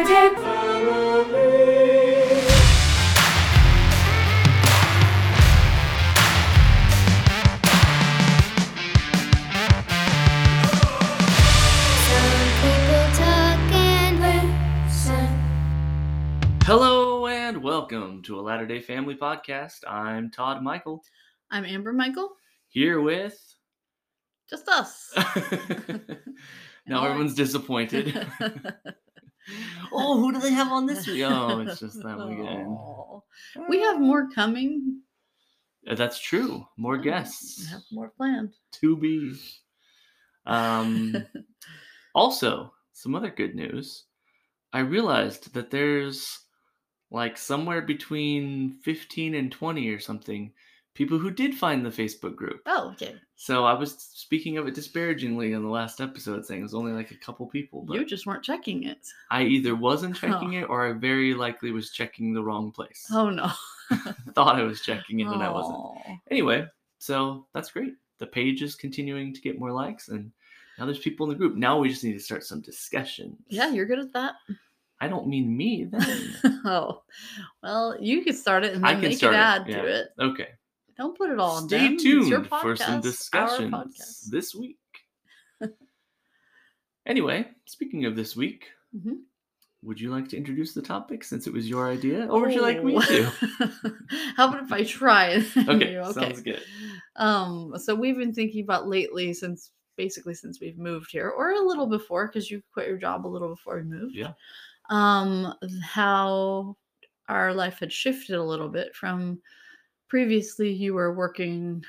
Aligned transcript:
Latter-day 0.00 0.34
Family. 0.40 1.60
Some 12.06 12.48
people 12.62 13.04
talk 13.18 13.60
and 13.74 14.16
listen. 14.20 15.28
Hello 16.64 17.26
and 17.26 17.62
welcome 17.62 18.22
to 18.22 18.38
a 18.38 18.42
Latter 18.42 18.64
day 18.66 18.80
Family 18.80 19.14
podcast. 19.16 19.86
I'm 19.86 20.30
Todd 20.30 20.62
Michael 20.62 21.04
I'm 21.50 21.66
Amber 21.66 21.92
Michael. 21.92 22.30
here 22.68 23.02
with. 23.02 23.38
Just 24.48 24.66
us. 24.66 25.12
now 26.86 27.04
everyone's 27.04 27.34
disappointed. 27.34 28.14
oh, 29.92 30.18
who 30.18 30.32
do 30.32 30.40
they 30.40 30.52
have 30.52 30.72
on 30.72 30.86
this 30.86 31.06
week? 31.06 31.22
Oh, 31.26 31.60
it's 31.60 31.80
just 31.80 32.02
that. 32.02 32.18
Aw. 32.18 33.20
We 33.68 33.80
have 33.80 34.00
more 34.00 34.28
coming. 34.30 35.00
Uh, 35.88 35.94
That's 35.94 36.20
true. 36.20 36.66
More 36.76 36.98
We 36.98 37.04
guests 37.04 37.66
have 37.70 37.82
more 37.90 38.10
planned. 38.16 38.54
to 38.80 38.96
be. 38.96 39.34
Um, 40.46 41.16
also, 42.14 42.72
some 42.92 43.14
other 43.14 43.30
good 43.30 43.54
news. 43.54 44.04
I 44.72 44.80
realized 44.80 45.52
that 45.54 45.70
there's 45.70 46.38
like 47.10 47.36
somewhere 47.36 47.82
between 47.82 48.78
15 48.84 49.34
and 49.34 49.50
20 49.50 49.88
or 49.88 49.98
something 49.98 50.52
people 51.00 51.18
who 51.18 51.30
did 51.30 51.54
find 51.54 51.82
the 51.82 51.88
Facebook 51.88 52.36
group. 52.36 52.60
oh, 52.66 52.90
okay. 52.90 53.14
So 53.34 53.64
I 53.64 53.72
was 53.72 53.94
speaking 53.94 54.58
of 54.58 54.68
it 54.68 54.74
disparagingly 54.74 55.54
in 55.54 55.62
the 55.62 55.68
last 55.70 55.98
episode, 55.98 56.44
saying 56.44 56.60
it 56.60 56.64
was 56.64 56.74
only 56.74 56.92
like 56.92 57.10
a 57.10 57.16
couple 57.16 57.46
people. 57.46 57.80
But 57.80 57.94
You 57.94 58.04
just 58.04 58.26
weren't 58.26 58.44
checking 58.44 58.82
it. 58.84 58.98
I 59.30 59.44
either 59.44 59.74
wasn't 59.74 60.14
checking 60.20 60.52
it 60.52 60.68
or 60.68 60.86
I 60.86 60.92
very 60.92 61.32
likely 61.32 61.70
was 61.70 61.90
checking 61.92 62.34
the 62.34 62.42
wrong 62.42 62.70
place. 62.70 63.06
Oh 63.10 63.30
no. 63.30 63.50
Thought 64.34 64.56
I 64.56 64.62
was 64.62 64.82
checking 64.82 65.20
it 65.20 65.26
and 65.28 65.42
I 65.42 65.50
wasn't. 65.50 66.20
Anyway, 66.30 66.66
so 66.98 67.46
that's 67.54 67.70
great. 67.70 67.94
The 68.18 68.26
page 68.26 68.60
is 68.60 68.74
continuing 68.74 69.32
to 69.32 69.40
get 69.40 69.58
more 69.58 69.72
likes, 69.72 70.08
and 70.08 70.30
now 70.78 70.84
there's 70.84 70.98
people 70.98 71.24
in 71.24 71.30
the 71.30 71.38
group. 71.38 71.56
Now 71.56 71.78
we 71.78 71.88
just 71.88 72.04
need 72.04 72.12
to 72.12 72.20
start 72.20 72.44
some 72.44 72.60
discussion. 72.60 73.38
Yeah, 73.48 73.70
you're 73.70 73.86
good 73.86 74.00
at 74.00 74.12
that. 74.12 74.34
I 75.00 75.08
don't 75.08 75.28
mean 75.28 75.56
me 75.56 75.84
then. 75.84 76.34
oh, 76.66 77.04
well, 77.62 77.96
you 77.98 78.22
could 78.22 78.36
start 78.36 78.66
it 78.66 78.74
and 78.74 78.84
I 78.84 78.92
then 78.92 79.00
can 79.00 79.08
make 79.08 79.18
start 79.18 79.32
it 79.32 79.38
it, 79.38 79.40
add 79.40 79.66
yeah. 79.66 79.76
to 79.80 79.86
it. 79.86 80.08
Okay. 80.20 80.48
Don't 81.00 81.16
put 81.16 81.30
it 81.30 81.38
all 81.38 81.52
on 81.56 81.66
Stay 81.66 81.78
them. 81.88 81.96
Tuned 81.96 82.46
for 82.48 82.76
some 82.76 82.98
podcast, 83.00 83.02
discussions 83.02 83.72
podcast. 83.72 84.30
this 84.30 84.54
week. 84.54 84.76
anyway, 87.06 87.48
speaking 87.64 88.04
of 88.04 88.14
this 88.16 88.36
week, 88.36 88.66
Mhm. 88.94 89.22
would 89.82 89.98
you 89.98 90.10
like 90.10 90.28
to 90.28 90.36
introduce 90.36 90.74
the 90.74 90.82
topic 90.82 91.24
since 91.24 91.46
it 91.46 91.54
was 91.54 91.66
your 91.70 91.88
idea, 91.88 92.26
or 92.26 92.42
would 92.42 92.52
you 92.52 92.60
like 92.60 92.84
me 92.84 93.00
to? 93.00 93.32
Oh. 93.40 93.92
How 94.36 94.48
about 94.48 94.64
if 94.64 94.72
I 94.72 94.84
try? 94.84 95.42
Okay, 95.68 95.92
You 95.94 96.12
sounds 96.12 96.42
good. 96.42 96.62
Um, 97.16 97.72
so 97.78 97.94
we've 97.94 98.18
been 98.18 98.34
thinking 98.34 98.62
about 98.62 98.86
lately 98.86 99.32
since 99.32 99.70
basically 99.96 100.34
since 100.34 100.60
we've 100.60 100.76
moved 100.78 101.10
here, 101.10 101.30
or 101.30 101.52
a 101.52 101.60
little 101.60 101.86
before, 101.86 102.26
because 102.26 102.50
you 102.50 102.62
quit 102.74 102.88
your 102.88 102.98
job 102.98 103.26
a 103.26 103.28
little 103.28 103.48
before 103.48 103.76
we 103.76 103.84
moved. 103.84 104.14
Yeah. 104.14 104.32
Um, 104.90 105.54
how 105.82 106.76
our 107.28 107.54
life 107.54 107.78
had 107.78 107.90
shifted 107.90 108.34
a 108.36 108.42
little 108.44 108.68
bit 108.68 108.94
from 108.94 109.40
previously 110.10 110.70
you 110.70 110.92
were 110.92 111.14
working 111.14 111.82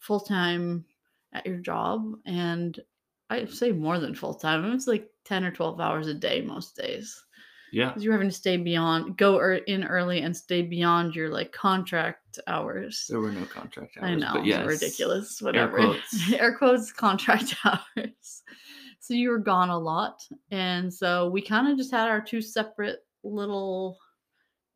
full 0.00 0.20
time 0.20 0.84
at 1.32 1.46
your 1.46 1.56
job, 1.58 2.14
and 2.26 2.78
I'd 3.30 3.50
say 3.50 3.72
more 3.72 3.98
than 3.98 4.14
full 4.14 4.34
time. 4.34 4.64
It 4.64 4.74
was 4.74 4.86
like 4.86 5.08
10 5.24 5.44
or 5.44 5.50
12 5.50 5.80
hours 5.80 6.06
a 6.06 6.14
day 6.14 6.42
most 6.42 6.76
days 6.76 7.24
Yeah, 7.72 7.88
because 7.88 8.04
you 8.04 8.10
were 8.10 8.14
having 8.14 8.28
to 8.28 8.34
stay 8.34 8.56
beyond 8.56 9.16
go 9.16 9.38
er, 9.38 9.54
in 9.54 9.84
early 9.84 10.20
and 10.20 10.36
stay 10.36 10.62
beyond 10.62 11.16
your 11.16 11.30
like 11.30 11.52
contract 11.52 12.38
hours 12.46 13.06
there 13.08 13.20
were 13.20 13.32
no 13.32 13.44
contract 13.46 13.96
hours. 13.96 14.10
i 14.10 14.14
know 14.14 14.32
but 14.34 14.44
yes, 14.46 14.66
ridiculous 14.66 15.40
whatever 15.40 15.78
quotes. 15.78 16.32
air 16.34 16.56
quotes 16.56 16.92
contract 16.92 17.54
hours 17.64 18.42
so 19.00 19.14
you 19.14 19.30
were 19.30 19.38
gone 19.38 19.70
a 19.70 19.78
lot 19.78 20.22
and 20.50 20.92
so 20.92 21.28
we 21.30 21.40
kind 21.40 21.68
of 21.68 21.78
just 21.78 21.90
had 21.90 22.08
our 22.08 22.20
two 22.20 22.42
separate 22.42 23.06
little 23.22 23.96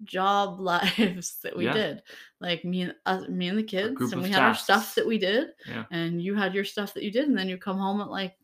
job 0.04 0.60
lives 0.62 1.40
that 1.42 1.56
we 1.56 1.64
Yeah. 1.64 1.72
did 1.72 2.02
like 2.40 2.64
me 2.64 2.82
and 2.82 2.94
uh, 3.06 3.22
me 3.28 3.48
and 3.48 3.58
the 3.58 3.62
kids 3.62 4.12
and 4.12 4.22
we 4.22 4.30
had 4.30 4.42
our 4.44 4.54
stuff 4.54 4.94
that 4.94 5.06
we 5.06 5.18
did 5.18 5.50
Yeah. 5.64 5.84
and 5.90 6.22
you 6.22 6.34
had 6.34 6.54
your 6.54 6.64
stuff 6.64 6.94
that 6.94 7.02
you 7.04 7.10
did 7.10 7.28
and 7.28 7.36
then 7.38 7.48
you 7.48 7.58
come 7.58 7.78
home 7.78 8.00
at 8.00 8.10
like 8.10 8.36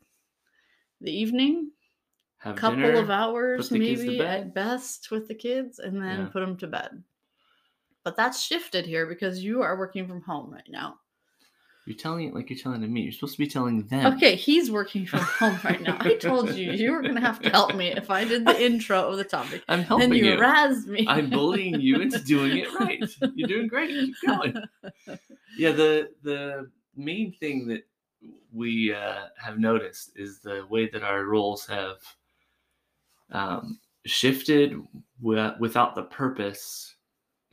the 1.00 1.10
evening 1.12 1.70
Have 2.38 2.56
couple 2.56 2.96
dinner, 2.96 2.98
of 2.98 3.10
hours 3.10 3.70
the 3.70 3.80
kids 3.80 4.04
to 4.04 4.12
maybe 4.12 4.18
at 4.26 4.54
best 4.54 5.10
with 5.10 5.28
the 5.28 5.34
kids 5.34 5.78
and 5.80 6.02
then 6.02 6.26
Yeah. 6.26 6.30
put 6.30 6.40
them 6.40 6.56
to 6.58 6.66
bed 6.66 7.04
but 8.04 8.16
that's 8.16 8.42
shifted 8.42 8.86
here 8.86 9.06
because 9.06 9.42
you 9.42 9.62
are 9.62 9.78
working 9.78 10.06
from 10.06 10.22
home 10.22 10.50
right 10.52 10.68
now 10.68 11.00
You're 11.86 11.96
telling 11.96 12.28
it 12.28 12.34
like 12.34 12.48
you're 12.48 12.58
telling 12.58 12.80
to 12.80 12.86
me. 12.88 13.02
You're 13.02 13.12
supposed 13.12 13.34
to 13.34 13.38
be 13.38 13.46
telling 13.46 13.86
them. 13.88 14.14
okay 14.14 14.36
he's 14.36 14.70
working 14.70 15.04
from 15.06 15.20
home 15.20 15.58
right 15.64 15.80
now 15.82 15.96
i 16.00 16.14
told 16.14 16.54
you 16.54 16.72
you 16.72 16.92
were 16.92 17.02
going 17.02 17.14
to 17.14 17.20
have 17.20 17.40
to 17.40 17.50
help 17.50 17.74
me 17.74 17.88
if 17.88 18.10
i 18.10 18.24
did 18.24 18.46
the 18.46 18.58
intro 18.64 19.08
of 19.10 19.16
the 19.18 19.24
topic 19.24 19.62
I'm 19.68 19.82
helping 19.82 20.10
then 20.10 20.18
you, 20.18 20.32
you. 20.32 20.38
razzed 20.38 20.86
me 20.86 21.04
I'm 21.08 21.28
bullying 21.30 21.80
you 21.80 22.00
into 22.00 22.18
doing 22.24 22.56
it 22.56 22.72
right. 22.74 23.02
You're 23.34 23.48
doing 23.48 23.68
great. 23.68 23.90
Keep 23.90 24.14
going. 24.26 24.56
Yeah, 25.58 25.70
the 25.72 26.10
the 26.22 26.70
main 26.96 27.32
thing 27.32 27.66
that 27.68 27.82
we 28.52 28.92
uh, 28.92 29.26
have 29.36 29.58
noticed 29.58 30.12
is 30.16 30.38
the 30.40 30.66
way 30.68 30.88
that 30.88 31.02
our 31.04 31.24
roles 31.24 31.66
have 31.66 31.98
um, 33.30 33.78
shifted 34.06 34.74
wi- 35.22 35.54
without 35.60 35.94
the 35.94 36.02
purpose 36.04 36.93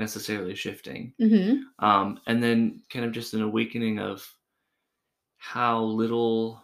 necessarily 0.01 0.56
shifting, 0.56 1.16
hmm 1.19 1.72
um, 1.79 2.19
and 2.28 2.44
then 2.44 2.84
kind 2.89 3.06
of 3.06 3.13
just 3.13 3.35
an 3.35 3.44
awakening 3.44 4.00
of 4.00 4.35
how 5.38 5.84
little. 5.84 6.63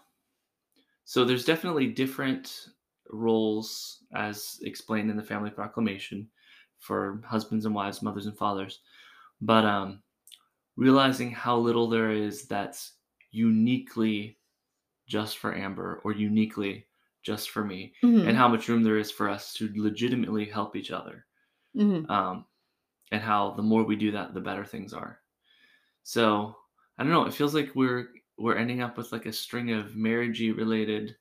So 1.06 1.24
there's 1.26 1.46
definitely 1.46 1.88
different 1.88 2.70
roles 3.10 4.04
as 4.14 4.60
explained 4.64 5.10
in 5.10 5.18
the 5.18 5.24
family 5.24 5.50
proclamation 5.50 6.30
for 6.80 7.22
husbands 7.26 7.66
and 7.66 7.74
wives, 7.74 8.02
mothers 8.02 8.26
and 8.26 8.38
fathers, 8.38 8.82
but 9.42 9.66
um, 9.66 10.04
realizing 10.78 11.32
how 11.32 11.58
little 11.58 11.88
there 11.90 12.12
is 12.12 12.48
that's 12.48 12.96
uniquely 13.32 14.40
just 15.08 15.40
for 15.40 15.56
Amber 15.56 16.02
or 16.06 16.14
uniquely 16.14 16.88
just 17.24 17.52
for 17.52 17.66
me, 17.66 17.94
hmm 18.02 18.28
and 18.28 18.38
how 18.38 18.48
much 18.48 18.70
room 18.70 18.84
there 18.84 18.98
is 19.00 19.12
for 19.12 19.30
us 19.30 19.54
to 19.56 19.72
legitimately 19.76 20.46
help 20.46 20.76
each 20.76 20.92
other. 20.92 21.28
hmm 21.74 22.08
Um, 22.10 22.46
and 23.12 23.22
how 23.22 23.52
the 23.52 23.62
more 23.64 23.84
we 23.84 23.96
do 23.96 24.12
that, 24.12 24.34
the 24.34 24.42
better 24.42 24.66
things 24.66 24.94
are. 24.94 25.20
So 26.04 26.56
I 26.98 27.04
don't 27.04 27.12
know. 27.12 27.26
It 27.26 27.34
feels 27.34 27.54
like 27.54 27.72
we're 27.76 28.10
we're 28.38 28.56
ending 28.58 28.82
up 28.82 28.98
with 28.98 29.12
like 29.12 29.26
a 29.26 29.34
string 29.34 29.72
of 29.72 29.92
marriagey 29.92 30.56
related 30.56 31.16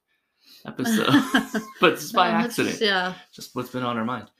episodes, 0.67 1.57
but 1.81 1.95
it's 1.95 2.13
by 2.13 2.29
accident 2.29 2.81
yeah 2.81 3.15
just 3.33 3.55
what's 3.55 3.71
been 3.71 3.83
on 3.83 3.97
our 3.97 4.05
mind. 4.05 4.31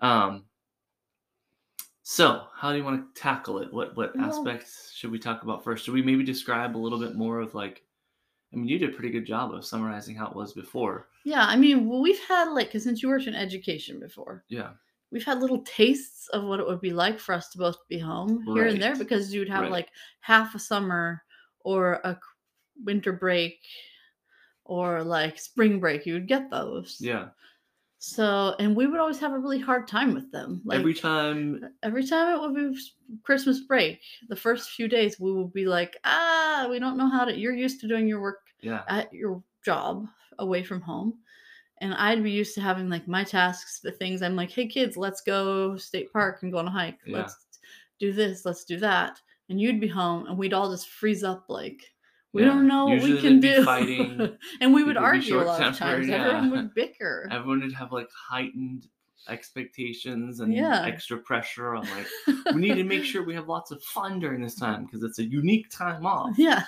Um. 0.00 0.44
So, 2.08 2.44
how 2.54 2.70
do 2.70 2.78
you 2.78 2.84
want 2.84 3.14
to 3.14 3.20
tackle 3.20 3.58
it? 3.58 3.72
What 3.72 3.96
what 3.96 4.16
Well- 4.16 4.26
aspects 4.26 4.92
should 4.94 5.10
we 5.10 5.18
talk 5.18 5.42
about 5.42 5.64
first? 5.64 5.84
Should 5.84 5.94
we 5.94 6.02
maybe 6.02 6.22
describe 6.24 6.76
a 6.76 6.78
little 6.78 7.00
bit 7.00 7.16
more 7.16 7.40
of 7.40 7.54
like? 7.54 7.82
I 8.52 8.56
mean, 8.56 8.68
you 8.68 8.78
did 8.78 8.90
a 8.90 8.92
pretty 8.92 9.10
good 9.10 9.26
job 9.26 9.52
of 9.52 9.64
summarizing 9.64 10.14
how 10.14 10.28
it 10.28 10.36
was 10.36 10.52
before. 10.52 11.08
yeah 11.24 11.44
i 11.46 11.56
mean 11.56 11.88
well, 11.88 12.00
we've 12.00 12.20
had 12.28 12.50
like 12.52 12.70
'cause 12.70 12.84
since 12.84 13.02
you 13.02 13.08
worked 13.08 13.26
in 13.26 13.34
education 13.34 13.98
before 13.98 14.44
Yeah. 14.48 14.70
We've 15.16 15.24
had 15.24 15.40
little 15.40 15.62
tastes 15.62 16.28
of 16.28 16.44
what 16.44 16.60
it 16.60 16.66
would 16.66 16.80
be 16.82 16.92
like 16.92 17.18
for 17.18 17.34
us 17.34 17.48
to 17.48 17.56
both 17.56 17.78
be 17.88 17.98
home 17.98 18.42
here 18.52 18.66
and 18.66 18.82
there 18.82 18.94
because 18.96 19.32
you'd 19.32 19.48
have 19.48 19.62
Right. 19.62 19.70
like 19.70 19.88
half 20.20 20.54
a 20.54 20.58
summer 20.58 21.22
or 21.60 21.94
a 22.04 22.18
winter 22.84 23.14
break 23.14 23.58
or 24.66 25.02
like 25.02 25.38
spring 25.38 25.80
break 25.80 26.04
you 26.04 26.12
would 26.14 26.28
get 26.28 26.50
those 26.50 26.98
Yeah. 27.00 27.28
so 27.98 28.54
and 28.58 28.76
we 28.76 28.86
would 28.86 29.00
always 29.00 29.18
have 29.20 29.32
a 29.32 29.38
really 29.38 29.58
hard 29.58 29.88
time 29.88 30.12
with 30.12 30.30
them 30.32 30.60
like 30.66 30.80
Every 30.80 30.92
time. 30.92 31.64
every 31.82 32.06
time 32.06 32.34
it 32.36 32.40
would 32.42 32.54
be 32.54 32.78
christmas 33.22 33.60
break 33.60 34.02
the 34.28 34.36
first 34.36 34.68
few 34.70 34.86
days 34.86 35.18
we 35.18 35.32
would 35.32 35.54
be 35.54 35.64
like 35.64 35.96
ah 36.04 36.66
we 36.68 36.78
don't 36.78 36.98
know 36.98 37.08
how 37.08 37.24
to 37.24 37.34
you're 37.34 37.54
used 37.54 37.80
to 37.80 37.88
doing 37.88 38.06
your 38.06 38.20
work 38.20 38.40
Yeah. 38.60 38.82
at 38.88 39.10
your 39.14 39.42
job 39.64 40.06
away 40.38 40.62
from 40.62 40.82
home 40.82 41.14
and 41.80 41.94
i'd 41.94 42.22
be 42.22 42.30
used 42.30 42.54
to 42.54 42.60
having 42.60 42.88
like 42.88 43.06
my 43.08 43.22
tasks 43.24 43.80
the 43.80 43.92
things 43.92 44.22
i'm 44.22 44.36
like 44.36 44.50
hey 44.50 44.66
kids 44.66 44.96
let's 44.96 45.20
go 45.20 45.76
state 45.76 46.12
park 46.12 46.42
and 46.42 46.52
go 46.52 46.58
on 46.58 46.66
a 46.66 46.70
hike 46.70 46.98
Yeah. 47.06 47.18
let's 47.18 47.36
do 47.98 48.12
this 48.12 48.44
let's 48.44 48.64
do 48.64 48.78
that 48.78 49.20
and 49.48 49.60
you'd 49.60 49.80
be 49.80 49.88
home 49.88 50.26
and 50.26 50.36
we'd 50.38 50.52
all 50.54 50.70
just 50.70 50.88
freeze 50.88 51.22
up 51.24 51.44
like 51.48 51.82
we 52.32 52.42
Yeah. 52.42 52.48
don't 52.48 52.66
know 52.66 52.86
what 52.86 53.02
we 53.02 53.18
can 53.18 53.40
do 53.40 53.64
fighting, 53.64 54.36
and 54.60 54.74
we 54.74 54.84
would 54.84 54.96
argue 54.98 55.40
a 55.40 55.44
lot 55.44 55.62
of 55.62 55.76
times 55.76 56.06
yeah. 56.08 56.16
everyone 56.16 56.50
would 56.50 56.74
bicker 56.74 57.26
Everyone 57.30 57.60
would 57.62 57.72
have 57.72 57.92
like 57.92 58.08
heightened 58.10 58.88
expectations 59.28 60.40
and 60.40 60.52
Yeah. 60.52 60.82
extra 60.84 61.18
pressure 61.18 61.74
on 61.74 61.86
like 61.90 62.06
we 62.54 62.60
need 62.60 62.74
to 62.74 62.84
make 62.84 63.04
sure 63.04 63.24
we 63.24 63.34
have 63.34 63.48
lots 63.48 63.70
of 63.70 63.82
fun 63.82 64.18
during 64.20 64.42
this 64.42 64.54
time 64.54 64.84
because 64.84 65.02
it's 65.02 65.18
a 65.18 65.24
unique 65.24 65.70
time 65.70 66.04
off. 66.06 66.36
yeah 66.36 66.64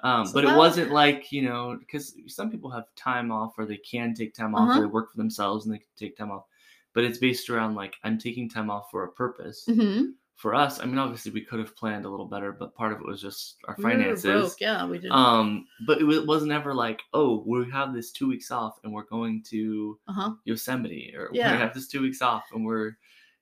Um, 0.00 0.26
So 0.26 0.34
but 0.34 0.44
it 0.44 0.54
wasn't 0.54 0.92
like 0.92 1.32
you 1.32 1.42
know 1.42 1.76
because 1.78 2.14
some 2.26 2.50
people 2.50 2.70
have 2.70 2.84
time 2.96 3.32
off 3.32 3.54
or 3.58 3.64
they 3.66 3.78
can 3.78 4.14
take 4.14 4.34
time 4.34 4.54
off 4.54 4.68
Uh-huh. 4.68 4.78
or 4.78 4.82
they 4.82 4.86
work 4.86 5.10
for 5.10 5.16
themselves 5.16 5.64
and 5.64 5.74
they 5.74 5.78
can 5.78 5.88
take 5.96 6.16
time 6.16 6.30
off. 6.30 6.44
But 6.92 7.04
it's 7.04 7.18
based 7.18 7.48
around 7.50 7.74
like 7.74 7.94
I'm 8.04 8.18
taking 8.18 8.48
time 8.48 8.70
off 8.70 8.90
for 8.90 9.04
a 9.04 9.12
purpose. 9.12 9.64
Mhm. 9.68 10.14
For 10.34 10.54
us, 10.54 10.80
I 10.80 10.84
mean, 10.84 10.98
obviously 10.98 11.32
we 11.32 11.40
could 11.40 11.58
have 11.60 11.74
planned 11.74 12.04
a 12.04 12.10
little 12.10 12.26
better, 12.26 12.52
but 12.52 12.74
part 12.74 12.92
of 12.92 13.00
it 13.00 13.06
was 13.06 13.22
just 13.22 13.56
our 13.68 13.74
We 13.78 13.84
finances. 13.84 14.22
broke, 14.22 14.60
Yeah, 14.60 14.86
we 14.86 14.98
did. 14.98 15.10
Um, 15.10 15.66
but 15.86 15.98
it 15.98 16.04
was 16.04 16.44
never 16.44 16.74
like, 16.74 17.00
oh, 17.14 17.42
we 17.46 17.70
have 17.70 17.94
this 17.94 18.12
two 18.12 18.28
weeks 18.28 18.50
off 18.50 18.78
and 18.84 18.92
we're 18.92 19.04
going 19.04 19.42
to 19.44 19.98
uh 20.08 20.12
huh. 20.12 20.30
Yosemite, 20.44 21.14
or 21.16 21.30
Yeah. 21.32 21.52
we 21.52 21.58
have 21.58 21.72
this 21.72 21.88
two 21.88 22.02
weeks 22.02 22.20
off 22.20 22.44
and 22.52 22.66
we're, 22.66 22.98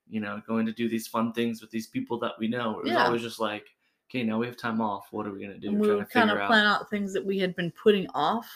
you 0.09 0.21
know, 0.21 0.41
going 0.47 0.67
to 0.67 0.73
do 0.73 0.89
these 0.89 1.09
fun 1.09 1.33
things 1.33 1.61
with 1.61 1.71
these 1.73 1.89
people 1.89 2.17
that 2.21 2.39
we 2.39 2.47
know. 2.47 2.79
It 2.79 2.85
was 2.85 2.93
Yeah. 2.93 3.06
always 3.06 3.23
just 3.23 3.41
like, 3.41 3.74
okay, 4.14 4.22
now 4.22 4.38
we 4.38 4.46
have 4.46 4.56
time 4.56 4.81
off. 4.81 5.08
What 5.11 5.26
are 5.26 5.32
we 5.32 5.40
gonna 5.43 5.58
do? 5.58 5.69
And 5.69 5.81
we 5.81 5.88
to 5.88 6.05
kind 6.06 6.31
of 6.31 6.38
plan 6.46 6.66
out 6.66 6.88
things 6.88 7.12
that 7.12 7.25
we 7.25 7.38
had 7.38 7.56
been 7.56 7.72
putting 7.72 8.06
off 8.14 8.49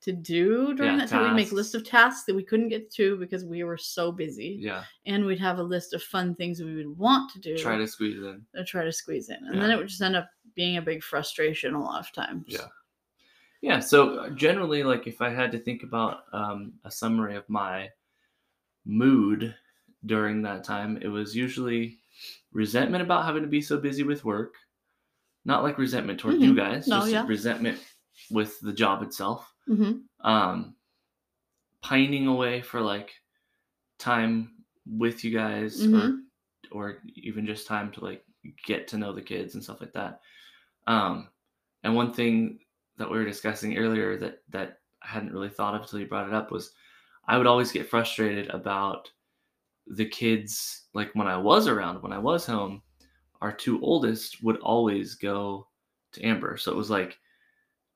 to 0.00 0.12
do 0.12 0.74
during 0.74 0.92
Yeah, 0.92 0.98
that 0.98 1.08
time. 1.08 1.22
We'd 1.24 1.34
make 1.34 1.44
tasks. 1.46 1.52
lists 1.52 1.74
of 1.74 1.84
tasks 1.84 2.24
that 2.24 2.34
we 2.34 2.42
couldn't 2.44 2.68
get 2.68 2.90
to 2.92 3.16
because 3.16 3.44
we 3.44 3.64
were 3.64 3.76
so 3.76 4.12
busy. 4.12 4.58
Yeah, 4.60 4.84
And 5.06 5.24
we'd 5.24 5.40
have 5.40 5.58
a 5.58 5.62
list 5.62 5.92
of 5.92 6.02
fun 6.02 6.34
things 6.36 6.60
we 6.60 6.76
would 6.76 6.96
want 6.98 7.32
to 7.32 7.40
do 7.40 7.56
try 7.58 7.76
to 7.76 7.86
squeeze 7.86 8.16
in. 8.22 8.44
to 8.54 8.64
try 8.64 8.84
to 8.84 8.92
squeeze 8.92 9.28
in. 9.28 9.38
And 9.46 9.60
then 9.60 9.70
it 9.70 9.76
would 9.76 9.88
just 9.88 10.00
end 10.02 10.14
up 10.16 10.28
being 10.54 10.76
a 10.76 10.82
big 10.82 11.02
frustration 11.02 11.74
a 11.74 11.82
lot 11.82 12.00
of 12.00 12.12
times. 12.12 12.44
Yeah. 12.46 12.66
Yeah. 13.60 13.80
So 13.80 14.18
uh, 14.20 14.30
generally, 14.30 14.84
like 14.84 15.08
if 15.08 15.20
I 15.20 15.30
had 15.30 15.50
to 15.52 15.58
think 15.58 15.82
about 15.82 16.20
um, 16.32 16.74
a 16.84 16.90
summary 16.92 17.34
of 17.34 17.48
my 17.48 17.88
mood 18.86 19.54
during 20.06 20.42
that 20.42 20.62
time, 20.62 20.96
it 21.02 21.08
was 21.08 21.34
usually 21.34 21.98
resentment 22.52 23.02
about 23.02 23.24
having 23.24 23.42
to 23.42 23.48
be 23.48 23.60
so 23.60 23.78
busy 23.78 24.04
with 24.04 24.24
work. 24.24 24.54
Not 25.48 25.62
like 25.62 25.78
resentment 25.78 26.20
toward 26.20 26.36
you 26.42 26.52
Mhm. 26.52 26.56
guys, 26.56 26.86
No, 26.86 27.00
just 27.00 27.10
yeah. 27.12 27.26
resentment 27.26 27.82
with 28.30 28.60
the 28.60 28.72
job 28.72 29.02
itself. 29.02 29.50
Mm-hmm. 29.66 30.00
Um, 30.30 30.76
pining 31.82 32.26
away 32.26 32.60
for 32.60 32.80
like 32.82 33.14
time 33.98 34.64
with 34.86 35.24
you 35.24 35.30
guys, 35.32 35.80
Mhm. 35.86 36.24
or 36.70 36.78
or 36.78 37.02
even 37.14 37.46
just 37.46 37.66
time 37.66 37.90
to 37.92 38.04
like 38.04 38.26
get 38.66 38.86
to 38.88 38.98
know 38.98 39.10
the 39.14 39.22
kids 39.22 39.54
and 39.54 39.64
stuff 39.64 39.80
like 39.80 39.94
that. 39.94 40.20
Um, 40.86 41.28
and 41.82 41.96
one 41.96 42.12
thing 42.12 42.60
that 42.98 43.10
we 43.10 43.16
were 43.16 43.24
discussing 43.24 43.78
earlier 43.78 44.18
that 44.18 44.42
that 44.50 44.80
I 45.02 45.06
hadn't 45.06 45.32
really 45.32 45.48
thought 45.48 45.74
of 45.74 45.80
until 45.80 46.00
you 46.00 46.06
brought 46.06 46.28
it 46.28 46.34
up 46.34 46.50
was 46.50 46.74
I 47.26 47.38
would 47.38 47.46
always 47.46 47.72
get 47.72 47.88
frustrated 47.88 48.48
about 48.50 49.10
the 49.86 50.04
kids 50.04 50.88
like 50.92 51.14
when 51.14 51.26
I 51.26 51.38
was 51.38 51.68
around, 51.68 52.02
when 52.02 52.12
I 52.12 52.18
was 52.18 52.44
home, 52.44 52.82
our 53.40 53.52
two 53.52 53.80
oldest 53.82 54.42
would 54.42 54.58
always 54.58 55.14
go 55.14 55.68
to 56.12 56.22
Amber. 56.24 56.56
So 56.56 56.72
it 56.72 56.76
was 56.76 56.90
like 56.90 57.18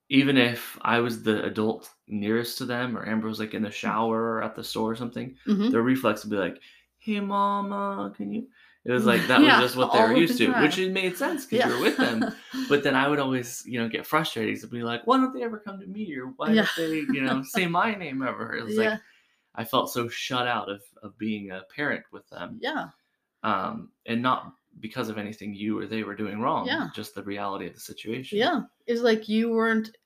even 0.09 0.37
if 0.37 0.79
I 0.83 1.01
was 1.01 1.23
the 1.23 1.43
adult 1.45 1.91
nearest 2.07 2.59
to 2.59 2.67
them 2.67 2.97
or 2.97 3.09
Amber 3.09 3.29
was 3.29 3.41
like 3.41 3.55
in 3.55 3.63
the 3.63 3.71
shower 3.71 4.35
or 4.35 4.43
at 4.43 4.55
the 4.55 4.65
store 4.65 4.91
or 4.93 4.97
something, 4.97 5.37
hmm 5.47 5.71
their 5.71 5.83
reflex 5.83 6.25
would 6.25 6.31
be 6.31 6.37
like, 6.37 6.61
"Hey, 6.99 7.21
mama, 7.21 8.13
can 8.17 8.33
you?" 8.33 8.49
It 8.85 8.93
was 8.93 9.07
like 9.07 9.27
that 9.29 9.43
Yeah, 9.43 9.57
was 9.57 9.59
just 9.59 9.77
what 9.77 9.93
they 9.93 10.03
were 10.03 10.13
the 10.13 10.21
used 10.21 10.39
to, 10.39 10.55
which 10.55 10.79
made 10.79 11.17
sense 11.17 11.47
because 11.47 11.65
you 11.65 11.71
were 11.71 11.79
with 11.79 11.99
them. 12.01 12.31
But 12.69 12.83
then 12.85 12.95
I 12.95 13.09
would 13.09 13.19
always, 13.21 13.63
you 13.67 13.79
know, 13.79 13.89
get 13.89 14.07
frustrated 14.07 14.61
to 14.61 14.67
be 14.67 14.83
like, 14.83 15.07
"Why 15.07 15.17
don't 15.19 15.33
they 15.33 15.43
ever 15.43 15.59
come 15.59 15.81
to 15.81 15.87
me?" 15.87 16.15
Or 16.17 16.27
why 16.37 16.55
Yeah. 16.55 16.63
don't 16.63 16.75
they, 16.77 17.01
you 17.01 17.23
know, 17.25 17.43
say 17.45 17.67
my 17.67 17.95
name 17.95 18.23
ever? 18.23 18.55
It 18.55 18.65
was 18.65 18.77
yeah. 18.79 18.91
like 18.91 19.01
I 19.55 19.65
felt 19.65 19.91
so 19.93 20.09
shut 20.09 20.47
out 20.49 20.71
of 20.71 20.83
of 21.03 21.17
being 21.19 21.51
a 21.51 21.63
parent 21.75 22.05
with 22.13 22.29
them, 22.29 22.59
yeah. 22.61 22.91
um, 23.43 23.93
and 24.07 24.23
not 24.23 24.55
because 24.81 25.09
of 25.09 25.19
anything 25.19 25.55
you 25.55 25.79
or 25.79 25.87
they 25.87 26.03
were 26.03 26.17
doing 26.17 26.41
wrong. 26.41 26.67
Yeah. 26.67 26.89
just 26.95 27.15
the 27.15 27.23
reality 27.23 27.67
of 27.69 27.75
the 27.75 27.81
situation. 27.81 28.39
Yeah. 28.39 28.63
It's 28.87 29.03
like 29.03 29.29
you 29.29 29.51
weren't 29.51 29.97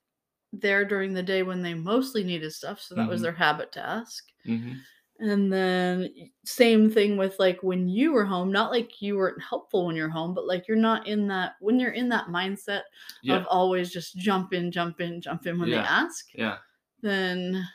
there 0.52 0.84
during 0.84 1.14
the 1.14 1.22
day 1.22 1.42
when 1.42 1.62
they 1.62 1.74
mostly 1.74 2.24
needed 2.24 2.52
stuff. 2.52 2.80
So 2.80 2.94
that 2.94 3.08
was 3.08 3.20
Mhm. 3.20 3.24
their 3.24 3.32
habit 3.32 3.72
to 3.72 3.80
ask. 3.86 4.24
hmm 4.44 4.74
And 5.18 5.50
then 5.52 6.12
same 6.44 6.90
thing 6.90 7.16
with 7.16 7.38
like 7.38 7.62
when 7.62 7.88
you 7.88 8.12
were 8.12 8.24
home, 8.26 8.52
not 8.52 8.70
like 8.70 9.00
you 9.00 9.16
weren't 9.16 9.42
helpful 9.42 9.86
when 9.86 9.96
you're 9.96 10.10
home, 10.10 10.34
but 10.34 10.46
like 10.46 10.68
you're 10.68 10.76
not 10.76 11.06
in 11.06 11.26
that 11.28 11.54
when 11.60 11.80
you're 11.80 11.92
in 11.92 12.08
that 12.10 12.26
mindset 12.26 12.82
Yeah. 13.22 13.36
of 13.36 13.46
always 13.46 13.90
just 13.92 14.16
jump 14.18 14.52
in, 14.52 14.70
jump 14.70 15.00
in, 15.00 15.20
jump 15.22 15.46
in 15.46 15.58
when 15.58 15.70
Yeah. 15.70 15.82
they 15.82 15.88
ask, 15.88 16.26
yeah. 16.34 16.58
then 17.02 17.66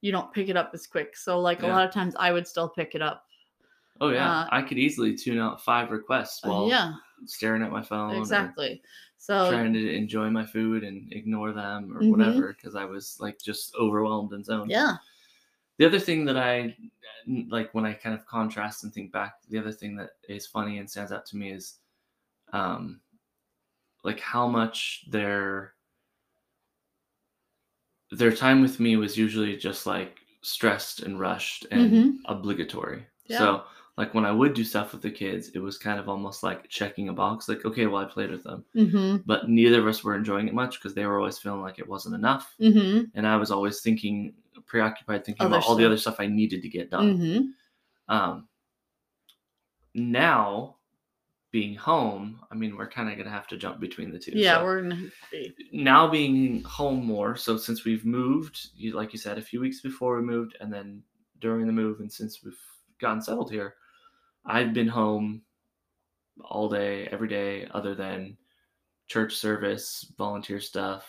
you 0.00 0.12
don't 0.12 0.32
pick 0.32 0.48
it 0.48 0.56
up 0.56 0.70
as 0.74 0.86
quick. 0.86 1.16
So 1.16 1.38
like 1.40 1.62
a 1.62 1.66
lot 1.66 1.86
of 1.86 1.92
times 1.92 2.14
I 2.18 2.32
would 2.32 2.46
still 2.48 2.68
pick 2.70 2.94
it 2.94 3.02
up. 3.02 3.26
Oh 4.00 4.10
yeah. 4.10 4.36
Uh, 4.42 4.46
I 4.50 4.62
could 4.62 4.78
easily 4.78 5.16
tune 5.16 5.38
out 5.38 5.62
five 5.62 5.90
requests 5.90 6.44
Uh, 6.44 6.48
while 6.48 6.68
yeah, 6.68 6.94
staring 7.26 7.62
at 7.62 7.70
my 7.70 7.82
phone. 7.82 8.16
exactly. 8.18 8.82
So 9.18 9.48
trying 9.48 9.72
to 9.74 9.94
enjoy 9.94 10.30
my 10.30 10.46
food 10.46 10.84
and 10.84 11.12
ignore 11.12 11.52
them 11.52 11.96
or 11.96 12.04
Mhm. 12.04 12.10
whatever 12.10 12.54
because 12.54 12.74
I 12.76 12.84
was 12.84 13.18
like 13.20 13.38
just 13.38 13.74
overwhelmed 13.76 14.32
and 14.32 14.44
zoned. 14.44 14.70
yeah. 14.70 14.96
The 15.78 15.86
other 15.86 15.98
thing 16.00 16.24
that 16.26 16.36
I 16.36 16.76
like 17.48 17.74
when 17.74 17.84
I 17.86 17.94
kind 17.94 18.14
of 18.14 18.26
contrast 18.26 18.84
and 18.84 18.92
think 18.92 19.12
back, 19.12 19.42
the 19.48 19.58
other 19.58 19.72
thing 19.72 19.96
that 19.96 20.10
is 20.28 20.46
funny 20.46 20.78
and 20.78 20.88
stands 20.90 21.12
out 21.12 21.26
to 21.26 21.36
me 21.36 21.52
is 21.52 21.80
um 22.52 23.02
like 24.04 24.20
how 24.20 24.46
much 24.46 25.04
their 25.10 25.74
their 28.10 28.34
time 28.34 28.60
with 28.60 28.80
me 28.80 28.96
was 28.96 29.16
usually 29.16 29.56
just 29.56 29.86
like 29.86 30.20
stressed 30.42 31.00
and 31.00 31.18
rushed 31.20 31.66
and 31.70 31.92
Mhm. 31.92 32.18
obligatory. 32.26 33.06
Yeah. 33.26 33.38
So 33.38 33.64
like 33.98 34.14
when 34.14 34.24
I 34.24 34.32
would 34.32 34.54
do 34.54 34.64
stuff 34.64 34.92
with 34.92 35.02
the 35.02 35.10
kids, 35.10 35.50
it 35.54 35.58
was 35.58 35.76
kind 35.76 35.98
of 36.00 36.08
almost 36.08 36.42
like 36.42 36.68
checking 36.68 37.08
a 37.10 37.12
box, 37.12 37.48
like, 37.48 37.64
okay, 37.66 37.86
well 37.86 38.00
I 38.02 38.06
played 38.06 38.30
with 38.30 38.44
them 38.44 38.64
Mm-hmm. 38.74 39.18
but 39.26 39.48
neither 39.50 39.80
of 39.80 39.86
us 39.86 40.02
were 40.04 40.14
enjoying 40.14 40.48
it 40.48 40.54
much 40.54 40.78
because 40.78 40.94
they 40.94 41.04
were 41.06 41.18
always 41.18 41.38
feeling 41.38 41.60
like 41.60 41.78
it 41.78 41.88
wasn't 41.88 42.14
enough 42.14 42.54
Mm-hmm. 42.60 43.04
and 43.14 43.26
i 43.26 43.36
was 43.36 43.50
always 43.50 43.80
thinking 43.82 44.32
preoccupied 44.66 45.24
thinking 45.24 45.46
Other 45.46 45.56
about 45.56 45.66
all 45.68 45.74
the 45.74 45.84
other 45.86 45.96
stuff 45.96 46.16
i 46.18 46.26
needed 46.26 46.62
to 46.62 46.68
get 46.68 46.90
done 46.90 47.18
Mm-hmm. 47.18 48.14
um 48.14 48.46
now 49.94 50.76
being 51.50 51.74
home 51.74 52.38
i 52.52 52.54
mean 52.54 52.76
we're 52.76 52.88
kind 52.88 53.10
of 53.10 53.18
gonna 53.18 53.28
have 53.28 53.48
to 53.48 53.56
jump 53.56 53.80
between 53.80 54.12
the 54.12 54.18
two 54.18 54.32
Yeah, 54.34 54.58
So 54.58 54.64
we're 54.64 54.82
gonna 54.82 55.08
be. 55.32 55.52
now 55.72 56.06
being 56.08 56.62
home 56.62 57.04
more 57.04 57.34
so 57.36 57.56
since 57.56 57.84
we've 57.84 58.04
moved 58.04 58.68
you 58.76 58.92
like 58.92 59.12
you 59.12 59.18
said 59.18 59.36
a 59.38 59.42
few 59.42 59.60
weeks 59.60 59.80
before 59.80 60.16
we 60.16 60.22
moved 60.22 60.56
and 60.60 60.72
then 60.72 61.02
during 61.40 61.66
the 61.66 61.72
move 61.72 61.98
and 62.00 62.10
since 62.12 62.44
we've 62.44 62.56
gotten 63.00 63.20
settled 63.22 63.50
here 63.50 63.74
i've 64.46 64.72
been 64.72 64.88
home 64.88 65.42
all 66.44 66.68
day 66.68 67.06
every 67.10 67.28
day 67.28 67.66
other 67.72 67.94
than 67.94 68.36
church 69.06 69.34
service 69.36 70.12
volunteer 70.16 70.60
stuff 70.60 71.06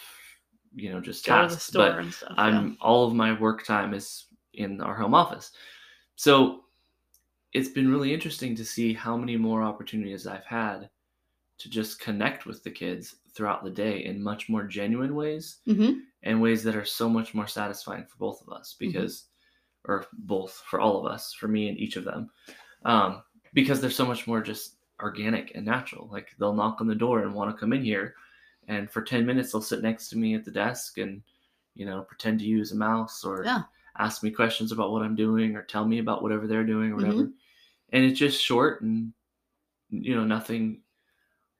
you 0.73 0.91
know 0.91 0.99
just 0.99 1.25
Go 1.25 1.33
tasks 1.33 1.69
but 1.71 2.03
stuff. 2.11 2.33
i'm 2.37 2.77
all 2.81 3.05
of 3.05 3.13
my 3.13 3.37
work 3.39 3.65
time 3.65 3.93
is 3.93 4.25
in 4.53 4.81
our 4.81 4.95
home 4.95 5.13
office 5.13 5.51
so 6.15 6.61
it's 7.53 7.69
been 7.69 7.91
really 7.91 8.13
interesting 8.13 8.55
to 8.55 8.65
see 8.65 8.93
how 8.93 9.15
many 9.15 9.37
more 9.37 9.61
opportunities 9.63 10.27
i've 10.27 10.45
had 10.45 10.89
to 11.57 11.69
just 11.69 11.99
connect 11.99 12.47
with 12.47 12.63
the 12.63 12.71
kids 12.71 13.17
throughout 13.33 13.63
the 13.63 13.69
day 13.69 14.03
in 14.05 14.21
much 14.21 14.49
more 14.49 14.63
genuine 14.63 15.15
ways. 15.15 15.57
Mm-hmm. 15.67 15.99
and 16.23 16.41
ways 16.41 16.63
that 16.63 16.75
are 16.75 16.85
so 16.85 17.07
much 17.07 17.33
more 17.33 17.47
satisfying 17.47 18.05
for 18.05 18.17
both 18.17 18.41
of 18.41 18.51
us 18.53 18.75
because 18.79 19.25
or 19.85 20.05
both 20.13 20.63
for 20.69 20.79
all 20.79 20.97
of 20.97 21.11
us 21.11 21.33
for 21.33 21.47
me 21.47 21.69
and 21.69 21.77
each 21.77 21.95
of 21.95 22.03
them 22.03 22.29
um, 22.85 23.23
because 23.53 23.81
they're 23.81 23.89
so 23.89 24.05
much 24.05 24.27
more 24.27 24.41
just 24.41 24.77
organic 25.01 25.53
and 25.55 25.65
natural 25.65 26.07
like 26.11 26.35
they'll 26.37 26.53
knock 26.53 26.79
on 26.81 26.87
the 26.87 26.95
door 26.95 27.21
and 27.23 27.33
want 27.33 27.49
to 27.51 27.59
come 27.59 27.73
in 27.73 27.83
here 27.83 28.15
and 28.67 28.91
for 28.91 29.01
10 29.01 29.25
minutes 29.25 29.51
they'll 29.51 29.61
sit 29.61 29.81
next 29.81 30.09
to 30.09 30.17
me 30.17 30.35
at 30.35 30.45
the 30.45 30.51
desk 30.51 30.97
and 30.99 31.23
you 31.75 31.85
know 31.85 32.03
pretend 32.03 32.39
to 32.39 32.45
use 32.45 32.71
a 32.71 32.75
mouse 32.75 33.23
or 33.23 33.43
Yeah. 33.45 33.63
ask 33.97 34.23
me 34.23 34.31
questions 34.31 34.71
about 34.71 34.91
what 34.91 35.01
i'm 35.01 35.15
doing 35.15 35.55
or 35.55 35.63
tell 35.63 35.85
me 35.85 35.99
about 35.99 36.21
whatever 36.21 36.47
they're 36.47 36.63
doing 36.65 36.91
or 36.91 36.95
Mhm. 36.95 37.01
whatever 37.01 37.31
and 37.91 38.05
it's 38.05 38.19
just 38.19 38.41
short 38.43 38.81
and 38.83 39.13
you 39.89 40.15
know 40.15 40.25
nothing 40.25 40.83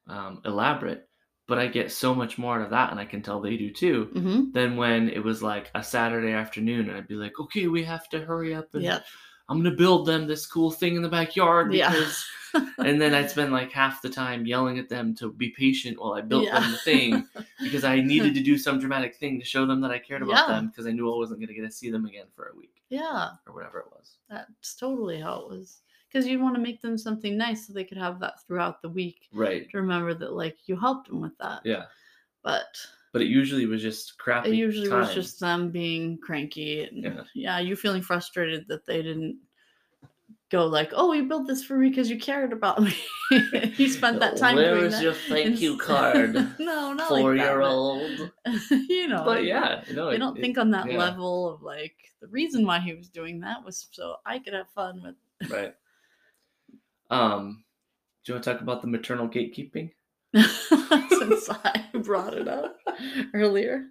um, 0.08 0.42
elaborate 0.46 1.10
but 1.52 1.60
i 1.60 1.68
get 1.68 1.92
so 1.92 2.16
much 2.16 2.38
more 2.38 2.56
out 2.58 2.62
of 2.64 2.70
that 2.70 2.92
and 2.92 3.00
i 3.00 3.06
can 3.12 3.22
tell 3.22 3.40
they 3.42 3.58
do 3.58 3.70
too 3.84 4.10
Mm-hmm. 4.16 4.52
than 4.58 4.78
when 4.78 5.10
it 5.10 5.24
was 5.30 5.44
like 5.44 5.70
a 5.76 5.84
Saturday 5.84 6.32
afternoon 6.44 6.88
and 6.90 6.98
I'd 6.98 7.08
be 7.08 7.16
like, 7.26 7.36
okay, 7.44 7.68
we 7.68 7.84
have 7.94 8.08
to 8.14 8.20
hurry 8.30 8.54
up 8.56 8.74
and 8.74 8.84
Yeah. 8.84 9.00
I'm 9.50 9.58
gonna 9.62 9.76
build 9.76 10.06
them 10.08 10.28
this 10.28 10.46
cool 10.46 10.72
thing 10.72 10.96
in 10.96 11.02
the 11.02 11.10
backyard 11.20 11.74
Yeah. 11.74 11.94
and 12.80 13.02
then 13.02 13.14
I'd 13.14 13.30
spend 13.36 13.52
like 13.60 13.72
half 13.72 14.02
the 14.02 14.10
time 14.10 14.46
yelling 14.46 14.78
at 14.80 14.88
them 14.90 15.14
to 15.16 15.32
be 15.44 15.50
patient 15.66 16.00
while 16.00 16.14
I 16.14 16.22
built 16.22 16.46
them 16.52 16.72
the 16.72 16.78
thing 16.92 17.28
because 17.66 17.84
I 17.84 17.96
needed 18.14 18.34
to 18.36 18.42
do 18.52 18.58
some 18.58 18.80
dramatic 18.80 19.16
thing 19.16 19.40
to 19.40 19.46
show 19.46 19.66
them 19.66 19.82
that 19.82 19.92
I 19.92 20.00
cared 20.00 20.22
about 20.22 20.48
Yeah. 20.48 20.56
them 20.56 20.68
because 20.70 20.88
I 20.88 20.92
knew 20.92 21.14
I 21.14 21.18
wasn't 21.18 21.40
gonna 21.42 21.54
get 21.60 21.66
to 21.66 21.72
see 21.72 21.90
them 21.92 22.06
again 22.06 22.28
for 22.36 22.46
a 22.54 22.58
week 22.58 22.76
yeah. 22.90 23.30
or 23.48 23.54
whatever 23.54 23.80
it 23.80 23.88
was. 23.98 24.08
That's 24.30 24.76
totally 24.76 25.20
how 25.20 25.36
it 25.42 25.50
was. 25.50 25.82
Because 26.12 26.28
you 26.28 26.40
want 26.42 26.56
to 26.56 26.62
make 26.62 26.82
them 26.82 26.98
something 26.98 27.38
nice 27.38 27.66
so 27.68 27.74
they 27.74 27.86
could 27.86 27.98
have 27.98 28.20
that 28.20 28.44
throughout 28.46 28.82
the 28.82 28.90
week 28.90 29.30
Right. 29.34 29.70
to 29.70 29.78
remember 29.78 30.14
that, 30.14 30.34
like, 30.34 30.58
you 30.68 30.76
helped 30.76 31.08
them 31.08 31.22
with 31.22 31.38
that. 31.38 31.62
Yeah. 31.64 31.86
But 32.44 32.76
But 33.14 33.22
it 33.22 33.28
usually 33.30 33.66
was 33.66 33.82
just 33.82 34.18
crappy. 34.18 34.50
it 34.50 34.56
usually 34.56 34.90
was 34.90 35.14
just 35.14 35.40
them 35.40 35.70
being 35.72 36.18
cranky 36.18 36.84
and 36.84 37.04
Yeah. 37.04 37.24
yeah. 37.34 37.60
you 37.60 37.76
feeling 37.76 38.02
frustrated 38.02 38.68
that 38.68 38.86
they 38.86 39.02
didn't 39.02 39.38
go 40.50 40.66
like, 40.66 40.92
"Oh, 40.94 41.14
you 41.14 41.24
built 41.30 41.48
this 41.48 41.64
for 41.64 41.78
me 41.78 41.88
because 41.90 42.10
you 42.10 42.20
cared 42.20 42.52
about 42.52 42.82
me. 42.82 42.94
you 43.78 43.88
spent 43.88 44.20
that 44.20 44.36
time 44.36 44.58
Where 44.58 44.74
doing 44.76 44.86
is 44.88 44.94
that." 44.96 45.04
your 45.04 45.14
thank 45.14 45.62
you 45.62 45.78
card, 45.78 46.34
no, 46.60 46.92
not 46.94 47.10
like 47.12 47.22
four 47.22 47.38
that, 47.38 47.44
year 47.44 47.62
old? 47.62 48.32
you 48.90 49.08
know, 49.08 49.24
But 49.24 49.46
yeah, 49.46 49.84
no, 49.94 50.10
they 50.10 50.16
it- 50.16 50.20
don't 50.20 50.38
it- 50.38 50.42
think 50.42 50.58
on 50.58 50.72
that 50.72 50.92
yeah, 50.92 50.98
level 50.98 51.48
of 51.54 51.62
like 51.62 51.96
the 52.20 52.28
reason 52.28 52.66
why 52.66 52.80
he 52.80 52.94
was 52.94 53.08
doing 53.08 53.40
that 53.42 53.64
was 53.64 53.88
so 53.92 54.18
I 54.26 54.40
could 54.40 54.54
have 54.54 54.68
fun 54.76 55.02
with. 55.02 55.16
Right. 55.50 55.74
Um, 57.12 57.64
do 58.26 58.32
you 58.32 58.36
want 58.36 58.44
to 58.46 58.54
talk 58.54 58.62
about 58.62 58.82
the 58.82 58.88
maternal 58.88 59.28
gatekeeping? 59.28 59.92
Since 60.34 61.50
I 61.50 61.84
brought 61.94 62.34
it 62.34 62.48
up 62.48 62.78
earlier. 63.34 63.88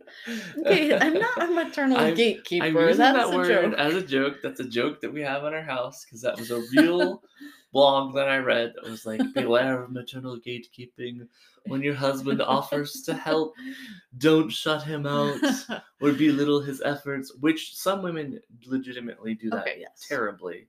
Okay, 0.58 0.96
I'm 0.96 1.14
not 1.14 1.42
a 1.42 1.48
maternal 1.48 1.98
I'm- 1.98 2.14
gatekeeper. 2.14 2.64
I'm 2.64 2.74
using 2.76 2.96
That's 2.96 3.28
that 3.28 3.36
word 3.36 3.48
joke. 3.48 3.74
as 3.78 3.94
a 3.94 4.02
joke. 4.02 4.36
That's 4.42 4.60
a 4.60 4.68
joke 4.68 5.00
that 5.02 5.12
we 5.12 5.20
have 5.20 5.44
in 5.44 5.52
our 5.52 5.62
house 5.62 6.04
because 6.04 6.22
that 6.22 6.38
was 6.38 6.50
a 6.50 6.62
real 6.74 7.22
blog 7.72 8.14
that 8.14 8.28
I 8.28 8.38
read 8.38 8.72
that 8.74 8.90
was 8.90 9.04
like, 9.04 9.20
beware 9.34 9.82
of 9.82 9.90
maternal 9.90 10.38
gatekeeping. 10.38 11.28
When 11.66 11.82
your 11.82 11.94
husband 11.94 12.40
offers 12.40 13.02
to 13.02 13.12
help, 13.12 13.52
don't 14.16 14.48
shut 14.48 14.82
him 14.82 15.06
out 15.06 15.38
or 16.00 16.12
belittle 16.12 16.60
his 16.60 16.80
efforts, 16.80 17.34
which 17.40 17.76
some 17.76 18.02
women 18.02 18.40
legitimately 18.64 19.34
do 19.34 19.50
that 19.50 19.68
okay, 19.68 19.76
yes. 19.80 20.06
terribly. 20.08 20.68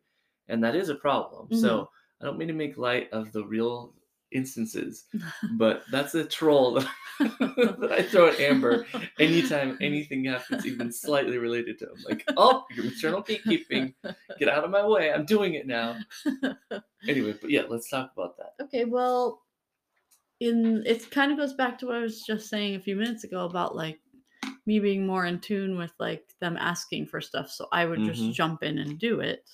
And 0.50 0.62
that 0.66 0.76
is 0.76 0.90
a 0.90 0.96
problem. 0.96 1.46
Mm-hmm. 1.48 1.62
So 1.62 1.90
I 2.22 2.26
don't 2.26 2.38
mean 2.38 2.48
to 2.50 2.54
make 2.54 2.78
light 2.78 3.10
of 3.12 3.32
the 3.32 3.44
real 3.44 3.94
instances, 4.32 5.06
but 5.58 5.84
that's 5.92 6.16
a 6.16 6.24
troll 6.24 6.76
that, 6.76 6.88
that 7.20 7.92
I 7.92 8.04
throw 8.04 8.28
at 8.30 8.40
Amber 8.40 8.86
anytime 9.20 9.78
anything 9.82 10.26
happens, 10.26 10.66
even 10.66 10.92
slightly 10.92 11.38
related 11.38 11.80
to 11.80 11.86
him. 11.86 11.98
Like, 12.08 12.24
oh, 12.38 12.66
your 12.76 12.86
maternal 12.86 13.24
gatekeeping, 13.24 13.94
get 14.40 14.50
out 14.50 14.64
of 14.64 14.70
my 14.72 14.86
way. 14.86 15.12
I'm 15.12 15.26
doing 15.26 15.56
it 15.56 15.68
now. 15.68 15.98
Anyway, 17.08 17.36
but 17.42 17.50
yeah, 17.50 17.64
let's 17.68 17.90
talk 17.90 18.12
about 18.16 18.38
that. 18.38 18.54
Okay, 18.64 18.86
well, 18.86 19.42
in 20.40 20.84
it 20.86 21.10
kind 21.12 21.32
of 21.32 21.38
goes 21.38 21.54
back 21.54 21.78
to 21.80 21.88
what 21.88 21.96
I 21.96 22.02
was 22.02 22.22
just 22.24 22.50
saying 22.50 22.76
a 22.76 22.80
few 22.80 22.96
minutes 22.96 23.24
ago 23.24 23.46
about 23.46 23.76
like 23.76 24.00
me 24.66 24.80
being 24.80 25.06
more 25.06 25.26
in 25.26 25.40
tune 25.40 25.78
with 25.78 25.92
like 26.00 26.24
them 26.40 26.58
asking 26.58 27.08
for 27.08 27.22
stuff, 27.22 27.50
so 27.50 27.68
I 27.72 27.86
would 27.86 28.04
just 28.04 28.22
Mhm. 28.22 28.34
jump 28.34 28.64
in 28.64 28.78
and 28.80 28.98
do 29.00 29.20
it. 29.20 29.50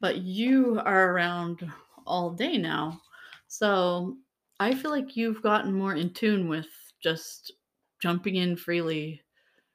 But 0.00 0.18
you 0.22 0.80
are 0.84 1.12
around 1.12 1.70
all 2.06 2.30
day 2.30 2.56
now, 2.58 3.00
so 3.48 4.18
I 4.60 4.74
feel 4.74 4.90
like 4.90 5.16
you've 5.16 5.42
gotten 5.42 5.72
more 5.72 5.94
in 5.94 6.12
tune 6.14 6.48
with 6.48 6.68
just 7.02 7.52
jumping 8.00 8.36
in 8.36 8.56
freely 8.56 9.22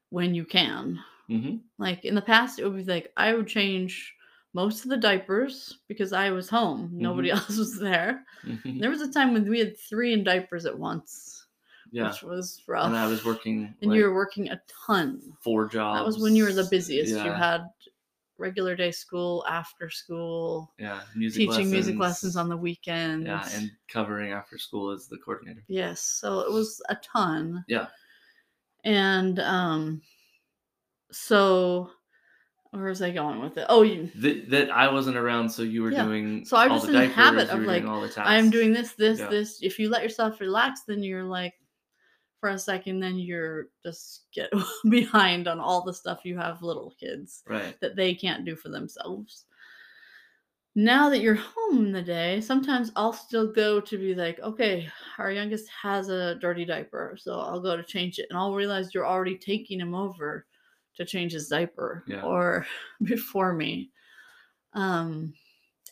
when 0.10 0.36
you 0.36 0.46
can. 0.46 1.04
hmm 1.28 1.56
Like 1.78 2.06
in 2.06 2.16
the 2.16 2.22
past, 2.22 2.60
it 2.60 2.68
would 2.68 2.78
be 2.86 2.92
like 2.92 3.12
I 3.18 3.34
would 3.34 3.48
change 3.48 4.16
most 4.54 4.84
of 4.84 4.90
the 4.90 4.98
diapers 4.98 5.80
because 5.88 6.14
I 6.14 6.32
was 6.32 6.50
home. 6.50 6.90
Nobody 6.94 7.30
else 7.32 7.58
was 7.58 7.80
there. 7.80 8.26
hmm 8.44 8.80
There 8.80 8.90
was 8.90 9.02
a 9.02 9.12
time 9.12 9.34
when 9.34 9.50
we 9.50 9.60
had 9.60 9.78
three 9.80 10.14
in 10.14 10.24
diapers 10.24 10.66
at 10.66 10.78
once, 10.78 11.48
Yeah. 11.92 12.08
which 12.08 12.24
was 12.24 12.64
rough. 12.68 12.88
And 12.88 12.96
I 12.96 13.08
was 13.08 13.26
working 13.26 13.76
And 13.82 13.92
like, 13.92 13.98
you 13.98 14.04
were 14.06 14.14
working 14.16 14.50
a 14.50 14.62
ton. 14.88 15.22
four 15.44 15.66
jobs. 15.68 16.00
That 16.00 16.06
was 16.06 16.20
when 16.20 16.36
you 16.36 16.44
were 16.44 16.54
the 16.54 16.64
busiest. 16.66 17.24
You 17.24 17.32
had 17.34 17.62
regular 18.38 18.76
day 18.76 18.92
school, 18.92 19.46
after 19.48 19.90
school, 19.90 20.74
yeah, 20.80 21.02
music 21.16 21.48
teaching 21.50 21.70
music 21.70 21.98
lessons 21.98 22.36
lessons, 22.36 22.36
on 22.36 22.50
the 22.50 22.58
weekends. 22.58 23.26
Yeah, 23.26 23.48
and 23.54 23.72
covering 23.88 24.32
after 24.32 24.58
school 24.58 24.92
as 24.92 25.08
the 25.08 25.18
coordinator. 25.18 25.64
yes, 25.68 26.02
so 26.02 26.40
it 26.40 26.52
was 26.52 26.82
a 26.90 26.96
ton. 26.96 27.64
Yeah. 27.68 27.88
And 28.86 29.40
um, 29.40 30.02
so 31.12 31.92
where 32.72 32.86
was 32.86 33.02
I 33.02 33.12
going 33.12 33.40
with 33.40 33.58
it? 33.58 33.66
Oh, 33.70 33.84
you 33.84 34.10
That, 34.16 34.50
that 34.50 34.72
I 34.72 34.92
wasn't 34.92 35.16
around, 35.16 35.48
so 35.50 35.62
you 35.62 35.84
were 35.84 35.92
Yeah. 35.92 36.06
doing 36.06 36.44
So 36.44 36.58
I 36.58 36.68
all 36.68 36.76
was 36.76 36.84
the 36.84 36.90
in 36.90 36.94
the 36.96 37.08
habit 37.08 37.50
of, 37.50 37.62
like, 37.62 37.84
doing 37.84 37.88
all 37.88 38.02
the 38.02 38.08
tasks. 38.10 38.22
I'm 38.26 38.50
doing 38.50 38.74
this, 38.74 38.94
this, 38.94 39.20
Yeah. 39.20 39.30
this. 39.30 39.60
If 39.62 39.78
you 39.80 39.90
let 39.90 40.02
yourself 40.04 40.42
relax, 40.42 40.82
then 40.88 41.04
you're 41.04 41.24
like, 41.24 41.54
for 42.44 42.50
a 42.50 42.60
second, 42.60 43.00
then 43.00 43.18
you're 43.18 43.70
just 43.86 44.26
get 44.34 44.52
behind 44.90 45.48
on 45.48 45.62
all 45.62 45.82
the 45.82 45.94
stuff 45.94 46.26
you 46.26 46.38
have 46.38 46.62
little 46.62 46.94
kids 47.00 47.42
right. 47.48 47.80
that 47.80 47.96
they 47.96 48.14
can't 48.14 48.44
do 48.44 48.54
for 48.54 48.68
themselves. 48.68 49.46
Now 50.76 51.10
that 51.10 51.22
you're 51.22 51.36
home 51.36 51.86
in 51.86 51.92
the 51.94 52.02
day, 52.02 52.42
sometimes 52.42 52.92
I'll 52.98 53.14
still 53.14 53.48
go 53.50 53.80
to 53.80 53.98
be 53.98 54.14
like, 54.14 54.42
okay, 54.42 54.90
our 55.18 55.32
youngest 55.32 55.70
has 55.70 56.10
a 56.10 56.36
dirty 56.36 56.66
diaper, 56.66 57.16
so 57.18 57.40
I'll 57.40 57.62
go 57.62 57.78
to 57.78 57.84
change 57.84 58.20
it, 58.20 58.26
and 58.30 58.38
I'll 58.38 58.54
realize 58.54 58.94
you're 58.94 59.08
already 59.08 59.38
taking 59.38 59.80
him 59.80 59.96
over 59.96 60.46
to 60.98 61.06
change 61.06 61.32
his 61.32 61.48
diaper 61.48 62.04
Yeah. 62.08 62.24
or 62.24 62.68
before 63.04 63.54
me. 63.54 63.92
Um, 64.74 65.34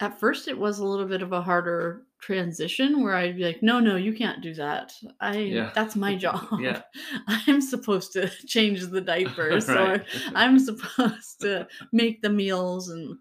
at 0.01 0.19
first, 0.19 0.49
it 0.49 0.57
was 0.57 0.79
a 0.79 0.85
little 0.85 1.05
bit 1.05 1.21
of 1.21 1.31
a 1.31 1.41
harder 1.41 2.07
transition 2.21 3.03
where 3.03 3.15
I'd 3.15 3.35
be 3.35 3.43
like, 3.43 3.61
no, 3.63 3.79
no, 3.79 3.95
you 3.95 4.13
can't 4.13 4.41
do 4.41 4.53
that. 4.53 4.93
I 5.19 5.37
Yeah. 5.37 5.71
that's 5.75 5.95
my 5.95 6.15
job. 6.25 6.47
Yeah. 6.59 6.81
I'm 7.27 7.59
supposed 7.61 8.13
to 8.13 8.29
change 8.47 8.81
the 8.87 9.01
diapers 9.01 9.69
or. 9.69 10.03
I'm 10.35 10.59
supposed 10.59 11.41
to 11.41 11.67
make 11.91 12.21
the 12.21 12.29
meals 12.29 12.89
and 12.89 13.17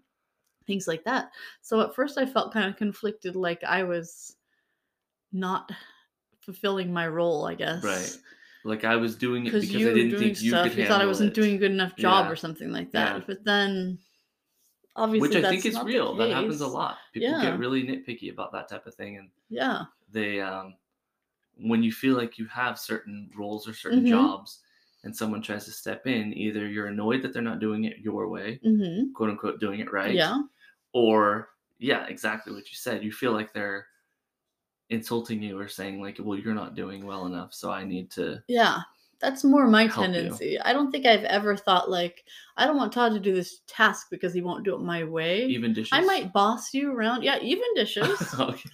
things 0.67 0.87
like 0.87 1.03
that. 1.05 1.31
So 1.61 1.81
at 1.81 1.95
first 1.95 2.17
I 2.17 2.25
felt 2.25 2.53
kind 2.53 2.69
of 2.69 2.77
conflicted 2.77 3.35
like 3.35 3.63
I 3.63 3.83
was 3.83 4.35
not 5.33 5.71
fulfilling 6.41 6.93
my 6.93 7.07
role, 7.07 7.45
I 7.45 7.55
guess. 7.55 7.83
Right. 7.83 8.17
Like 8.63 8.83
I 8.83 8.95
was 8.97 9.15
doing 9.15 9.43
it 9.47 9.51
Because 9.51 9.71
you 9.71 9.89
I 9.89 9.93
didn't 9.93 10.19
think 10.19 10.41
you 10.41 10.51
stuff, 10.51 10.69
could 10.69 10.77
you 10.77 10.85
thought 10.87 11.01
I 11.01 11.05
wasn't 11.07 11.29
it. 11.31 11.33
doing 11.33 11.55
a 11.55 11.57
good 11.57 11.71
enough 11.71 11.95
job 11.95 12.25
Yeah. 12.27 12.31
or 12.31 12.35
something 12.35 12.71
like 12.71 12.91
that. 12.91 13.17
Yeah. 13.17 13.23
But 13.25 13.43
then 13.43 13.97
obviously 14.95 15.37
Which 15.37 15.45
I 15.45 15.49
think 15.49 15.65
is 15.65 15.81
real. 15.81 16.15
That 16.15 16.31
happens 16.31 16.61
a 16.61 16.67
lot. 16.67 16.97
People 17.13 17.29
Yeah. 17.29 17.41
get 17.41 17.57
really 17.59 17.83
nitpicky 17.83 18.31
about 18.31 18.51
that 18.53 18.67
type 18.69 18.85
of 18.87 18.95
thing, 18.95 19.17
and 19.17 19.31
Yeah. 19.49 19.85
they, 20.09 20.41
um, 20.41 20.75
when 21.57 21.83
you 21.83 21.91
feel 21.93 22.15
like 22.17 22.37
you 22.39 22.47
have 22.47 22.79
certain 22.79 23.31
roles 23.35 23.67
or 23.67 23.73
certain 23.73 24.03
Mhm. 24.03 24.09
jobs, 24.09 24.61
and 25.03 25.15
someone 25.15 25.41
tries 25.41 25.65
to 25.65 25.71
step 25.71 26.07
in, 26.07 26.33
either 26.37 26.67
you're 26.67 26.87
annoyed 26.87 27.21
that 27.23 27.33
they're 27.33 27.41
not 27.43 27.59
doing 27.59 27.85
it 27.85 27.99
your 27.99 28.29
way, 28.29 28.59
Mm-hmm. 28.63 29.13
quote 29.13 29.29
unquote, 29.31 29.59
doing 29.59 29.79
it 29.81 29.91
right, 29.91 30.15
Yeah. 30.15 30.41
or 30.93 31.49
yeah, 31.79 32.05
exactly 32.07 32.53
what 32.53 32.69
you 32.71 32.75
said. 32.77 33.03
You 33.03 33.11
feel 33.11 33.33
like 33.33 33.53
they're 33.53 33.87
insulting 34.89 35.41
you 35.41 35.57
or 35.59 35.67
saying 35.67 36.01
like, 36.01 36.17
"Well, 36.19 36.37
you're 36.37 36.53
not 36.53 36.75
doing 36.75 37.05
well 37.05 37.25
enough, 37.25 37.53
so 37.53 37.71
I 37.71 37.83
need 37.85 38.11
to." 38.11 38.43
Yeah. 38.47 38.81
That's 39.21 39.43
more 39.43 39.67
my 39.67 39.83
Help 39.83 39.95
you. 40.07 40.13
tendency. 40.13 40.59
I 40.59 40.73
don't 40.73 40.91
think 40.91 41.05
I've 41.05 41.23
ever 41.25 41.55
thought 41.55 41.89
like 41.89 42.23
I 42.57 42.65
don't 42.65 42.75
want 42.77 42.91
Todd 42.91 43.13
to 43.13 43.19
do 43.19 43.33
this 43.33 43.61
task 43.67 44.07
because 44.09 44.33
he 44.33 44.41
won't 44.41 44.63
do 44.65 44.73
it 44.75 44.79
my 44.81 45.03
way. 45.03 45.45
Even 45.45 45.73
dishes. 45.73 45.91
I 45.93 46.01
might 46.01 46.33
boss 46.33 46.73
you 46.73 46.91
around. 46.91 47.23
Yeah, 47.23 47.37
even 47.39 47.63
dishes. 47.75 48.19
okay. 48.39 48.69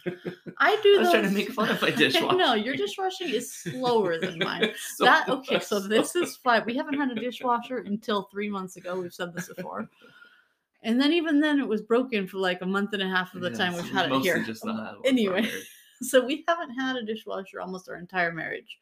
I 0.58 0.80
do 0.82 0.96
I 0.96 1.00
was 1.00 1.12
trying 1.12 1.24
to 1.24 1.30
make 1.30 1.52
fun 1.52 1.70
of 1.70 1.82
my 1.82 1.92
dishwasher. 1.98 2.36
No, 2.38 2.54
your 2.54 2.76
dishwashing 2.76 3.30
is 3.30 3.54
slower 3.54 4.18
than 4.20 4.40
mine. 4.44 4.72
So 4.96 5.04
that 5.04 5.28
okay, 5.30 5.60
so 5.60 5.80
this 5.80 6.16
is 6.16 6.38
fine. 6.38 6.64
We 6.66 6.76
haven't 6.78 6.98
had 6.98 7.12
a 7.12 7.16
dishwasher 7.16 7.80
until 7.80 8.24
three 8.32 8.50
months 8.50 8.78
ago. 8.78 9.00
We've 9.00 9.14
said 9.14 9.34
this 9.36 9.50
before. 9.54 9.90
And 10.84 11.02
then 11.02 11.12
even 11.12 11.42
then 11.42 11.60
it 11.60 11.68
was 11.68 11.82
broken 11.82 12.28
for 12.28 12.38
like 12.38 12.62
a 12.62 12.66
month 12.66 12.94
and 12.94 13.04
a 13.04 13.10
half 13.10 13.34
of 13.36 13.42
the 13.42 13.50
Yeah, 13.52 13.58
time 13.58 13.74
we've 13.76 13.92
had 13.92 14.12
it 14.12 14.22
here. 14.22 14.42
Just 14.44 14.64
not 14.64 14.96
Anyway. 15.06 15.50
So 16.02 16.24
we 16.24 16.46
haven't 16.48 16.70
had 16.76 16.96
a 16.96 17.04
dishwasher 17.04 17.60
almost 17.60 17.90
our 17.90 17.96
entire 17.98 18.32
marriage. 18.32 18.78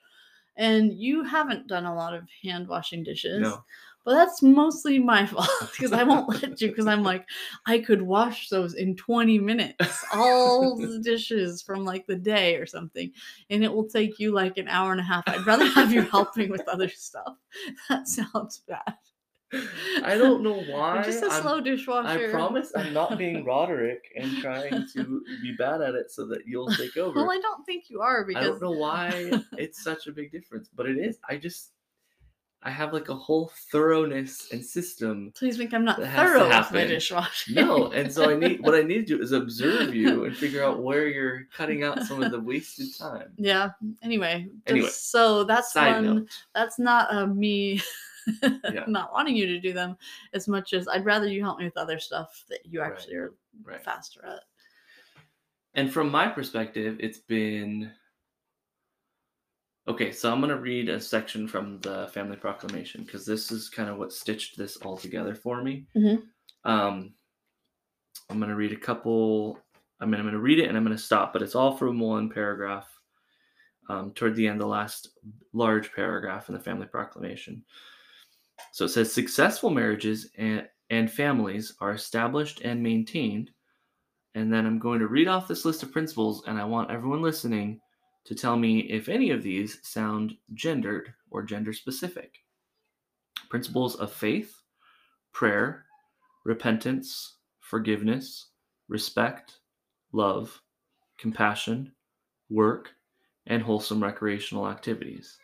And 0.58 0.94
you 0.94 1.24
haven't 1.24 1.68
done 1.68 1.86
a 1.86 1.96
lot 1.96 2.14
of 2.14 2.28
hand 2.44 2.68
washing 2.68 3.04
dishes. 3.04 3.42
No. 3.42 3.64
But 4.06 4.14
that's 4.14 4.44
mostly 4.44 5.00
my 5.00 5.26
fault 5.26 5.50
because 5.72 5.92
I 5.92 6.04
won't 6.04 6.30
let 6.30 6.62
you 6.62 6.70
because 6.70 6.86
I'm 6.86 7.04
like, 7.04 7.28
I 7.66 7.80
could 7.80 8.04
wash 8.04 8.50
those 8.50 8.76
in 8.76 8.96
20 8.96 9.40
minutes, 9.40 10.06
all 10.14 10.78
the 10.80 11.00
dishes 11.00 11.64
from 11.64 11.84
like 11.84 12.06
the 12.06 12.16
day 12.16 12.56
or 12.56 12.68
something. 12.68 13.12
And 13.50 13.64
it 13.64 13.74
will 13.74 13.90
take 13.90 14.20
you 14.20 14.32
like 14.32 14.58
an 14.58 14.68
hour 14.68 14.92
and 14.92 15.02
a 15.02 15.04
half. 15.04 15.24
I'd 15.28 15.46
rather 15.48 15.66
have 15.66 15.92
you 15.92 16.04
helping 16.04 16.50
with 16.50 16.68
other 16.68 16.90
stuff. 16.90 17.36
That 17.90 18.08
sounds 18.08 18.62
bad. 18.68 18.96
I 19.54 20.16
don't 20.18 20.42
know 20.44 20.62
why. 20.64 20.96
You're 20.96 21.04
just 21.04 21.24
a 21.24 21.28
I'm- 21.32 21.42
slow 21.42 21.62
dishwasher. 21.62 22.28
I 22.28 22.32
promise 22.32 22.72
I'm 22.76 22.94
not 22.94 23.18
being 23.18 23.46
Roderick 23.46 24.04
and 24.16 24.38
trying 24.40 24.88
to 24.94 25.24
be 25.42 25.54
bad 25.58 25.82
at 25.82 25.96
it 25.96 26.12
so 26.12 26.26
that 26.28 26.42
you'll 26.48 26.68
take 26.72 26.98
over. 26.98 27.22
Well, 27.22 27.32
I 27.32 27.40
don't 27.40 27.64
think 27.66 27.90
you 27.90 28.02
are 28.02 28.26
because 28.26 28.44
I 28.44 28.48
don't 28.48 28.62
know 28.62 28.72
why 28.72 29.32
it's 29.58 29.84
such 29.84 30.08
a 30.08 30.12
big 30.12 30.32
difference, 30.32 30.70
but 30.76 30.88
it 30.88 30.98
is. 30.98 31.20
I 31.30 31.38
just 31.38 31.72
I 32.64 32.72
have 32.72 32.94
like 32.94 33.10
a 33.10 33.16
whole 33.16 33.52
thoroughness 33.72 34.48
and 34.52 34.66
system. 34.66 35.32
please 35.38 35.56
think 35.56 35.72
I'm 35.72 35.86
not 35.86 36.00
That 36.00 36.08
has 36.08 36.32
to 36.32 36.40
thorough 36.40 36.48
with 36.50 36.72
my 36.72 36.86
dishwashing. 36.88 37.54
No, 37.54 37.92
and 37.92 38.12
so 38.12 38.32
I 38.32 38.36
need 38.36 38.60
what 38.62 38.74
I 38.74 38.82
need 38.82 39.06
to 39.08 39.18
do 39.18 39.22
is 39.22 39.32
observe 39.34 39.94
you 39.94 40.26
and 40.26 40.36
figure 40.36 40.64
out 40.64 40.82
where 40.82 41.08
you're 41.08 41.44
cutting 41.56 41.84
out 41.84 42.02
some 42.06 42.24
of 42.24 42.32
the 42.32 42.40
wasted 42.40 42.88
time. 42.98 43.34
Yeah. 43.38 43.70
Anyway, 44.02 44.48
Anyway, 44.66 44.90
so 44.90 45.44
that's 45.44 45.76
one. 45.76 46.04
note. 46.06 46.28
That's 46.56 46.80
not 46.80 47.14
a 47.16 47.28
me 47.28 47.82
Yeah. 48.44 48.84
not 48.88 49.14
wanting 49.14 49.36
you 49.36 49.46
to 49.48 49.60
do 49.60 49.74
them 49.74 49.98
as 50.34 50.48
much 50.48 50.74
as 50.74 50.88
I'd 50.88 51.06
rather 51.06 51.28
you 51.28 51.44
help 51.44 51.60
me 51.60 51.66
with 51.66 51.78
other 51.78 52.00
stuff 52.00 52.44
that 52.50 52.66
you 52.66 52.82
Right, 52.82 52.92
actually 52.92 53.16
are 53.16 53.34
Right. 53.64 53.84
faster 53.84 54.26
at. 54.26 54.42
And 55.74 55.92
from 55.92 56.10
my 56.10 56.28
perspective, 56.28 56.98
it's 57.00 57.20
been 57.20 57.92
okay. 59.88 60.12
So 60.12 60.32
I'm 60.32 60.40
going 60.40 60.50
to 60.50 60.60
read 60.60 60.90
a 60.90 61.00
section 61.00 61.48
from 61.48 61.80
the 61.82 62.08
Family 62.14 62.38
Proclamation 62.38 63.04
because 63.04 63.26
this 63.26 63.52
is 63.52 63.70
kind 63.70 63.90
of 63.90 63.98
what 63.98 64.14
stitched 64.14 64.58
this 64.58 64.78
all 64.78 64.98
together 64.98 65.36
for 65.36 65.62
me. 65.62 65.86
Mhm. 65.96 66.24
Um, 66.64 67.14
I'm 68.30 68.38
going 68.40 68.50
to 68.50 68.56
read 68.56 68.72
a 68.72 68.78
couple. 68.78 69.60
I 70.00 70.06
mean, 70.06 70.16
I'm 70.16 70.24
going 70.24 70.34
to 70.34 70.40
read 70.40 70.60
it 70.60 70.68
and 70.68 70.78
I'm 70.78 70.84
going 70.86 70.98
to 70.98 71.02
stop, 71.04 71.32
but 71.34 71.42
it's 71.42 71.56
all 71.56 71.76
from 71.78 72.00
one 72.00 72.30
paragraph 72.30 72.88
um, 73.88 74.12
toward 74.14 74.36
the 74.36 74.48
end, 74.48 74.60
the 74.60 74.66
last 74.66 75.10
large 75.54 75.92
paragraph 75.94 76.50
in 76.50 76.56
the 76.56 76.62
Family 76.62 76.88
Proclamation. 76.88 77.64
So 78.72 78.86
it 78.86 78.90
says 78.90 79.12
successful 79.12 79.70
marriages 79.70 80.30
and, 80.38 80.68
and 80.90 81.12
families 81.12 81.74
are 81.82 81.92
established 81.92 82.62
and 82.62 82.82
maintained. 82.82 83.52
And 84.36 84.52
then 84.52 84.66
I'm 84.66 84.80
going 84.80 85.00
to 85.00 85.08
read 85.08 85.28
off 85.28 85.48
this 85.48 85.64
list 85.64 85.82
of 85.84 85.94
principles, 85.94 86.44
and 86.46 86.60
I 86.60 86.66
want 86.66 86.92
everyone 86.92 87.22
listening 87.22 87.80
to 88.26 88.36
tell 88.36 88.58
me 88.58 88.80
if 88.80 89.08
any 89.08 89.30
of 89.32 89.44
these 89.44 89.80
sound 89.84 90.36
gendered 90.54 91.14
or 91.32 91.44
gender 91.44 91.72
specific. 91.72 92.36
Principles 93.50 93.96
of 93.96 94.12
faith, 94.12 94.54
prayer, 95.32 95.86
repentance, 96.44 97.38
forgiveness, 97.60 98.48
respect, 98.90 99.60
love, 100.12 100.62
compassion, 101.18 101.92
work, 102.50 102.92
and 103.48 103.62
wholesome 103.62 104.02
recreational 104.02 104.68
activities. 104.68 105.38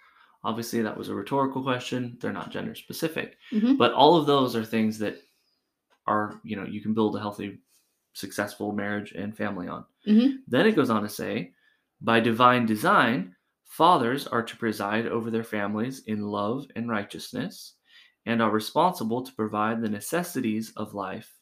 Obviously, 0.44 0.82
that 0.82 0.98
was 0.98 1.10
a 1.10 1.16
rhetorical 1.16 1.62
question. 1.64 2.18
They're 2.20 2.34
not 2.34 2.52
gender 2.52 2.74
specific, 2.76 3.38
Mhm. 3.52 3.78
but 3.78 3.94
all 3.94 4.16
of 4.18 4.26
those 4.26 4.56
are 4.56 4.66
things 4.66 4.98
that 5.00 5.22
are, 6.08 6.42
you 6.44 6.56
know, 6.56 6.66
you 6.66 6.82
can 6.82 6.94
build 6.94 7.16
a 7.16 7.20
healthy, 7.20 7.60
successful 8.14 8.72
marriage 8.74 9.12
and 9.14 9.36
family 9.38 9.68
on. 9.68 9.86
Mhm. 10.08 10.40
Then 10.48 10.66
it 10.68 10.76
goes 10.76 10.90
on 10.90 11.04
to 11.04 11.10
say, 11.10 11.54
by 12.02 12.20
divine 12.20 12.66
design, 12.66 13.36
fathers 13.66 14.28
are 14.28 14.44
to 14.44 14.58
preside 14.58 15.06
over 15.08 15.30
their 15.32 15.44
families 15.44 16.04
in 16.06 16.24
love 16.24 16.66
and 16.76 16.90
righteousness 16.90 17.76
and 18.26 18.42
are 18.42 18.52
responsible 18.52 19.22
to 19.24 19.34
provide 19.36 19.82
the 19.82 19.90
necessities 19.90 20.74
of 20.76 20.94
life 20.94 21.40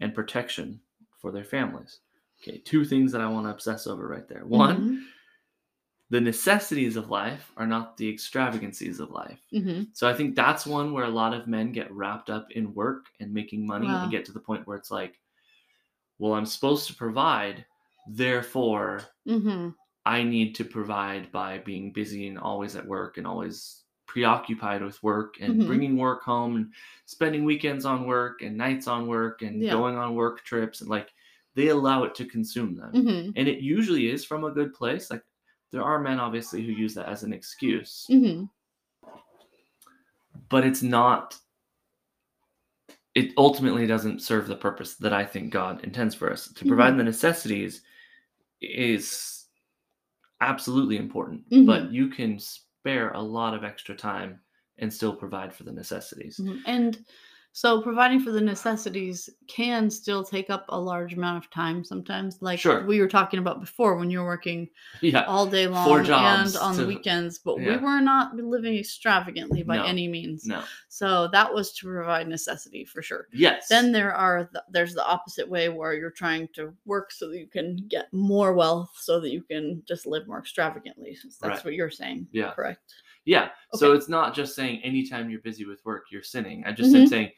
and 0.00 0.14
protection 0.14 0.80
for 1.18 1.30
their 1.32 1.44
families. 1.44 2.00
Okay, 2.42 2.58
two 2.58 2.84
things 2.86 3.12
that 3.12 3.20
I 3.20 3.28
want 3.28 3.46
to 3.46 3.50
obsess 3.50 3.86
over 3.86 4.08
right 4.08 4.26
there. 4.28 4.46
One, 4.46 4.80
Mhm. 4.80 5.06
The 6.10 6.20
necessities 6.20 6.96
of 6.96 7.10
life 7.10 7.52
are 7.56 7.66
not 7.66 7.96
the 7.96 8.08
extravagancies 8.08 9.00
of 9.00 9.10
life. 9.10 9.46
Mhm. 9.52 9.90
So 9.92 10.08
I 10.08 10.14
think 10.14 10.34
that's 10.36 10.66
one 10.66 10.92
where 10.92 11.04
a 11.04 11.10
lot 11.10 11.34
of 11.34 11.46
men 11.48 11.72
get 11.72 11.90
wrapped 11.92 12.30
up 12.30 12.50
in 12.52 12.74
work 12.74 13.06
and 13.20 13.32
making 13.32 13.66
money 13.66 13.86
Wow. 13.86 14.02
and 14.02 14.10
get 14.10 14.24
to 14.26 14.32
the 14.32 14.40
point 14.40 14.66
where 14.66 14.76
it's 14.76 14.90
like, 14.90 15.20
well, 16.18 16.34
I'm 16.34 16.46
supposed 16.46 16.86
to 16.88 16.94
provide, 16.94 17.66
therefore 18.06 19.02
Mhm. 19.26 19.74
I 20.06 20.22
need 20.22 20.54
to 20.56 20.64
provide 20.64 21.30
by 21.30 21.58
being 21.58 21.92
busy 21.92 22.26
and 22.28 22.38
always 22.38 22.74
at 22.76 22.86
work 22.86 23.18
and 23.18 23.26
always 23.26 23.84
preoccupied 24.06 24.82
with 24.82 25.02
work 25.02 25.36
and 25.40 25.60
Mhm. 25.60 25.66
bringing 25.66 25.96
work 25.96 26.22
home 26.22 26.56
and 26.56 26.74
spending 27.06 27.44
weekends 27.44 27.84
on 27.84 28.06
work 28.06 28.42
and 28.42 28.56
nights 28.56 28.88
on 28.88 29.06
work 29.06 29.42
and 29.42 29.62
Yeah. 29.62 29.70
going 29.70 29.96
on 29.96 30.14
work 30.14 30.42
trips 30.44 30.80
and 30.80 30.90
like 30.90 31.12
they 31.54 31.68
allow 31.68 32.04
it 32.04 32.14
to 32.16 32.24
consume 32.24 32.74
them. 32.76 32.92
Mhm. 32.92 33.36
And 33.36 33.46
it 33.46 33.60
usually 33.60 34.08
is 34.08 34.24
from 34.24 34.44
a 34.44 34.50
good 34.52 34.72
place. 34.74 35.10
Like 35.10 35.24
there 35.72 35.82
are 35.82 35.98
men 36.00 36.18
obviously 36.20 36.64
who 36.64 36.72
use 36.72 36.94
that 36.94 37.08
as 37.08 37.22
an 37.22 37.32
excuse, 37.32 38.06
Mhm. 38.10 38.48
but 40.48 40.64
it's 40.64 40.82
not 40.82 41.38
it 43.16 43.32
ultimately 43.36 43.88
doesn't 43.88 44.22
serve 44.22 44.46
the 44.46 44.54
purpose 44.54 44.94
that 44.94 45.12
I 45.12 45.24
think 45.24 45.52
God 45.52 45.82
intends 45.82 46.14
for 46.14 46.30
us. 46.32 46.46
To 46.52 46.64
provide 46.64 46.94
Mhm. 46.94 46.98
the 46.98 47.04
necessities 47.04 47.82
is 48.60 49.48
absolutely 50.40 50.96
important, 50.96 51.48
Mhm. 51.50 51.66
but 51.66 51.90
you 51.90 52.06
can 52.08 52.38
spare 52.38 53.10
a 53.10 53.20
lot 53.20 53.52
of 53.52 53.64
extra 53.64 53.96
time 53.96 54.40
and 54.78 54.92
still 54.92 55.14
provide 55.14 55.52
for 55.52 55.64
the 55.64 55.72
necessities. 55.72 56.38
Mhm. 56.38 56.62
And 56.66 57.04
so 57.52 57.82
providing 57.82 58.20
for 58.20 58.30
the 58.30 58.40
necessities 58.40 59.28
can 59.48 59.90
still 59.90 60.22
take 60.22 60.50
up 60.50 60.64
a 60.68 60.80
large 60.80 61.14
amount 61.14 61.36
of 61.44 61.50
time 61.50 61.82
sometimes 61.82 62.38
like 62.40 62.60
Sure. 62.60 62.86
we 62.86 63.00
were 63.00 63.08
talking 63.08 63.40
about 63.40 63.58
before 63.60 63.96
when 63.96 64.08
you're 64.10 64.24
working 64.24 64.68
Yeah. 65.00 65.24
all 65.24 65.46
day 65.46 65.66
long 65.66 65.84
Four 65.86 66.02
jobs 66.04 66.54
and 66.54 66.62
on 66.62 66.76
the 66.76 66.86
weekends 66.86 67.38
but 67.38 67.58
we 67.58 67.76
were 67.76 68.00
not 68.00 68.36
living 68.36 68.76
extravagantly 68.76 69.62
by 69.64 69.76
No. 69.78 69.84
any 69.84 70.06
means 70.06 70.46
No. 70.46 70.62
so 70.88 71.28
that 71.32 71.52
was 71.52 71.72
to 71.74 71.86
provide 71.86 72.28
necessity 72.28 72.84
for 72.84 73.02
sure 73.02 73.26
Yes. 73.32 73.66
then 73.68 73.90
there 73.90 74.14
are 74.14 74.48
the, 74.52 74.62
there's 74.70 74.94
the 74.94 75.04
opposite 75.06 75.48
way 75.48 75.68
where 75.68 75.94
you're 75.94 76.10
trying 76.12 76.48
to 76.54 76.72
work 76.84 77.10
so 77.10 77.28
that 77.30 77.38
you 77.38 77.48
can 77.48 77.76
get 77.88 78.12
more 78.12 78.52
wealth 78.52 78.92
so 78.96 79.18
that 79.20 79.30
you 79.30 79.42
can 79.42 79.82
just 79.88 80.06
live 80.06 80.28
more 80.28 80.38
extravagantly 80.38 81.18
that's 81.22 81.42
Right. 81.42 81.64
what 81.64 81.74
you're 81.74 81.90
saying 81.90 82.28
Yeah. 82.30 82.52
correct 82.52 82.80
Yeah. 83.24 83.50
So 83.72 83.92
it's 83.92 84.08
not 84.08 84.34
just 84.34 84.54
saying 84.54 84.80
anytime 84.82 85.30
you're 85.30 85.40
busy 85.40 85.64
with 85.66 85.84
work, 85.84 86.06
you're 86.10 86.22
sinning. 86.22 86.64
I 86.66 86.72
just 86.72 86.94
am 86.94 87.04
Mhm. 87.04 87.06
saying 87.06 87.32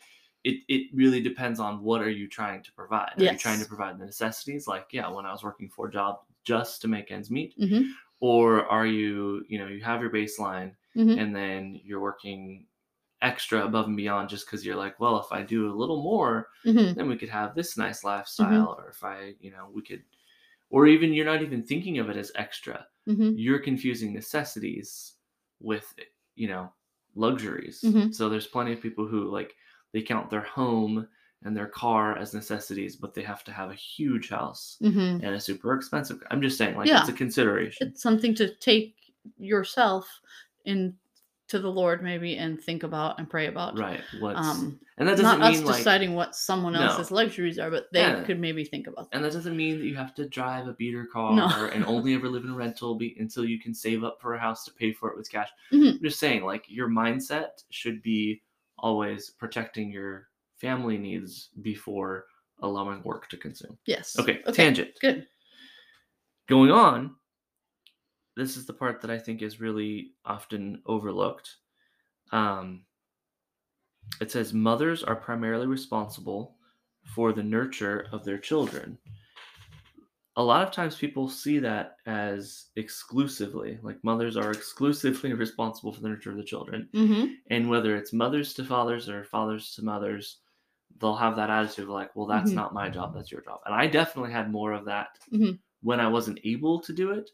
it, 0.44 0.62
it 0.68 0.90
really 0.94 1.20
depends 1.20 1.60
on 1.60 1.82
what 1.82 2.00
are 2.02 2.10
you 2.10 2.28
trying 2.28 2.62
to 2.62 2.72
provide. 2.72 3.12
Are 3.18 3.26
you 3.26 3.38
trying 3.38 3.60
to 3.60 3.66
provide 3.66 3.98
the 3.98 4.06
necessities? 4.06 4.66
Like, 4.66 4.86
yeah, 4.92 5.08
when 5.08 5.26
I 5.26 5.32
was 5.32 5.42
working 5.44 5.68
four 5.68 5.88
jobs 5.88 6.20
just 6.44 6.80
to 6.82 6.88
make 6.88 7.10
ends 7.10 7.30
meet. 7.30 7.54
hmm 7.58 7.92
Or 8.20 8.66
are 8.66 8.86
you, 8.86 9.44
you 9.48 9.58
know, 9.58 9.66
you 9.68 9.82
have 9.82 10.00
your 10.00 10.10
baseline 10.10 10.74
hmm 10.94 11.16
and 11.16 11.34
then 11.34 11.80
you're 11.84 12.00
working 12.00 12.66
extra 13.22 13.64
above 13.64 13.86
and 13.86 13.96
beyond 13.96 14.28
just 14.28 14.46
because 14.46 14.64
you're 14.66 14.76
like, 14.76 14.98
well, 15.00 15.18
if 15.20 15.32
I 15.32 15.42
do 15.42 15.70
a 15.70 15.74
little 15.74 16.02
more, 16.02 16.48
hmm 16.64 16.92
then 16.94 17.08
we 17.08 17.16
could 17.16 17.28
have 17.30 17.54
this 17.54 17.76
nice 17.76 18.02
Mm-hmm. 18.02 18.08
lifestyle. 18.08 18.76
Or 18.78 18.88
if 18.90 19.02
I, 19.04 19.34
you 19.40 19.50
know, 19.50 19.68
we 19.72 19.82
could, 19.82 20.02
or 20.70 20.86
even 20.86 21.12
you're 21.12 21.26
not 21.26 21.42
even 21.42 21.62
thinking 21.64 21.98
of 21.98 22.10
it 22.10 22.16
as 22.16 22.32
extra. 22.34 22.86
hmm 23.06 23.32
You're 23.34 23.58
confusing 23.60 24.12
necessities 24.12 25.14
with, 25.62 25.94
you 26.34 26.48
know, 26.48 26.72
luxuries. 27.14 27.80
Mhm. 27.82 28.14
So 28.14 28.28
there's 28.28 28.46
plenty 28.46 28.72
of 28.72 28.80
people 28.80 29.06
who 29.06 29.30
like 29.30 29.54
they 29.92 30.02
count 30.02 30.30
their 30.30 30.42
home 30.42 31.08
and 31.44 31.56
their 31.56 31.68
car 31.68 32.16
as 32.18 32.34
necessities, 32.34 32.96
but 32.96 33.14
they 33.14 33.22
have 33.22 33.44
to 33.44 33.52
have 33.52 33.70
a 33.70 33.74
huge 33.74 34.28
house 34.30 34.76
hmm 34.80 35.18
and 35.20 35.34
a 35.34 35.40
super 35.40 35.74
expensive. 35.74 36.22
I'm 36.30 36.42
just 36.42 36.56
saying, 36.58 36.76
like, 36.76 36.88
Yeah. 36.88 37.00
it's 37.00 37.08
a 37.08 37.12
consideration. 37.12 37.88
it's 37.88 38.02
something 38.02 38.34
to 38.36 38.54
take 38.56 39.14
yourself 39.38 40.20
in 40.64 40.96
to 41.52 41.58
the 41.58 41.70
Lord 41.70 42.02
maybe 42.02 42.36
and 42.36 42.60
think 42.60 42.82
about 42.82 43.18
and 43.18 43.28
pray 43.28 43.46
about. 43.46 43.78
right. 43.78 44.00
What's, 44.20 44.38
Um, 44.38 44.80
and 44.98 45.06
that 45.08 45.18
doesn't 45.18 45.40
not 45.40 45.52
us 45.52 45.62
like, 45.62 45.76
deciding 45.76 46.14
what 46.14 46.34
someone 46.34 46.72
No. 46.72 46.80
else's 46.82 47.10
luxuries 47.10 47.58
are, 47.58 47.70
but 47.70 47.92
they 47.92 48.00
Yeah. 48.00 48.24
could 48.24 48.40
maybe 48.40 48.64
think 48.64 48.86
about 48.86 49.10
that. 49.10 49.16
and 49.16 49.24
that 49.24 49.32
doesn't 49.32 49.56
mean 49.56 49.78
that 49.78 49.84
you 49.84 49.94
have 49.94 50.14
to 50.14 50.28
drive 50.28 50.66
a 50.66 50.72
beater 50.72 51.04
car 51.04 51.34
No. 51.34 51.46
and 51.72 51.84
only 51.84 52.14
ever 52.14 52.28
live 52.28 52.44
in 52.44 52.50
a 52.50 52.54
rental 52.54 52.94
be, 52.94 53.14
until 53.18 53.44
you 53.44 53.58
can 53.60 53.74
save 53.74 54.02
up 54.02 54.20
for 54.20 54.34
a 54.34 54.38
house 54.38 54.64
to 54.64 54.72
pay 54.72 54.92
for 54.92 55.10
it 55.10 55.16
with 55.16 55.30
cash. 55.30 55.50
Mhm. 55.70 55.96
I'm 55.96 56.02
just 56.02 56.18
saying, 56.18 56.42
like, 56.44 56.64
your 56.68 56.88
mindset 56.88 57.62
should 57.70 58.02
be 58.02 58.42
always 58.78 59.30
protecting 59.30 59.92
your 59.92 60.28
family 60.56 60.96
needs 60.96 61.50
before 61.60 62.26
allowing 62.60 63.02
work 63.02 63.28
to 63.28 63.36
consume. 63.36 63.76
Yes. 63.84 64.18
Okay, 64.18 64.40
tangent. 64.52 64.98
Good. 65.00 65.26
Going 66.48 66.70
on, 66.70 67.14
this 68.36 68.56
is 68.56 68.66
the 68.66 68.72
part 68.74 69.00
that 69.02 69.10
I 69.10 69.18
think 69.18 69.42
is 69.42 69.60
really 69.60 70.14
often 70.24 70.82
overlooked. 70.86 71.58
Um, 72.32 72.86
it 74.22 74.30
says 74.30 74.54
mothers 74.54 75.04
are 75.04 75.14
primarily 75.14 75.66
responsible 75.66 76.56
for 77.04 77.30
the 77.34 77.42
nurture 77.42 78.08
of 78.10 78.24
their 78.24 78.38
children. 78.38 78.98
A 80.36 80.42
lot 80.44 80.66
of 80.66 80.72
times 80.74 80.96
people 80.98 81.26
see 81.28 81.58
that 81.60 81.96
as 82.06 82.70
exclusively, 82.76 83.78
like 83.82 84.02
mothers 84.04 84.36
are 84.36 84.50
exclusively 84.52 85.32
responsible 85.32 85.90
for 85.92 86.00
the 86.02 86.08
nurture 86.10 86.30
of 86.30 86.36
the 86.36 86.44
children. 86.44 86.90
hmm 86.94 87.42
And 87.48 87.70
whether 87.70 87.96
it's 87.96 88.12
mothers 88.12 88.54
to 88.54 88.64
fathers 88.64 89.08
or 89.08 89.24
fathers 89.24 89.74
to 89.76 89.82
mothers, 89.84 90.40
they'll 90.98 91.16
have 91.16 91.36
that 91.36 91.50
attitude 91.50 91.84
of 91.84 91.90
like, 91.90 92.14
well, 92.16 92.26
that's 92.26 92.54
Mhm. 92.54 92.56
not 92.56 92.74
my 92.74 92.90
job, 92.90 93.14
that's 93.14 93.32
your 93.32 93.42
job. 93.42 93.60
And 93.66 93.74
I 93.74 93.86
definitely 93.88 94.32
had 94.32 94.50
more 94.52 94.72
of 94.72 94.86
that 94.86 95.18
Mhm. 95.30 95.62
when 95.82 96.00
I 96.00 96.08
wasn't 96.08 96.40
able 96.44 96.80
to 96.82 96.92
do 96.94 97.12
it. 97.12 97.30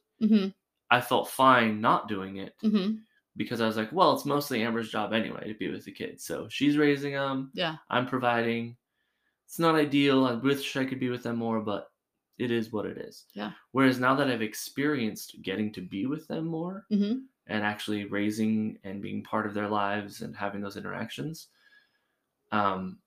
I 0.90 1.01
felt 1.01 1.29
fine 1.31 1.81
not 1.81 2.09
doing 2.09 2.37
it 2.37 2.55
hmm 2.61 2.96
because 3.37 3.61
I 3.61 3.66
was 3.68 3.77
like, 3.77 3.92
well, 3.92 4.14
it's 4.14 4.24
mostly 4.24 4.62
Amber's 4.64 4.90
job 4.90 5.12
anyway 5.12 5.46
to 5.46 5.55
be 5.59 5.70
with 5.70 5.85
the 5.85 5.92
kids. 5.92 6.24
So 6.24 6.48
she's 6.48 6.77
raising 6.77 7.12
them, 7.12 7.53
Yeah. 7.55 7.77
I'm 7.88 8.07
providing. 8.07 8.77
It's 9.46 9.59
not 9.61 9.77
ideal. 9.77 10.24
I 10.27 10.35
wish 10.35 10.77
I 10.77 10.85
could 10.85 11.01
be 11.01 11.11
with 11.11 11.22
them 11.22 11.37
more, 11.37 11.61
but 11.61 11.92
it 12.38 12.51
is 12.51 12.72
what 12.72 12.87
it 12.87 12.98
is. 12.98 13.27
Yeah. 13.35 13.53
Whereas 13.72 14.01
now 14.01 14.14
that 14.16 14.29
I've 14.29 14.42
experienced 14.42 15.40
getting 15.42 15.72
to 15.74 15.81
be 15.83 16.07
with 16.07 16.27
them 16.29 16.46
more 16.46 16.87
hmm 16.88 17.20
and 17.46 17.64
actually 17.64 18.05
raising 18.07 18.79
and 18.85 19.01
being 19.01 19.22
part 19.24 19.46
of 19.46 19.55
their 19.55 19.68
lives 19.68 20.22
and 20.22 20.37
having 20.37 20.61
those 20.61 20.77
interactions, 20.77 21.48
um, 22.53 22.98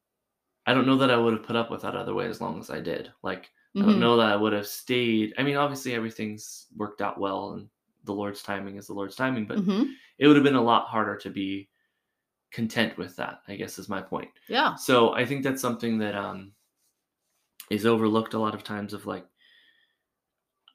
I 0.72 0.74
don't 0.74 0.88
know 0.88 0.98
that 0.98 1.12
I 1.12 1.18
would 1.18 1.34
have 1.34 1.44
put 1.44 1.56
up 1.56 1.70
with 1.70 1.82
that 1.82 1.96
other 1.96 2.14
way 2.14 2.28
as 2.28 2.42
long 2.42 2.60
as 2.60 2.70
I 2.70 2.80
did. 2.80 3.12
Like, 3.24 3.52
I 3.80 3.86
don't 3.86 3.94
hmm 3.96 4.00
know 4.00 4.18
that 4.18 4.32
I 4.32 4.36
would 4.36 4.54
have 4.54 4.68
stayed. 4.68 5.34
I 5.38 5.44
mean, 5.44 5.58
obviously 5.58 5.94
everything's 5.94 6.68
worked 6.76 7.02
out 7.02 7.20
well 7.20 7.54
and 7.54 7.70
the 8.06 8.14
Lord's 8.14 8.42
timing 8.44 8.78
is 8.78 8.88
the 8.88 8.94
Lord's 8.94 9.16
timing, 9.16 9.46
but 9.46 9.60
hmm 9.60 9.84
it 10.18 10.28
would 10.28 10.36
have 10.36 10.44
been 10.46 10.56
a 10.56 10.62
lot 10.62 10.88
harder 10.88 11.18
to 11.18 11.30
be 11.30 11.70
content 12.52 12.98
with 12.98 13.16
that, 13.18 13.42
I 13.48 13.56
guess 13.56 13.80
is 13.80 13.90
my 13.90 14.02
point. 14.02 14.30
Yeah. 14.48 14.76
So 14.76 15.14
I 15.14 15.26
think 15.26 15.44
that's 15.44 15.62
something 15.62 15.98
that 16.00 16.16
um 16.16 16.54
is 17.72 17.86
overlooked 17.86 18.34
a 18.34 18.40
lot 18.40 18.54
of 18.54 18.64
times 18.64 18.94
of 18.94 19.06
like 19.06 19.26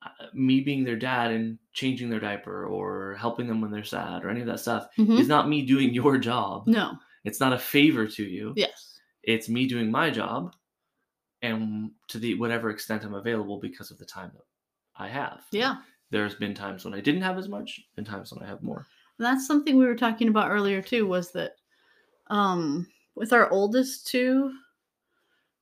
uh, 0.05 0.27
me 0.35 0.61
being 0.61 0.85
their 0.85 0.97
dad 0.97 1.31
and 1.31 1.59
changing 1.73 2.11
their 2.11 2.21
diaper 2.21 2.67
or 2.67 3.15
helping 3.15 3.47
them 3.47 3.61
when 3.61 3.71
they're 3.71 3.85
sad 3.85 4.25
or 4.25 4.31
any 4.31 4.41
of 4.41 4.47
that 4.47 4.61
stuff 4.61 4.89
hmm 4.97 5.19
is 5.19 5.29
not 5.29 5.49
me 5.49 5.63
doing 5.65 5.93
your 6.01 6.19
job. 6.19 6.65
No. 6.67 6.99
It's 7.25 7.41
not 7.41 7.53
a 7.53 7.59
favor 7.59 8.07
to 8.07 8.23
you. 8.25 8.53
Yes. 8.57 8.86
It's 9.27 9.49
me 9.49 9.67
doing 9.67 9.91
my 9.91 10.11
job 10.11 10.55
and 11.43 11.91
to 12.09 12.19
the 12.19 12.35
whatever 12.35 12.71
extent 12.71 13.05
I'm 13.05 13.15
available 13.15 13.59
because 13.61 13.91
of 13.91 13.99
the 13.99 14.07
time 14.07 14.31
that 14.35 14.45
I 14.97 15.09
have. 15.09 15.43
Yeah. 15.51 15.77
There's 16.11 16.37
been 16.37 16.55
times 16.55 16.85
when 16.85 16.95
I 16.95 17.01
didn't 17.01 17.23
have 17.23 17.37
as 17.37 17.49
much 17.49 17.81
and 17.97 18.07
times 18.07 18.33
when 18.33 18.43
I 18.43 18.47
have 18.47 18.63
more. 18.63 18.87
And 19.19 19.27
that's 19.27 19.47
something 19.47 19.77
we 19.77 19.87
were 19.87 19.97
talking 19.97 20.29
about 20.29 20.51
earlier 20.51 20.81
too 20.81 21.07
was 21.07 21.33
that 21.33 21.57
um 22.29 22.87
with 23.15 23.33
our 23.33 23.51
oldest 23.51 24.07
two 24.07 24.53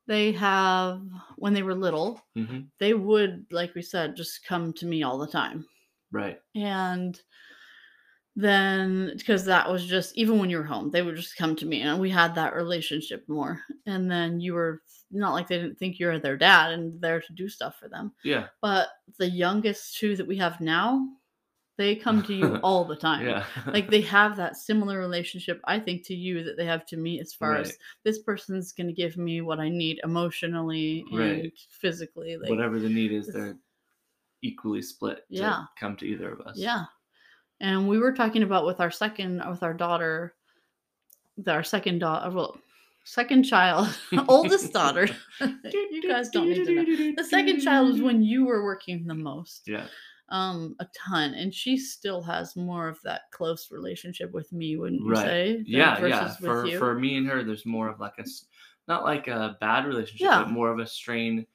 they 0.06 0.32
have 0.32 1.02
when 1.36 1.52
they 1.54 1.62
were 1.62 1.74
little 1.74 2.20
hmm 2.34 2.60
they 2.80 2.94
would 2.94 3.46
like 3.50 3.74
we 3.74 3.82
said 3.82 4.16
just 4.16 4.44
come 4.44 4.72
to 4.72 4.86
me 4.86 5.02
all 5.02 5.18
the 5.18 5.26
time 5.26 5.66
Right. 6.10 6.40
and 6.54 7.20
then 8.36 9.12
because 9.16 9.44
that 9.44 9.70
was 9.70 9.86
just 9.86 10.16
even 10.16 10.38
when 10.38 10.50
you 10.50 10.56
were 10.58 10.64
home 10.64 10.90
they 10.90 11.02
would 11.02 11.14
just 11.14 11.36
come 11.36 11.54
to 11.54 11.66
me 11.66 11.82
and 11.82 12.00
we 12.00 12.10
had 12.10 12.34
that 12.34 12.54
relationship 12.54 13.24
more 13.28 13.60
and 13.86 14.10
then 14.10 14.40
you 14.40 14.54
were 14.54 14.82
not 15.12 15.32
like 15.32 15.46
they 15.46 15.56
didn't 15.58 15.78
think 15.78 15.98
you 16.00 16.06
were 16.06 16.18
their 16.18 16.36
dad 16.36 16.72
and 16.72 17.00
there 17.00 17.20
to 17.20 17.32
do 17.34 17.48
stuff 17.48 17.76
for 17.78 17.88
them 17.88 18.12
Yeah. 18.24 18.46
but 18.60 18.88
the 19.18 19.28
youngest 19.30 19.96
two 19.98 20.16
that 20.16 20.26
we 20.26 20.36
have 20.38 20.60
now 20.60 21.06
they 21.76 21.94
come 21.96 22.22
to 22.24 22.34
you 22.34 22.56
all 22.56 22.84
the 22.84 22.96
time 23.08 23.24
Yeah. 23.24 23.44
like 23.66 23.88
they 23.88 24.00
have 24.00 24.36
that 24.36 24.56
similar 24.56 24.98
relationship 24.98 25.60
i 25.64 25.78
think 25.78 26.04
to 26.06 26.14
you 26.14 26.42
that 26.42 26.56
they 26.56 26.64
have 26.64 26.86
to 26.86 26.96
me 26.96 27.20
as 27.20 27.32
far 27.32 27.54
as 27.56 27.78
this 28.04 28.18
person's 28.20 28.72
going 28.72 28.88
to 28.88 28.92
give 28.92 29.16
me 29.16 29.42
what 29.42 29.60
i 29.60 29.68
need 29.68 30.00
emotionally 30.02 31.04
and 31.12 31.18
Right. 31.20 31.52
physically 31.70 32.36
like 32.36 32.50
Whatever 32.50 32.80
the 32.80 32.88
need 32.88 33.12
is, 33.12 33.28
they're 33.28 33.56
equally 34.42 34.82
split 34.82 35.18
to 35.18 35.22
Yeah. 35.28 35.62
come 35.78 35.96
to 35.98 36.04
either 36.06 36.32
of 36.32 36.40
us. 36.40 36.56
yeah 36.58 36.84
and 37.64 37.88
we 37.88 37.98
were 37.98 38.12
talking 38.12 38.42
about 38.42 38.66
with 38.66 38.80
our 38.80 38.90
second 38.90 39.42
with 39.48 39.62
our 39.62 39.74
daughter 39.74 40.34
our 41.48 41.64
second 41.64 41.98
daughter 41.98 42.30
well 42.30 42.56
second 43.04 43.42
child 43.44 43.88
oldest 44.28 44.72
daughter 44.72 45.08
you 45.40 46.02
guys 46.08 46.28
don't 46.30 46.48
need 46.48 46.64
to 46.64 46.74
know 46.74 47.12
the 47.16 47.24
second 47.24 47.60
child 47.60 47.88
was 47.88 48.00
when 48.02 48.22
you 48.22 48.44
were 48.46 48.62
working 48.64 49.06
the 49.06 49.14
most 49.14 49.62
Yeah. 49.66 49.86
um 50.30 50.74
a 50.80 50.86
ton 51.06 51.34
and 51.34 51.52
she 51.52 51.76
still 51.76 52.22
has 52.22 52.56
more 52.56 52.88
of 52.88 52.98
that 53.02 53.22
close 53.30 53.70
relationship 53.70 54.32
with 54.32 54.52
me 54.52 54.76
wouldn't 54.76 55.02
you 55.02 55.10
Right. 55.10 55.24
say 55.24 55.62
Yeah. 55.66 56.04
Yeah. 56.06 56.28
For 56.36 56.66
you? 56.66 56.78
for 56.78 56.94
me 56.98 57.16
and 57.16 57.26
her, 57.28 57.42
there's 57.42 57.66
more 57.66 57.88
of 57.88 57.98
like 58.00 58.18
a 58.18 58.24
not 58.86 59.02
like 59.04 59.28
a 59.28 59.56
bad 59.62 59.86
relationship, 59.86 60.26
Yeah. 60.26 60.42
but 60.42 60.50
more 60.50 60.70
of 60.70 60.78
a 60.78 60.86
strain 60.86 61.46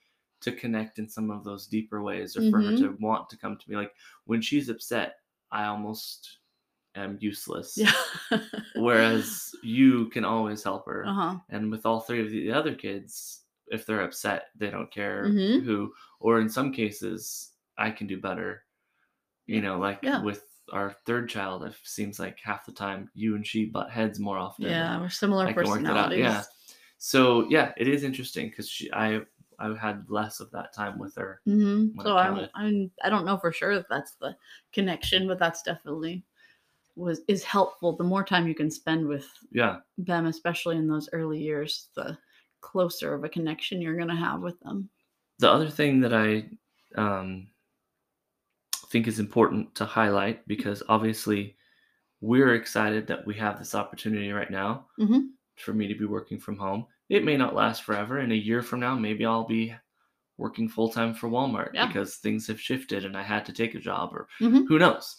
to 0.42 0.52
connect 0.52 0.98
in 1.00 1.08
some 1.08 1.30
of 1.30 1.44
those 1.44 1.68
deeper 1.68 2.02
ways, 2.02 2.36
or 2.36 2.50
for 2.50 2.60
her 2.62 2.72
Mhm. 2.72 2.80
to 2.80 2.98
want 3.00 3.30
to 3.30 3.38
come 3.38 3.56
to 3.58 3.70
me. 3.70 3.76
Like 3.76 3.94
when 4.26 4.42
she's 4.42 4.68
upset, 4.70 5.19
I 5.52 5.66
almost 5.66 6.38
am 6.96 7.18
useless. 7.22 7.78
yeah 7.78 7.92
Whereas 8.76 9.52
you 9.64 10.10
can 10.10 10.26
always 10.26 10.64
help 10.64 10.86
her. 10.86 11.06
uh-huh 11.06 11.38
And 11.50 11.72
with 11.72 11.86
all 11.86 12.00
three 12.02 12.22
of 12.22 12.30
the 12.32 12.52
other 12.52 12.74
kids, 12.76 13.44
if 13.68 13.86
they're 13.86 14.02
upset, 14.04 14.48
they 14.56 14.70
don't 14.70 14.92
care 14.92 15.26
Mhm. 15.28 15.64
who. 15.64 15.94
Or 16.20 16.40
in 16.42 16.50
some 16.50 16.72
cases, 16.74 17.52
I 17.78 17.92
can 17.92 18.08
do 18.08 18.20
better. 18.20 18.64
You 19.48 19.62
know, 19.62 19.80
like 19.80 20.00
Yeah. 20.04 20.22
with 20.24 20.46
our 20.72 20.94
third 21.06 21.30
child, 21.30 21.64
it 21.64 21.74
seems 21.84 22.20
like 22.20 22.40
half 22.40 22.66
the 22.66 22.72
time 22.72 23.10
you 23.14 23.36
and 23.36 23.46
she 23.46 23.66
butt 23.66 23.90
heads 23.90 24.20
more 24.20 24.38
often. 24.38 24.66
yeah 24.66 25.00
we're 25.00 25.10
similar 25.10 25.48
I 25.48 25.54
can 25.54 25.68
work 25.68 25.82
that 25.84 25.98
out. 25.98 26.10
personalities 26.12 26.20
Yeah. 26.20 26.44
So 26.98 27.48
yeah, 27.50 27.74
it 27.78 27.88
is 27.88 28.04
interesting 28.04 28.50
because 28.50 28.70
she, 28.70 28.92
I, 28.94 29.22
I 29.60 29.76
had 29.78 30.06
less 30.10 30.40
of 30.40 30.52
that 30.52 30.74
time 30.74 31.00
with 31.00 31.16
her. 31.16 31.42
hmm 31.46 31.88
So 32.04 32.18
I. 32.18 32.50
I'm, 32.56 32.92
I 33.04 33.10
don't 33.10 33.26
know 33.26 33.38
for 33.38 33.52
sure 33.52 33.76
that 33.76 33.90
that's 33.90 34.16
the 34.16 34.36
connection, 34.74 35.28
but 35.28 35.40
that's 35.40 35.64
definitely 35.64 36.24
was 36.96 37.22
is 37.28 37.44
helpful. 37.44 37.96
The 37.96 38.04
more 38.04 38.24
time 38.24 38.48
you 38.48 38.56
can 38.56 38.72
spend 38.72 39.08
with 39.08 39.28
Yeah, 39.52 39.78
them, 39.98 40.26
especially 40.28 40.78
in 40.78 40.88
those 40.88 41.10
early 41.14 41.40
years, 41.40 41.90
the 41.96 42.18
closer 42.62 43.14
of 43.14 43.24
a 43.24 43.30
connection 43.30 43.82
you're 43.82 43.98
gonna 43.98 44.16
have 44.16 44.42
with 44.42 44.60
them. 44.62 44.90
the 45.40 45.50
other 45.50 45.70
thing 45.70 46.02
that 46.02 46.14
I 46.14 46.50
um, 46.96 47.48
think 48.88 49.08
is 49.08 49.20
important 49.20 49.74
to 49.76 49.86
highlight 49.86 50.48
because 50.48 50.82
obviously 50.90 51.56
we're 52.22 52.56
excited 52.56 53.08
that 53.08 53.26
we 53.26 53.36
have 53.36 53.60
this 53.60 53.76
opportunity 53.76 54.32
right 54.32 54.52
now 54.52 54.88
Mhm. 55.00 55.34
for 55.58 55.74
me 55.74 55.88
to 55.88 55.96
be 55.96 56.06
working 56.06 56.40
from 56.40 56.58
home. 56.58 56.88
It 57.10 57.26
may 57.26 57.36
not 57.38 57.56
last 57.56 57.84
forever. 57.84 58.20
In 58.20 58.32
a 58.32 58.36
year 58.36 58.62
from 58.62 58.80
now, 58.80 58.96
maybe 58.96 59.26
I'll 59.26 59.46
be 59.48 59.76
working 60.38 60.70
full 60.70 60.90
time 60.90 61.14
for 61.14 61.30
Walmart 61.30 61.72
Yeah. 61.74 61.88
because 61.88 62.18
things 62.18 62.48
have 62.48 62.62
shifted 62.62 63.06
and 63.06 63.18
I 63.18 63.24
had 63.24 63.46
to 63.48 63.54
take 63.54 63.76
a 63.76 63.80
job 63.80 64.14
or 64.14 64.28
Mhm. 64.40 64.68
who 64.68 64.80
knows. 64.80 65.18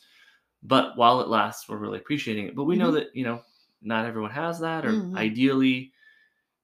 But 0.62 0.96
while 0.96 1.20
it 1.20 1.28
lasts, 1.28 1.68
we're 1.68 1.78
really 1.78 1.98
appreciating 1.98 2.46
it. 2.46 2.54
But 2.56 2.64
we 2.64 2.76
know 2.76 2.90
Mhm. 2.90 2.94
that, 2.94 3.16
you 3.16 3.24
know, 3.24 3.42
not 3.82 4.06
everyone 4.06 4.30
has 4.30 4.60
that 4.60 4.86
or 4.86 4.92
Mhm. 4.92 5.16
ideally 5.16 5.92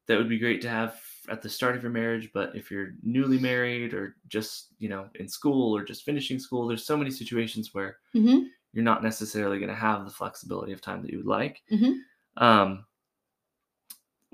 that 0.06 0.18
would 0.18 0.28
be 0.28 0.38
great 0.38 0.62
to 0.62 0.68
have 0.68 1.02
at 1.28 1.42
the 1.42 1.48
start 1.48 1.76
of 1.76 1.82
your 1.82 1.90
marriage 1.92 2.30
but 2.34 2.54
if 2.54 2.70
you're 2.70 2.94
newly 3.02 3.38
married 3.38 3.94
or 3.94 4.16
just 4.28 4.74
you 4.78 4.88
know 4.88 5.10
in 5.16 5.26
school 5.28 5.76
or 5.76 5.82
just 5.84 6.04
finishing 6.04 6.38
school 6.38 6.66
there's 6.68 6.84
so 6.86 6.96
many 6.96 7.10
situations 7.10 7.74
where 7.74 7.98
Mhm. 8.14 8.50
you're 8.72 8.84
not 8.84 9.02
necessarily 9.02 9.58
going 9.58 9.70
to 9.70 9.74
have 9.74 10.04
the 10.04 10.10
flexibility 10.10 10.72
of 10.72 10.80
time 10.82 11.02
that 11.02 11.10
you 11.10 11.18
would 11.18 11.26
like 11.26 11.62
Mhm. 11.72 12.00
um, 12.36 12.86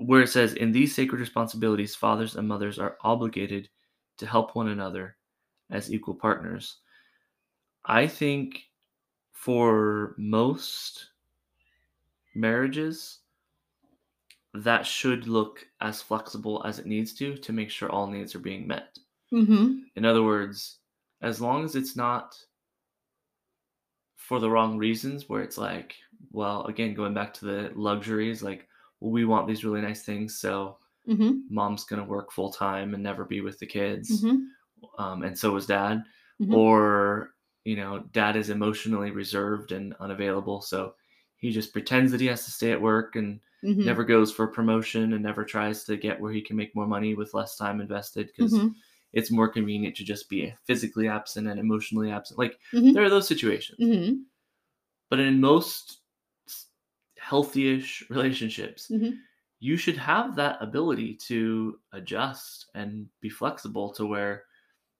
where 0.05 0.21
it 0.23 0.27
says 0.29 0.53
in 0.55 0.71
these 0.71 0.95
sacred 0.95 1.19
responsibilities 1.19 1.95
fathers 1.95 2.35
and 2.35 2.47
mothers 2.47 2.79
are 2.79 2.97
obligated 3.01 3.69
to 4.17 4.25
help 4.27 4.55
one 4.55 4.69
another 4.69 5.17
as 5.71 5.91
equal 5.93 6.15
partners 6.15 6.79
i 7.85 8.07
think 8.07 8.69
for 9.31 10.15
most 10.17 11.11
marriages 12.35 13.21
that 14.53 14.85
should 14.85 15.27
look 15.27 15.67
as 15.81 16.01
flexible 16.01 16.61
as 16.65 16.79
it 16.79 16.85
needs 16.85 17.13
to 17.13 17.35
to 17.37 17.51
make 17.53 17.69
sure 17.69 17.89
all 17.91 18.07
needs 18.07 18.35
are 18.35 18.39
being 18.39 18.67
met 18.67 18.97
Mhm. 19.31 19.89
in 19.95 20.05
other 20.05 20.23
words 20.23 20.79
as 21.21 21.41
long 21.41 21.63
as 21.65 21.75
it's 21.75 21.95
not 21.95 22.45
for 24.15 24.39
the 24.39 24.49
wrong 24.49 24.77
reasons 24.77 25.27
where 25.27 25.41
it's 25.41 25.57
like 25.57 25.95
well 26.31 26.65
again 26.65 26.93
going 26.93 27.13
back 27.13 27.33
to 27.33 27.45
the 27.45 27.71
luxuries 27.75 28.41
like 28.41 28.67
we 29.11 29.25
want 29.25 29.47
these 29.47 29.65
really 29.65 29.81
nice 29.81 30.03
things 30.03 30.37
so 30.39 30.77
Mhm. 31.07 31.43
mom's 31.49 31.85
going 31.85 32.01
to 32.01 32.07
work 32.07 32.31
full 32.31 32.51
time 32.51 32.93
and 32.93 33.03
never 33.03 33.25
be 33.25 33.41
with 33.41 33.59
the 33.59 33.65
kids 33.67 34.23
Mhm. 34.23 34.47
um, 34.97 35.23
and 35.23 35.37
so 35.37 35.55
is 35.55 35.65
dad 35.65 36.03
Mhm. 36.39 36.53
or 36.55 37.35
you 37.65 37.75
know 37.75 37.99
dad 38.11 38.35
is 38.35 38.49
emotionally 38.49 39.11
reserved 39.11 39.71
and 39.71 39.93
unavailable 39.99 40.61
so 40.61 40.95
he 41.37 41.51
just 41.51 41.73
pretends 41.73 42.11
that 42.11 42.21
he 42.21 42.27
has 42.27 42.45
to 42.45 42.51
stay 42.51 42.71
at 42.71 42.81
work 42.81 43.15
and 43.15 43.39
Mhm. 43.63 43.81
never 43.83 44.03
goes 44.03 44.31
for 44.31 44.45
a 44.45 44.51
promotion 44.51 45.13
and 45.13 45.23
never 45.23 45.43
tries 45.45 45.83
to 45.85 45.97
get 45.97 46.19
where 46.19 46.31
he 46.33 46.41
can 46.41 46.55
make 46.55 46.75
more 46.75 46.87
money 46.87 47.15
with 47.15 47.33
less 47.33 47.57
time 47.57 47.81
invested 47.81 48.27
because 48.27 48.53
Mhm. 48.53 48.75
it's 49.13 49.31
more 49.31 49.49
convenient 49.49 49.95
to 49.95 50.03
just 50.03 50.29
be 50.29 50.53
physically 50.65 51.07
absent 51.07 51.47
and 51.47 51.59
emotionally 51.59 52.11
absent 52.11 52.39
like 52.39 52.59
Mhm. 52.73 52.93
there 52.93 53.03
are 53.03 53.09
those 53.09 53.27
situations 53.27 53.91
but 55.09 55.19
in 55.19 55.39
most 55.39 56.01
healthy-ish 57.29 58.03
relationships 58.09 58.89
Mhm. 58.91 59.17
you 59.59 59.77
should 59.77 59.97
have 59.97 60.35
that 60.35 60.57
ability 60.61 61.15
to 61.29 61.79
adjust 61.93 62.67
and 62.75 63.07
be 63.21 63.29
flexible 63.29 63.87
to 63.93 64.05
where 64.05 64.43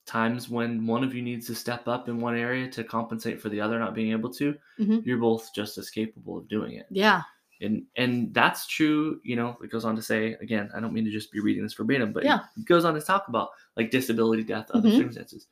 times 0.06 0.50
when 0.50 0.86
one 0.88 1.04
of 1.04 1.14
you 1.16 1.22
needs 1.22 1.48
to 1.48 1.56
step 1.56 1.88
up 1.88 2.08
in 2.10 2.20
one 2.22 2.36
area 2.38 2.70
to 2.70 2.84
compensate 2.84 3.42
for 3.42 3.50
the 3.50 3.60
other 3.62 3.78
not 3.80 3.94
being 3.96 4.12
able 4.12 4.30
to 4.42 4.56
Mhm. 4.80 5.06
you're 5.06 5.18
both 5.30 5.54
just 5.54 5.78
as 5.78 5.90
capable 5.90 6.38
of 6.38 6.48
doing 6.48 6.74
it 6.82 6.88
Yeah. 6.90 7.22
and 7.62 7.86
and 7.98 8.34
that's 8.34 8.68
true 8.68 9.20
you 9.24 9.36
know 9.36 9.50
it 9.64 9.70
goes 9.70 9.86
on 9.86 9.96
to 9.96 10.02
say 10.02 10.22
again 10.46 10.70
i 10.76 10.80
don't 10.82 10.94
mean 10.94 11.06
to 11.06 11.12
just 11.20 11.32
be 11.32 11.40
reading 11.42 11.64
this 11.64 11.74
verbatim 11.80 12.12
but 12.14 12.24
Yeah. 12.24 12.40
it 12.58 12.66
goes 12.66 12.84
on 12.86 12.94
to 12.96 13.02
talk 13.02 13.28
about 13.28 13.50
like 13.78 13.92
disability 13.92 14.44
death 14.44 14.70
other 14.72 14.90
Mhm. 14.90 14.98
circumstances 14.98 15.48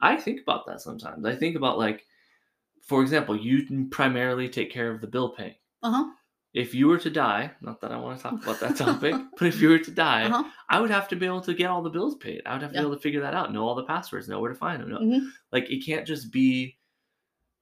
i 0.00 0.16
think 0.16 0.40
about 0.42 0.66
that 0.66 0.80
sometimes 0.80 1.24
i 1.24 1.34
think 1.36 1.54
about 1.56 1.76
like 1.86 2.06
for 2.82 3.02
example 3.02 3.36
you 3.36 3.86
primarily 3.90 4.48
take 4.48 4.70
care 4.70 4.90
of 4.90 5.00
the 5.00 5.06
bill 5.14 5.30
paying 5.30 5.54
Uh 5.84 5.90
huh. 5.96 6.04
if 6.54 6.74
you 6.74 6.86
were 6.88 6.98
to 6.98 7.10
die 7.10 7.50
not 7.60 7.80
that 7.80 7.92
i 7.92 7.96
want 7.98 8.16
to 8.16 8.22
talk 8.22 8.42
about 8.42 8.58
that 8.60 8.76
topic 8.84 9.14
but 9.38 9.46
if 9.48 9.60
you 9.60 9.68
were 9.68 9.78
to 9.78 9.90
die 9.90 10.22
Uh 10.24 10.30
huh. 10.42 10.44
i 10.70 10.80
would 10.80 10.90
have 10.90 11.08
to 11.08 11.16
be 11.16 11.26
able 11.26 11.40
to 11.48 11.54
get 11.54 11.68
all 11.70 11.82
the 11.82 11.90
bills 11.96 12.14
paid 12.16 12.40
i 12.46 12.52
would 12.54 12.62
have 12.62 12.70
to 12.72 12.76
Yeah. 12.76 12.82
be 12.82 12.86
able 12.86 12.96
to 12.96 13.02
figure 13.02 13.20
that 13.22 13.34
out 13.34 13.52
know 13.52 13.64
all 13.66 13.74
the 13.74 13.84
passwords 13.94 14.28
know 14.28 14.40
where 14.40 14.52
to 14.52 14.58
find 14.66 14.80
them 14.82 14.90
know, 14.90 15.00
Mhm. 15.00 15.28
like 15.52 15.66
it 15.70 15.84
can't 15.84 16.06
just 16.06 16.32
be 16.32 16.78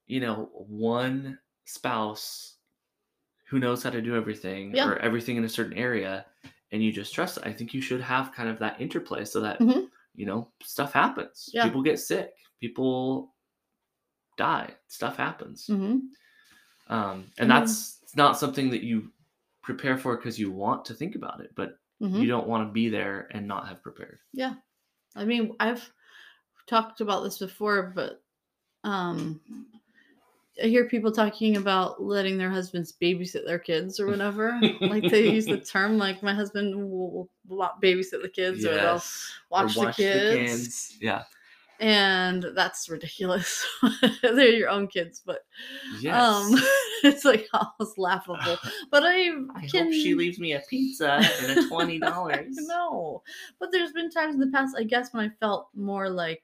you 0.07 0.21
know 0.21 0.51
one 0.55 1.39
spouse 1.65 2.57
who 3.49 3.59
knows 3.59 3.83
how 3.83 3.91
to 3.91 4.03
do 4.03 4.15
everything 4.17 4.75
Yeah. 4.75 4.89
or 4.89 4.99
everything 4.99 5.37
in 5.37 5.45
a 5.45 5.49
certain 5.59 5.77
area 5.89 6.27
and 6.71 6.83
you 6.85 6.91
just 6.93 7.15
trust 7.15 7.39
it. 7.39 7.47
i 7.47 7.53
think 7.53 7.73
you 7.75 7.81
should 7.83 8.01
have 8.01 8.33
kind 8.39 8.49
of 8.49 8.59
that 8.61 8.81
interplay 8.81 9.25
so 9.25 9.41
that 9.41 9.59
Mhm. 9.61 9.89
you 10.15 10.27
know 10.27 10.41
stuff 10.63 10.93
happens 10.93 11.49
Yeah. 11.53 11.65
people 11.65 11.83
get 11.83 11.99
sick 11.99 12.31
people 12.61 13.35
die 14.37 14.71
stuff 14.89 15.17
happens 15.17 15.67
Mhm. 15.69 16.01
um, 16.89 17.17
and 17.39 17.49
then- 17.49 17.49
that's 17.49 18.01
it's 18.13 18.17
not 18.19 18.39
something 18.39 18.69
that 18.69 18.83
you 18.83 19.11
prepare 19.63 19.97
for 19.97 20.17
because 20.19 20.39
you 20.39 20.51
want 20.51 20.85
to 20.85 20.93
think 20.93 21.15
about 21.15 21.41
it 21.41 21.51
but 21.57 21.79
Mhm. 22.03 22.21
you 22.21 22.27
don't 22.29 22.47
want 22.47 22.69
to 22.69 22.73
be 22.73 22.91
there 22.91 23.29
and 23.31 23.49
not 23.49 23.69
have 23.69 23.83
prepared 23.83 24.19
Yeah. 24.35 24.55
I 25.17 25.25
mean, 25.25 25.55
I've 25.61 25.89
talked 26.67 27.01
about 27.01 27.23
this 27.23 27.39
before, 27.39 27.93
but 27.95 28.23
um 28.85 29.41
I 30.63 30.67
hear 30.67 30.87
people 30.89 31.11
talking 31.13 31.57
about 31.57 32.03
letting 32.03 32.37
their 32.37 32.51
husbands 32.51 32.93
babysit 33.01 33.47
their 33.47 33.59
kids 33.59 33.99
or 33.99 34.07
whatever. 34.09 34.61
like 34.83 35.09
they 35.09 35.31
use 35.33 35.47
the 35.47 35.57
term 35.75 35.97
like 35.97 36.23
my 36.23 36.35
husband 36.35 36.75
will, 36.91 37.31
babysit 37.83 38.21
the 38.21 38.29
kids 38.29 38.65
or 38.67 38.75
they'll 38.75 38.95
Yes. 38.95 39.33
Or 39.51 39.65
watch, 39.65 39.75
the 39.77 39.93
kids. 39.93 40.29
kids. 40.29 40.97
Yeah. 41.01 41.23
and 41.81 42.45
that's 42.55 42.89
ridiculous. 42.91 43.65
They're 44.23 44.49
your 44.49 44.69
own 44.69 44.89
kids, 44.89 45.23
but 45.25 45.41
Yes. 46.01 46.15
um 46.15 46.55
it's 47.09 47.25
like 47.25 47.47
almost 47.55 47.99
laughable. 47.99 48.57
But 48.91 49.03
I, 49.05 49.29
I 49.55 49.67
can 49.67 49.85
hope 49.87 49.93
she 49.93 50.15
leaves 50.15 50.39
me 50.39 50.53
a 50.53 50.61
pizza 50.69 51.21
and 51.43 51.59
a 51.59 51.69
twenty 51.69 51.99
dollars. 51.99 52.55
No, 52.61 53.23
but 53.59 53.71
there's 53.73 53.93
been 53.93 54.11
times 54.11 54.35
in 54.35 54.41
the 54.41 54.47
past, 54.49 54.77
I 54.79 54.85
guess, 54.85 55.13
when 55.13 55.25
I 55.29 55.33
felt 55.41 55.69
more 55.75 56.09
like 56.09 56.43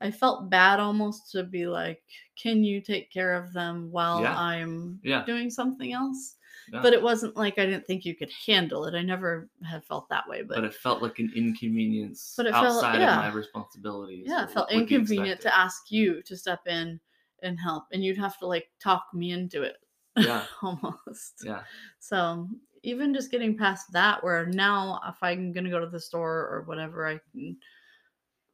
I 0.00 0.10
felt 0.10 0.50
bad 0.50 0.80
almost 0.80 1.30
to 1.32 1.44
be 1.44 1.66
like, 1.66 2.02
can 2.40 2.64
you 2.64 2.80
take 2.80 3.12
care 3.12 3.34
of 3.34 3.52
them 3.52 3.90
while 3.92 4.20
Yeah. 4.22 4.36
I'm 4.36 4.98
Yeah. 5.04 5.24
doing 5.24 5.48
something 5.50 5.92
else? 5.92 6.36
Yeah. 6.72 6.82
But 6.82 6.92
it 6.92 7.02
wasn't 7.02 7.36
like 7.36 7.58
I 7.58 7.66
didn't 7.66 7.86
think 7.86 8.04
you 8.04 8.14
could 8.14 8.30
handle 8.46 8.84
it. 8.86 8.94
I 8.94 9.02
never 9.02 9.48
have 9.68 9.84
felt 9.84 10.08
that 10.10 10.28
way. 10.28 10.42
But, 10.42 10.56
but 10.56 10.64
it 10.64 10.74
felt 10.74 11.02
like 11.02 11.18
an 11.18 11.32
inconvenience 11.34 12.34
But 12.36 12.46
it 12.46 12.52
felt- 12.52 12.66
outside 12.66 12.96
of 13.02 13.16
my 13.16 13.32
responsibilities. 13.32 14.26
yeah, 14.28 14.44
it 14.44 14.50
felt 14.50 14.70
what 14.70 14.76
would 14.76 14.88
be 14.88 14.94
inconvenient 14.94 15.40
to 15.42 15.56
ask 15.56 15.90
you 15.90 16.22
to 16.22 16.36
step 16.36 16.60
in 16.66 16.98
and 17.42 17.58
help, 17.58 17.84
and 17.92 18.04
you'd 18.04 18.18
have 18.18 18.38
to 18.38 18.46
like 18.46 18.68
talk 18.80 19.06
me 19.14 19.32
into 19.32 19.62
it. 19.62 19.76
Yeah. 20.16 20.44
almost. 20.62 21.42
Yeah. 21.44 21.62
So 21.98 22.48
even 22.82 23.14
just 23.14 23.30
getting 23.30 23.56
past 23.56 23.92
that, 23.92 24.22
where 24.24 24.46
now 24.46 25.00
if 25.08 25.16
I'm 25.22 25.52
gonna 25.52 25.70
go 25.70 25.80
to 25.80 25.86
the 25.86 26.00
store 26.00 26.48
or 26.48 26.62
whatever, 26.66 27.06
I 27.06 27.20
can, 27.32 27.56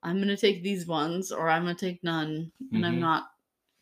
I'm 0.03 0.18
gonna 0.21 0.37
take 0.37 0.62
these 0.62 0.87
ones 0.87 1.33
or 1.33 1.49
I'm 1.49 1.62
gonna 1.62 1.75
take 1.75 2.03
none, 2.05 2.53
and 2.73 2.87
I'm 2.87 2.97
Mhm. 2.97 3.01
not 3.01 3.31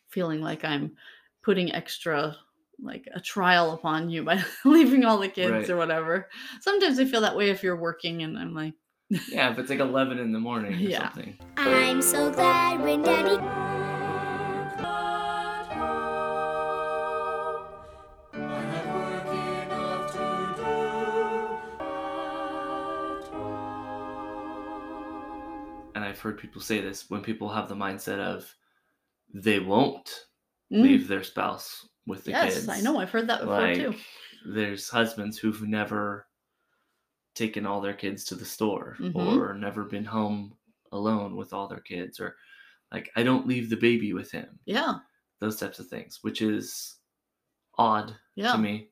feeling 0.09 0.41
like 0.41 0.63
I'm 0.63 0.95
putting 1.43 1.71
extra 1.73 2.35
like 2.79 3.07
a 3.13 3.19
trial 3.19 3.71
upon 3.73 4.09
you 4.09 4.23
by 4.23 4.41
leaving 4.65 5.03
all 5.03 5.17
the 5.17 5.27
kids 5.27 5.51
Right. 5.51 5.69
or 5.69 5.77
whatever. 5.77 6.29
Sometimes 6.61 6.99
I 6.99 7.05
feel 7.05 7.21
that 7.21 7.35
way 7.35 7.49
if 7.49 7.63
you're 7.63 7.75
working, 7.75 8.23
and 8.23 8.37
I'm 8.37 8.53
like, 8.53 8.73
Yeah, 9.29 9.51
if 9.51 9.59
it's 9.59 9.69
like 9.69 9.79
eleven 9.79 10.17
in 10.19 10.31
the 10.31 10.39
morning 10.39 10.73
or 10.73 10.75
Yeah. 10.89 11.09
something. 11.11 11.37
I'm 11.57 12.01
so 12.01 12.31
glad 12.31 12.81
when 12.81 13.01
Daddy 13.01 13.66
I've 26.17 26.21
heard 26.23 26.39
people 26.39 26.61
say 26.61 26.81
this 26.81 27.09
when 27.11 27.21
people 27.21 27.49
have 27.49 27.69
the 27.69 27.75
mindset 27.75 28.19
of 28.19 28.55
they 29.33 29.59
won't 29.59 30.27
"Mm, 30.71 30.81
leave 30.83 31.07
their 31.07 31.23
spouse 31.23 31.87
with 32.07 32.25
the 32.25 32.31
yes, 32.31 32.53
kids. 32.55 32.67
Yes, 32.67 32.77
I 32.77 32.81
know. 32.81 32.99
I've 32.99 33.11
heard 33.11 33.27
that 33.27 33.41
before 33.41 33.59
like 33.61 33.77
too. 33.77 33.93
there's 34.47 34.89
husbands 34.89 35.37
who've 35.37 35.61
never 35.63 36.27
taken 37.35 37.65
all 37.65 37.81
their 37.81 37.93
kids 37.93 38.25
to 38.25 38.35
the 38.35 38.45
store 38.45 38.97
Mhm. 38.99 39.15
or 39.15 39.53
never 39.53 39.83
been 39.85 40.05
home 40.05 40.57
alone 40.91 41.35
with 41.35 41.53
all 41.53 41.67
their 41.67 41.81
kids 41.81 42.19
or 42.19 42.37
like 42.91 43.11
I 43.15 43.23
don't 43.23 43.47
leave 43.47 43.69
the 43.69 43.77
baby 43.77 44.13
with 44.13 44.31
him. 44.31 44.59
Yeah, 44.65 44.99
Those 45.39 45.59
types 45.59 45.79
of 45.79 45.87
things, 45.87 46.19
which 46.23 46.41
is 46.41 46.99
odd 47.77 48.17
yeah. 48.35 48.53
to 48.53 48.59
me. 48.59 48.91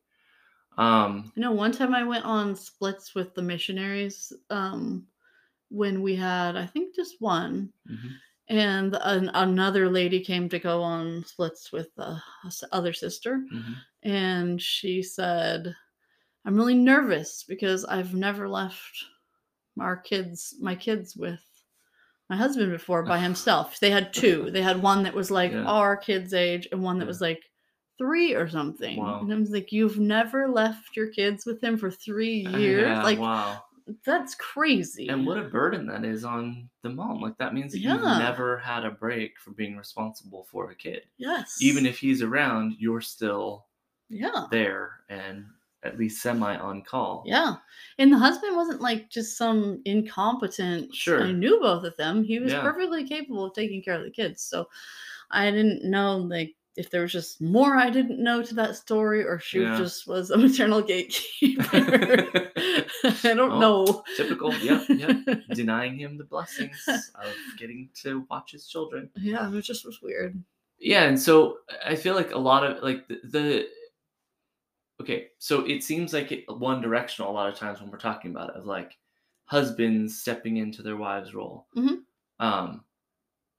Um 0.77 1.33
I 1.35 1.39
know 1.41 1.51
one 1.51 1.71
time 1.71 1.93
I 1.93 2.03
went 2.03 2.25
on 2.25 2.55
splits 2.55 3.13
with 3.15 3.33
the 3.35 3.41
missionaries 3.41 4.31
um, 4.49 5.07
when 5.69 6.01
we 6.01 6.15
had, 6.15 6.55
I 6.57 6.65
think, 6.65 6.95
just 6.95 7.21
one, 7.21 7.73
mhm. 7.89 8.17
and 8.49 8.95
an, 9.01 9.29
another 9.33 9.89
lady 9.89 10.21
came 10.23 10.49
to 10.49 10.59
go 10.59 10.81
on 10.83 11.25
splits 11.25 11.71
with 11.71 11.93
the 11.95 12.21
other 12.71 12.93
sister, 12.93 13.45
Mhm. 13.53 13.75
and 14.03 14.61
she 14.61 15.03
said, 15.03 15.75
"I'm 16.45 16.55
really 16.57 16.75
nervous 16.75 17.43
because 17.43 17.85
I've 17.85 18.15
never 18.15 18.49
left 18.49 19.05
our 19.79 19.97
kids, 19.97 20.55
my 20.61 20.75
kids, 20.75 21.15
with." 21.17 21.43
My 22.29 22.35
husband 22.37 22.71
before 22.71 23.03
by 23.03 23.19
himself. 23.29 23.79
They 23.79 23.91
had 23.91 24.13
two. 24.13 24.51
They 24.51 24.61
had 24.63 24.81
one 24.81 25.03
that 25.03 25.13
was 25.15 25.31
like 25.31 25.51
Yeah. 25.51 25.65
our 25.65 25.97
kids' 25.97 26.33
age 26.33 26.67
and 26.71 26.83
one 26.83 26.99
that 26.99 27.05
Yeah. 27.05 27.09
was 27.09 27.21
like 27.21 27.43
three 27.99 28.33
or 28.35 28.47
something. 28.49 28.97
Wow. 28.97 29.21
And 29.21 29.33
I 29.33 29.37
was 29.37 29.51
like, 29.51 29.71
You've 29.71 29.99
never 29.99 30.47
left 30.47 30.95
your 30.95 31.09
kids 31.11 31.45
with 31.45 31.61
him 31.63 31.77
for 31.77 31.91
three 31.91 32.37
years? 32.37 32.87
Yeah, 32.87 33.03
like 33.03 33.19
wow. 33.19 33.64
That's 34.05 34.35
crazy. 34.35 35.07
And 35.09 35.25
what 35.25 35.37
a 35.37 35.43
burden 35.43 35.85
that 35.87 36.03
is 36.03 36.23
on 36.25 36.69
the 36.81 36.89
mom. 36.89 37.21
Like 37.21 37.37
that 37.37 37.53
means 37.53 37.71
that 37.73 37.79
you've 37.79 38.01
never 38.01 38.57
had 38.57 38.83
a 38.85 38.91
break 38.91 39.39
from 39.39 39.53
being 39.53 39.77
responsible 39.77 40.45
for 40.51 40.71
a 40.71 40.75
kid. 40.75 41.03
yes. 41.17 41.57
Even 41.61 41.85
if 41.85 41.97
he's 41.99 42.21
around, 42.21 42.75
you're 42.79 43.01
still 43.01 43.65
Yeah. 44.09 44.47
there 44.51 45.01
and 45.09 45.45
at 45.83 45.99
least 45.99 46.21
semi 46.23 46.55
on 46.57 46.81
call. 46.81 47.23
Yeah. 47.27 47.57
And 47.99 48.11
the 48.11 48.17
husband 48.17 48.55
wasn't 48.55 48.81
like 48.81 49.09
just 49.11 49.37
some 49.37 49.81
incompetent. 49.85 50.93
Sure. 50.95 51.21
I 51.23 51.31
knew 51.31 51.59
both 51.59 51.83
of 51.83 51.95
them. 51.97 52.23
He 52.23 52.39
was 52.39 52.53
Yeah. 52.53 52.61
perfectly 52.61 53.07
capable 53.07 53.45
of 53.45 53.53
taking 53.53 53.83
care 53.83 53.93
of 53.93 54.03
the 54.03 54.09
kids. 54.09 54.41
So 54.41 54.67
I 55.29 55.51
didn't 55.51 55.83
know 55.83 56.17
like 56.17 56.55
if 56.77 56.89
there 56.89 57.01
was 57.03 57.11
just 57.13 57.39
more 57.41 57.77
I 57.77 57.89
didn't 57.89 58.21
know 58.21 58.41
to 58.43 58.53
that 58.55 58.75
story 58.75 59.23
or 59.23 59.39
she 59.39 59.61
Yeah. 59.61 59.77
just 59.77 60.07
was 60.07 60.29
a 60.31 60.37
maternal 60.45 60.81
gatekeeper. 60.81 61.63
I 61.73 63.33
don't 63.33 63.51
Oh, 63.51 63.59
know. 63.59 64.03
Typical. 64.17 64.53
Yeah, 64.55 64.83
Yep. 64.89 65.39
Denying 65.53 65.97
him 65.97 66.17
the 66.17 66.23
blessings 66.25 66.81
of 66.87 67.33
getting 67.57 67.89
to 68.03 68.25
watch 68.29 68.51
his 68.51 68.67
children. 68.67 69.09
yeah, 69.15 69.51
it 69.53 69.61
just 69.61 69.85
was 69.85 70.01
weird. 70.01 70.41
Yeah, 70.79 71.03
and 71.03 71.19
so 71.19 71.59
I 71.85 71.95
feel 71.95 72.15
like 72.15 72.31
a 72.33 72.37
lot 72.37 72.65
of 72.65 72.83
like 72.83 73.07
the, 73.07 73.19
the 73.23 73.67
okay, 75.01 75.27
so 75.39 75.65
it 75.65 75.83
seems 75.83 76.13
like 76.13 76.31
it 76.31 76.43
one 76.47 76.81
directional 76.81 77.31
a 77.31 77.33
lot 77.33 77.49
of 77.49 77.57
times 77.57 77.79
when 77.81 77.89
we're 77.91 77.97
talking 77.97 78.31
about 78.31 78.49
it 78.49 78.55
of 78.57 78.65
like 78.65 78.97
husbands 79.45 80.19
stepping 80.19 80.57
into 80.57 80.81
their 80.81 80.97
wives' 80.97 81.33
role. 81.33 81.67
Mhm. 81.77 81.99
Um, 82.39 82.83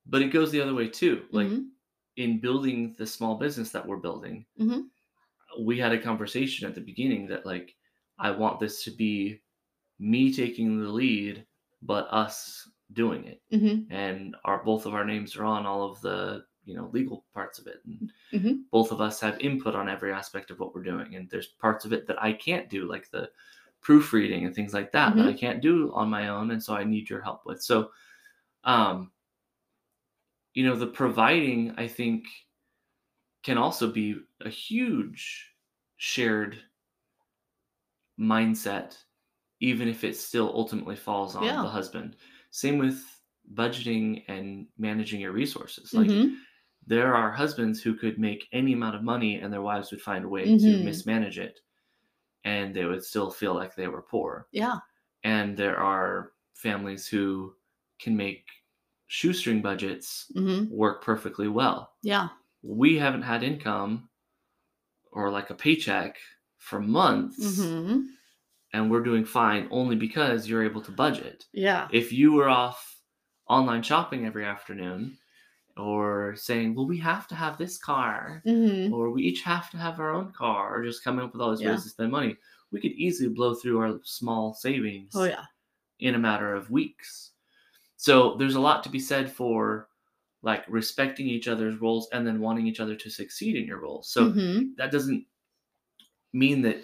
but 0.06 0.22
it 0.22 0.28
goes 0.32 0.50
the 0.52 0.60
other 0.60 0.74
way 0.74 0.88
too. 0.88 1.24
Like 1.30 1.46
Mhm. 1.48 1.68
In 2.16 2.40
building 2.40 2.94
the 2.98 3.06
small 3.06 3.36
business 3.36 3.70
that 3.72 3.86
we're 3.86 3.96
building, 3.98 4.46
Mhm. 4.58 4.90
we 5.60 5.78
had 5.78 5.92
a 5.92 6.00
conversation 6.00 6.66
at 6.68 6.74
the 6.74 6.80
beginning 6.80 7.26
that 7.28 7.46
like 7.46 7.76
I 8.18 8.30
want 8.30 8.60
this 8.60 8.84
to 8.84 8.90
be 8.90 9.42
me 9.98 10.32
taking 10.32 10.80
the 10.80 10.88
lead, 10.88 11.46
but 11.82 12.08
us 12.12 12.70
doing 12.94 13.24
it 13.26 13.42
Mhm. 13.50 13.86
and 13.90 14.36
our 14.44 14.64
both 14.64 14.86
of 14.86 14.94
our 14.94 15.04
names 15.04 15.36
are 15.36 15.44
on 15.44 15.66
all 15.66 15.84
of 15.90 16.00
the 16.02 16.46
you 16.64 16.74
know 16.76 16.88
legal 16.92 17.26
parts 17.34 17.58
of 17.58 17.66
it 17.68 17.82
and 17.86 18.02
Mhm. 18.32 18.66
both 18.72 18.92
of 18.92 19.00
us 19.00 19.20
have 19.20 19.40
input 19.40 19.74
on 19.74 19.88
every 19.88 20.12
aspect 20.12 20.50
of 20.50 20.60
what 20.60 20.74
we're 20.74 20.82
doing 20.84 21.14
and 21.16 21.30
there's 21.30 21.48
parts 21.48 21.84
of 21.84 21.92
it 21.92 22.06
that 22.06 22.22
i 22.22 22.32
can't 22.32 22.70
do 22.70 22.86
like 22.88 23.10
the 23.10 23.30
proofreading 23.80 24.46
and 24.46 24.54
things 24.54 24.74
like 24.74 24.92
that 24.92 25.16
that 25.16 25.26
i 25.28 25.32
can't 25.34 25.62
do 25.62 25.92
on 25.94 26.10
my 26.10 26.28
own 26.28 26.52
and 26.52 26.62
so 26.62 26.74
i 26.76 26.84
need 26.84 27.10
your 27.10 27.22
help 27.22 27.46
with 27.46 27.62
so 27.62 27.92
um 28.64 29.12
you 30.56 30.66
know 30.66 30.76
the 30.76 30.88
providing 30.88 31.72
i 31.78 31.88
think 31.88 32.26
can 33.42 33.56
also 33.58 33.90
be 33.90 34.20
a 34.40 34.50
huge 34.50 35.54
shared 35.96 36.62
mindset 38.18 38.96
even 39.60 39.88
if 39.88 40.04
it 40.04 40.16
still 40.16 40.50
ultimately 40.54 40.96
falls 40.96 41.36
on 41.36 41.44
Yeah. 41.44 41.62
the 41.62 41.68
husband 41.68 42.16
same 42.50 42.78
with 42.78 43.04
budgeting 43.54 44.24
and 44.28 44.68
managing 44.78 45.20
your 45.20 45.32
resources 45.32 45.94
like 45.94 46.10
Mhm. 46.10 46.46
there 46.86 47.14
are 47.14 47.32
husbands 47.32 47.82
who 47.82 47.94
could 47.96 48.18
make 48.18 48.48
any 48.52 48.72
amount 48.74 48.96
of 48.96 49.02
money 49.04 49.36
and 49.40 49.52
their 49.52 49.62
wives 49.62 49.90
would 49.90 50.02
find 50.02 50.24
a 50.24 50.28
way 50.28 50.52
Mhm. 50.52 50.58
to 50.58 50.78
mismanage 50.80 51.38
it 51.38 51.60
and 52.44 52.74
they 52.76 52.86
would 52.86 53.04
still 53.04 53.30
feel 53.30 53.54
like 53.54 53.74
they 53.76 53.88
were 53.88 54.02
poor 54.02 54.48
Yeah. 54.50 54.80
and 55.24 55.56
there 55.56 55.78
are 55.78 56.32
families 56.54 57.08
who 57.08 57.56
can 58.00 58.16
make 58.16 58.48
shoestring 59.08 59.62
budgets 59.62 60.30
Mhm. 60.34 60.68
work 60.70 61.02
perfectly 61.02 61.48
well 61.48 61.92
Yeah. 62.02 62.28
we 62.62 62.96
haven't 62.98 63.22
had 63.22 63.42
income 63.42 64.08
or 65.12 65.30
like 65.30 65.50
a 65.50 65.54
paycheck 65.54 66.18
for 66.58 66.80
months 66.80 67.60
Mhm. 67.60 68.06
and 68.72 68.90
we're 68.90 69.02
doing 69.04 69.24
fine 69.24 69.68
only 69.70 69.96
because 69.96 70.48
you're 70.48 70.64
able 70.64 70.82
to 70.82 70.90
budget 70.90 71.46
Yeah. 71.52 71.88
if 71.92 72.12
you 72.12 72.32
were 72.32 72.48
off 72.48 73.00
online 73.48 73.82
shopping 73.82 74.26
every 74.26 74.44
afternoon 74.44 75.18
or 75.76 76.34
saying 76.36 76.74
well 76.74 76.86
we 76.86 76.98
have 76.98 77.28
to 77.28 77.34
have 77.36 77.58
this 77.58 77.78
car 77.78 78.42
Mhm. 78.44 78.92
or 78.92 79.10
we 79.10 79.22
each 79.22 79.42
have 79.42 79.70
to 79.70 79.76
have 79.76 80.00
our 80.00 80.12
own 80.12 80.32
car 80.32 80.74
or 80.76 80.84
just 80.84 81.04
coming 81.04 81.24
up 81.24 81.32
with 81.32 81.40
all 81.42 81.50
these 81.50 81.60
Yeah. 81.62 81.72
ways 81.72 81.84
to 81.84 81.90
spend 81.90 82.10
money 82.10 82.36
we 82.72 82.80
could 82.80 82.92
easily 82.92 83.28
blow 83.32 83.54
through 83.54 83.78
our 83.78 84.00
small 84.02 84.52
savings 84.54 85.12
Oh 85.14 85.24
yeah. 85.24 85.44
in 86.00 86.16
a 86.16 86.18
matter 86.18 86.52
of 86.54 86.70
weeks 86.70 87.32
so 87.96 88.36
there's 88.36 88.54
a 88.56 88.60
lot 88.60 88.82
to 88.84 88.90
be 88.90 89.00
said 89.00 89.30
for 89.30 89.88
like 90.42 90.64
respecting 90.68 91.26
each 91.28 91.48
other's 91.48 91.80
roles 91.80 92.08
and 92.12 92.26
then 92.26 92.40
wanting 92.40 92.66
each 92.66 92.80
other 92.80 92.96
to 92.96 93.10
succeed 93.10 93.56
in 93.56 93.66
your 93.66 93.80
roles 93.80 94.10
so 94.10 94.34
Mhm. 94.34 94.76
that 94.76 94.92
doesn't 94.92 95.26
mean 96.32 96.62
that 96.62 96.82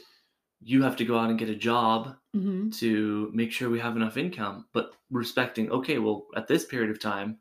you 0.60 0.82
have 0.82 0.96
to 0.96 1.04
go 1.04 1.18
out 1.18 1.30
and 1.30 1.38
get 1.38 1.48
a 1.50 1.56
job 1.56 2.16
Mhm. 2.34 2.72
to 2.72 3.30
make 3.34 3.52
sure 3.52 3.70
we 3.70 3.80
have 3.80 3.96
enough 3.96 4.16
income, 4.16 4.68
but 4.72 4.96
respecting, 5.10 5.70
okay, 5.70 5.98
well, 5.98 6.28
at 6.36 6.48
this 6.48 6.66
period 6.66 6.90
of 6.90 7.00
time, 7.00 7.38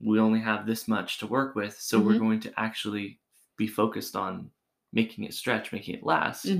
we 0.00 0.20
only 0.20 0.40
have 0.40 0.66
this 0.66 0.88
much 0.88 1.18
to 1.18 1.26
work 1.26 1.54
with, 1.56 1.78
so 1.80 2.00
we're 2.00 2.14
Mhm. 2.14 2.18
going 2.18 2.40
to 2.40 2.60
actually 2.60 3.20
be 3.56 3.66
focused 3.68 4.16
on 4.16 4.50
making 4.92 5.24
it 5.24 5.34
stretch, 5.34 5.72
making 5.72 5.94
it 5.96 6.04
last. 6.04 6.58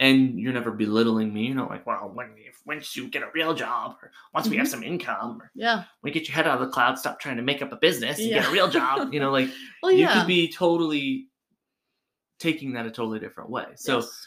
And 0.00 0.40
you're 0.40 0.52
never 0.52 0.72
belittling 0.72 1.32
me. 1.32 1.46
You're 1.46 1.54
not 1.54 1.70
like, 1.70 1.86
well, 1.86 2.10
when 2.12 2.36
you, 2.36 2.50
once 2.66 2.96
you 2.96 3.08
get 3.08 3.22
a 3.22 3.30
real 3.34 3.54
job, 3.54 3.96
or 4.02 4.10
once 4.34 4.48
we 4.48 4.56
have 4.56 4.66
Mhm. 4.66 4.70
some 4.70 4.82
income, 4.82 5.40
or 5.40 5.50
Yeah. 5.54 5.84
when 6.00 6.12
you 6.12 6.18
get 6.18 6.26
your 6.28 6.34
head 6.34 6.46
out 6.48 6.60
of 6.60 6.66
the 6.66 6.72
cloud, 6.72 6.98
stop 6.98 7.20
trying 7.20 7.36
to 7.36 7.42
make 7.42 7.62
up 7.62 7.70
a 7.72 7.76
business 7.76 8.18
and 8.18 8.30
get 8.30 8.46
a 8.48 8.50
real 8.50 8.68
job. 8.68 9.12
You 9.14 9.20
know, 9.20 9.30
like 9.30 9.48
Well, 9.82 9.92
you 9.92 10.08
could 10.08 10.26
be 10.26 10.50
totally 10.50 11.28
taking 12.38 12.72
that 12.72 12.86
a 12.86 12.90
totally 12.90 13.20
different 13.20 13.50
way. 13.50 13.66
So 13.76 13.98
Yes. 13.98 14.26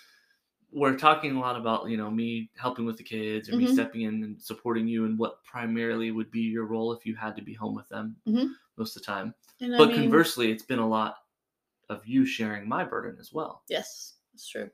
we're 0.72 0.96
talking 0.98 1.36
a 1.36 1.40
lot 1.40 1.58
about 1.58 1.90
you 1.90 1.98
know 1.98 2.10
me 2.10 2.50
helping 2.56 2.86
with 2.86 2.98
the 2.98 3.04
kids 3.04 3.50
or 3.50 3.56
me 3.58 3.66
Mhm. 3.66 3.74
stepping 3.74 4.02
in 4.04 4.24
and 4.24 4.42
supporting 4.42 4.88
you 4.88 5.06
and 5.06 5.18
what 5.20 5.44
primarily 5.44 6.12
would 6.12 6.32
be 6.32 6.42
your 6.42 6.66
role 6.66 6.94
if 6.94 7.06
you 7.06 7.16
had 7.16 7.36
to 7.36 7.42
be 7.42 7.54
home 7.54 7.76
with 7.76 7.88
them 7.90 8.16
Mhm. 8.28 8.52
most 8.78 8.96
of 8.96 9.02
the 9.02 9.06
time 9.06 9.34
And 9.62 9.74
I 9.76 9.78
but 9.78 9.90
mean- 9.90 9.98
conversely 10.04 10.52
it's 10.52 10.64
been 10.64 10.80
a 10.80 10.88
lot 10.88 11.18
of 11.90 12.06
you 12.08 12.26
sharing 12.26 12.68
my 12.68 12.84
burden 12.84 13.18
as 13.20 13.32
well 13.34 13.64
Yes, 13.70 14.16
it's 14.34 14.48
true. 14.48 14.70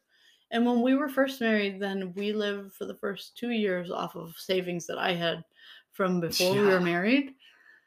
And 0.52 0.66
when 0.66 0.82
we 0.82 0.96
were 0.96 1.10
first 1.10 1.42
married, 1.42 1.80
then 1.80 2.14
we 2.14 2.34
lived 2.34 2.74
for 2.74 2.86
the 2.86 2.96
first 2.98 3.38
two 3.38 3.52
years 3.52 3.90
off 3.92 4.16
of 4.16 4.38
savings 4.38 4.88
that 4.88 4.98
I 4.98 5.14
had 5.14 5.44
from 5.92 6.20
before 6.22 6.56
we 6.56 6.66
were 6.68 6.82
married. 6.82 7.36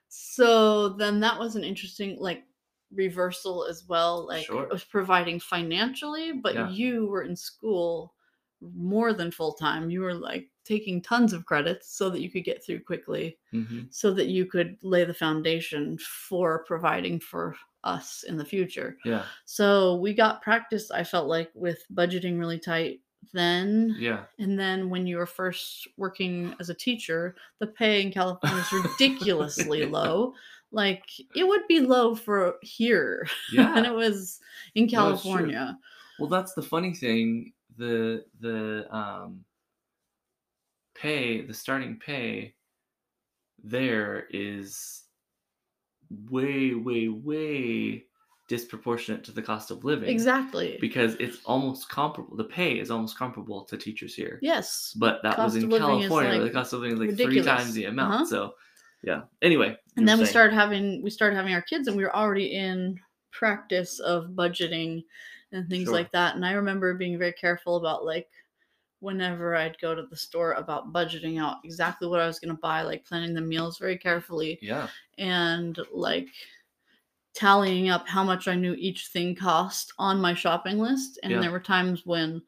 So 0.08 0.90
then 0.90 1.20
that 1.20 1.38
was 1.38 1.56
an 1.56 1.64
interesting 1.64 2.18
like 2.18 2.46
reversal 2.92 3.66
as 3.66 3.86
well. 3.88 4.26
Like 4.26 4.46
Sure. 4.46 4.62
it 4.70 4.72
was 4.72 4.84
providing 4.84 5.40
financially, 5.40 6.32
but 6.32 6.56
Yeah. 6.56 6.68
you 6.68 7.06
were 7.06 7.22
in 7.22 7.36
school 7.36 8.14
more 8.60 9.12
than 9.12 9.30
full 9.30 9.52
time. 9.54 9.90
You 9.90 10.00
were 10.02 10.14
like 10.14 10.48
taking 10.64 11.02
tons 11.02 11.32
of 11.32 11.44
credits 11.44 11.92
so 11.96 12.08
that 12.10 12.20
you 12.20 12.30
could 12.30 12.44
get 12.44 12.64
through 12.64 12.80
quickly, 12.80 13.36
hmm 13.50 13.82
so 13.90 14.12
that 14.14 14.26
you 14.28 14.46
could 14.46 14.76
lay 14.82 15.04
the 15.04 15.14
foundation 15.14 15.98
for 15.98 16.64
providing 16.64 17.20
for 17.20 17.54
us 17.84 18.24
in 18.26 18.36
the 18.36 18.44
future. 18.44 18.96
yeah 19.04 19.24
So 19.44 19.96
we 19.96 20.14
got 20.14 20.40
practice, 20.42 20.90
I 20.90 21.04
felt 21.04 21.28
like, 21.28 21.50
with 21.54 21.84
budgeting 21.94 22.38
really 22.38 22.58
tight 22.58 23.00
then. 23.32 23.94
yeah 23.98 24.24
And 24.38 24.58
then 24.58 24.88
when 24.90 25.06
you 25.06 25.18
were 25.18 25.26
first 25.26 25.86
working 25.98 26.54
as 26.60 26.70
a 26.70 26.74
teacher, 26.74 27.36
the 27.60 27.66
pay 27.66 28.00
in 28.02 28.10
California 28.10 28.58
is 28.60 28.72
ridiculously 28.72 29.84
low. 29.98 30.32
Like 30.72 31.04
it 31.36 31.46
would 31.46 31.66
be 31.68 31.80
low 31.80 32.14
for 32.14 32.56
here. 32.62 33.26
yeah 33.52 33.76
and 33.76 33.86
it 33.86 33.94
was 33.94 34.40
in 34.74 34.86
No. 34.86 34.90
California. 34.90 35.78
well 36.18 36.28
that's 36.30 36.54
the 36.54 36.62
funny 36.62 36.94
thing 36.94 37.52
the 37.76 38.24
the 38.40 38.86
um 38.94 39.44
pay 40.94 41.42
the 41.42 41.54
starting 41.54 41.98
pay 41.98 42.54
there 43.62 44.26
is 44.30 45.04
way 46.30 46.74
way 46.74 47.08
way 47.08 48.04
disproportionate 48.48 49.24
to 49.24 49.32
the 49.32 49.42
cost 49.42 49.70
of 49.70 49.84
living 49.84 50.08
Exactly. 50.08 50.76
because 50.80 51.14
it's 51.14 51.38
almost 51.46 51.88
comparable. 51.88 52.36
The 52.36 52.44
pay 52.44 52.78
is 52.78 52.90
almost 52.90 53.16
comparable 53.16 53.64
to 53.64 53.76
teachers 53.76 54.14
here. 54.14 54.38
yes. 54.42 54.94
But 54.96 55.22
that 55.22 55.38
was 55.38 55.56
in 55.56 55.64
of 55.64 55.70
living 55.70 56.00
is, 56.00 56.08
California. 56.08 56.42
like, 56.42 56.52
the 56.52 56.58
cost 56.58 56.72
of 56.72 56.80
living 56.80 57.00
is 57.00 57.18
like 57.18 57.26
three 57.26 57.42
times 57.42 57.72
the 57.72 57.86
amount. 57.86 58.14
Uh-huh. 58.14 58.24
So, 58.26 58.54
yeah. 59.02 59.22
Anyway, 59.42 59.76
and 59.96 60.06
then 60.06 60.18
we 60.18 60.26
started 60.26 60.54
having 60.54 61.02
we 61.02 61.10
started 61.10 61.36
having 61.36 61.54
our 61.54 61.62
kids 61.62 61.88
and 61.88 61.96
we 61.96 62.04
were 62.04 62.14
already 62.14 62.54
in 62.54 62.98
practice 63.32 63.98
of 64.00 64.30
budgeting 64.30 65.04
and 65.54 65.68
things 65.70 65.84
Sure. 65.86 65.94
like 65.94 66.10
that 66.12 66.34
and 66.36 66.44
i 66.44 66.52
remember 66.52 66.94
being 66.94 67.18
very 67.18 67.32
careful 67.32 67.76
about 67.76 68.04
like 68.04 68.28
whenever 69.00 69.54
i'd 69.56 69.78
go 69.80 69.94
to 69.94 70.02
the 70.10 70.16
store 70.16 70.52
about 70.52 70.92
budgeting 70.92 71.40
out 71.40 71.56
exactly 71.64 72.08
what 72.08 72.20
i 72.20 72.26
was 72.26 72.38
going 72.38 72.54
to 72.54 72.60
buy 72.60 72.82
like 72.82 73.04
planning 73.04 73.34
the 73.34 73.40
meals 73.40 73.78
very 73.78 73.98
carefully 73.98 74.58
Yeah. 74.62 74.88
and 75.18 75.78
like 75.92 76.28
tallying 77.34 77.88
up 77.90 78.06
how 78.08 78.22
much 78.22 78.46
i 78.46 78.54
knew 78.54 78.74
each 78.78 79.08
thing 79.08 79.34
cost 79.34 79.92
on 79.98 80.20
my 80.20 80.34
shopping 80.34 80.78
list 80.78 81.18
and 81.22 81.32
Yeah. 81.32 81.40
there 81.40 81.50
were 81.50 81.60
times 81.60 82.02
when 82.06 82.40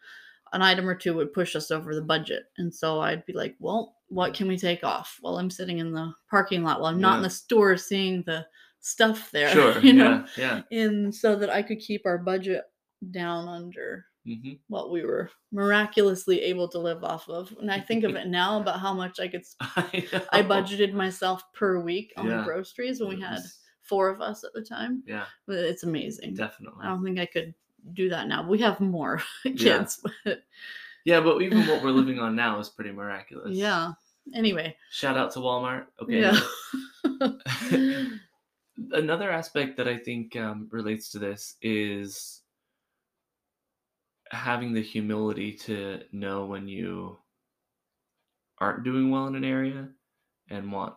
an 0.53 0.63
item 0.63 0.89
or 0.89 0.95
two 0.95 1.15
would 1.15 1.33
push 1.33 1.57
us 1.57 1.71
over 1.73 1.95
the 1.95 2.03
budget 2.03 2.45
and 2.59 2.73
so 2.73 3.01
i'd 3.01 3.27
be 3.27 3.33
like 3.33 3.57
well 3.59 3.97
what 4.09 4.33
can 4.33 4.47
we 4.47 4.57
take 4.57 4.85
off 4.85 5.19
while 5.21 5.39
i'm 5.39 5.51
sitting 5.51 5.79
in 5.79 5.93
the 5.93 6.13
parking 6.31 6.63
lot 6.63 6.81
while 6.81 6.93
i'm 6.93 7.01
not 7.01 7.17
in 7.17 7.23
the 7.25 7.31
store 7.31 7.77
seeing 7.77 8.23
the 8.27 8.47
stuff 8.79 9.31
there 9.33 9.49
Sure. 9.51 9.79
you 9.83 9.93
know 9.93 10.25
Yeah. 10.37 10.63
and 10.71 11.13
so 11.13 11.35
that 11.35 11.51
i 11.51 11.63
could 11.63 11.81
keep 11.81 12.07
our 12.07 12.19
budget 12.19 12.63
down 13.11 13.49
under 13.49 14.07
Yeah. 14.25 14.37
hmm 14.43 14.53
what 14.69 14.91
we 14.91 15.05
were 15.05 15.31
miraculously 15.53 16.41
able 16.43 16.69
to 16.69 16.79
live 16.79 17.05
off 17.05 17.29
of 17.29 17.55
and 17.61 17.71
i 17.71 17.79
think 17.81 18.03
of 18.05 18.15
it 18.17 18.27
now 18.27 18.61
about 18.61 18.81
how 18.81 18.93
much 18.95 19.21
i 19.21 19.29
could 19.29 19.45
I, 19.61 20.09
i 20.33 20.43
budgeted 20.43 20.93
myself 20.93 21.43
per 21.55 21.79
week 21.81 22.13
on 22.17 22.27
Yeah. 22.27 22.45
groceries 22.45 22.99
when 23.01 23.11
we 23.11 23.21
had 23.21 23.41
four 23.83 24.09
of 24.09 24.21
us 24.21 24.43
at 24.45 24.53
the 24.55 24.63
time 24.63 25.03
Yeah. 25.07 25.27
but 25.47 25.57
it's 25.59 25.85
amazing 25.85 26.35
Definitely. 26.35 26.81
i 26.85 26.89
don't 26.89 27.05
think 27.05 27.19
i 27.21 27.27
could 27.27 27.55
do 27.93 28.09
that 28.09 28.27
now 28.27 28.49
we 28.49 28.59
have 28.59 28.81
more 28.81 29.23
Yeah. 29.45 29.53
kids 29.79 30.01
but 30.25 30.43
Yeah, 31.05 31.21
but 31.21 31.41
even 31.41 31.67
what 31.69 31.83
we're 31.85 31.91
living 32.01 32.19
on 32.19 32.35
now 32.35 32.59
is 32.59 32.69
pretty 32.69 32.91
miraculous. 32.91 33.55
yeah 33.57 33.93
anyway 34.35 34.75
Shout 34.91 35.17
out 35.17 35.31
to 35.35 35.39
Walmart. 35.39 35.87
Okay. 36.03 36.21
yeah 36.23 36.41
Another 38.93 39.31
aspect 39.31 39.77
that 39.79 39.89
I 39.89 39.97
think 39.97 40.37
um, 40.37 40.69
relates 40.71 41.09
to 41.11 41.19
this 41.19 41.57
is 41.63 42.43
having 44.31 44.73
the 44.73 44.83
humility 44.83 45.53
to 45.55 46.05
know 46.13 46.47
when 46.47 46.69
you 46.69 47.19
aren't 48.59 48.85
doing 48.85 49.11
well 49.11 49.27
in 49.27 49.35
an 49.35 49.45
area 49.45 49.91
and 50.49 50.73
want 50.73 50.97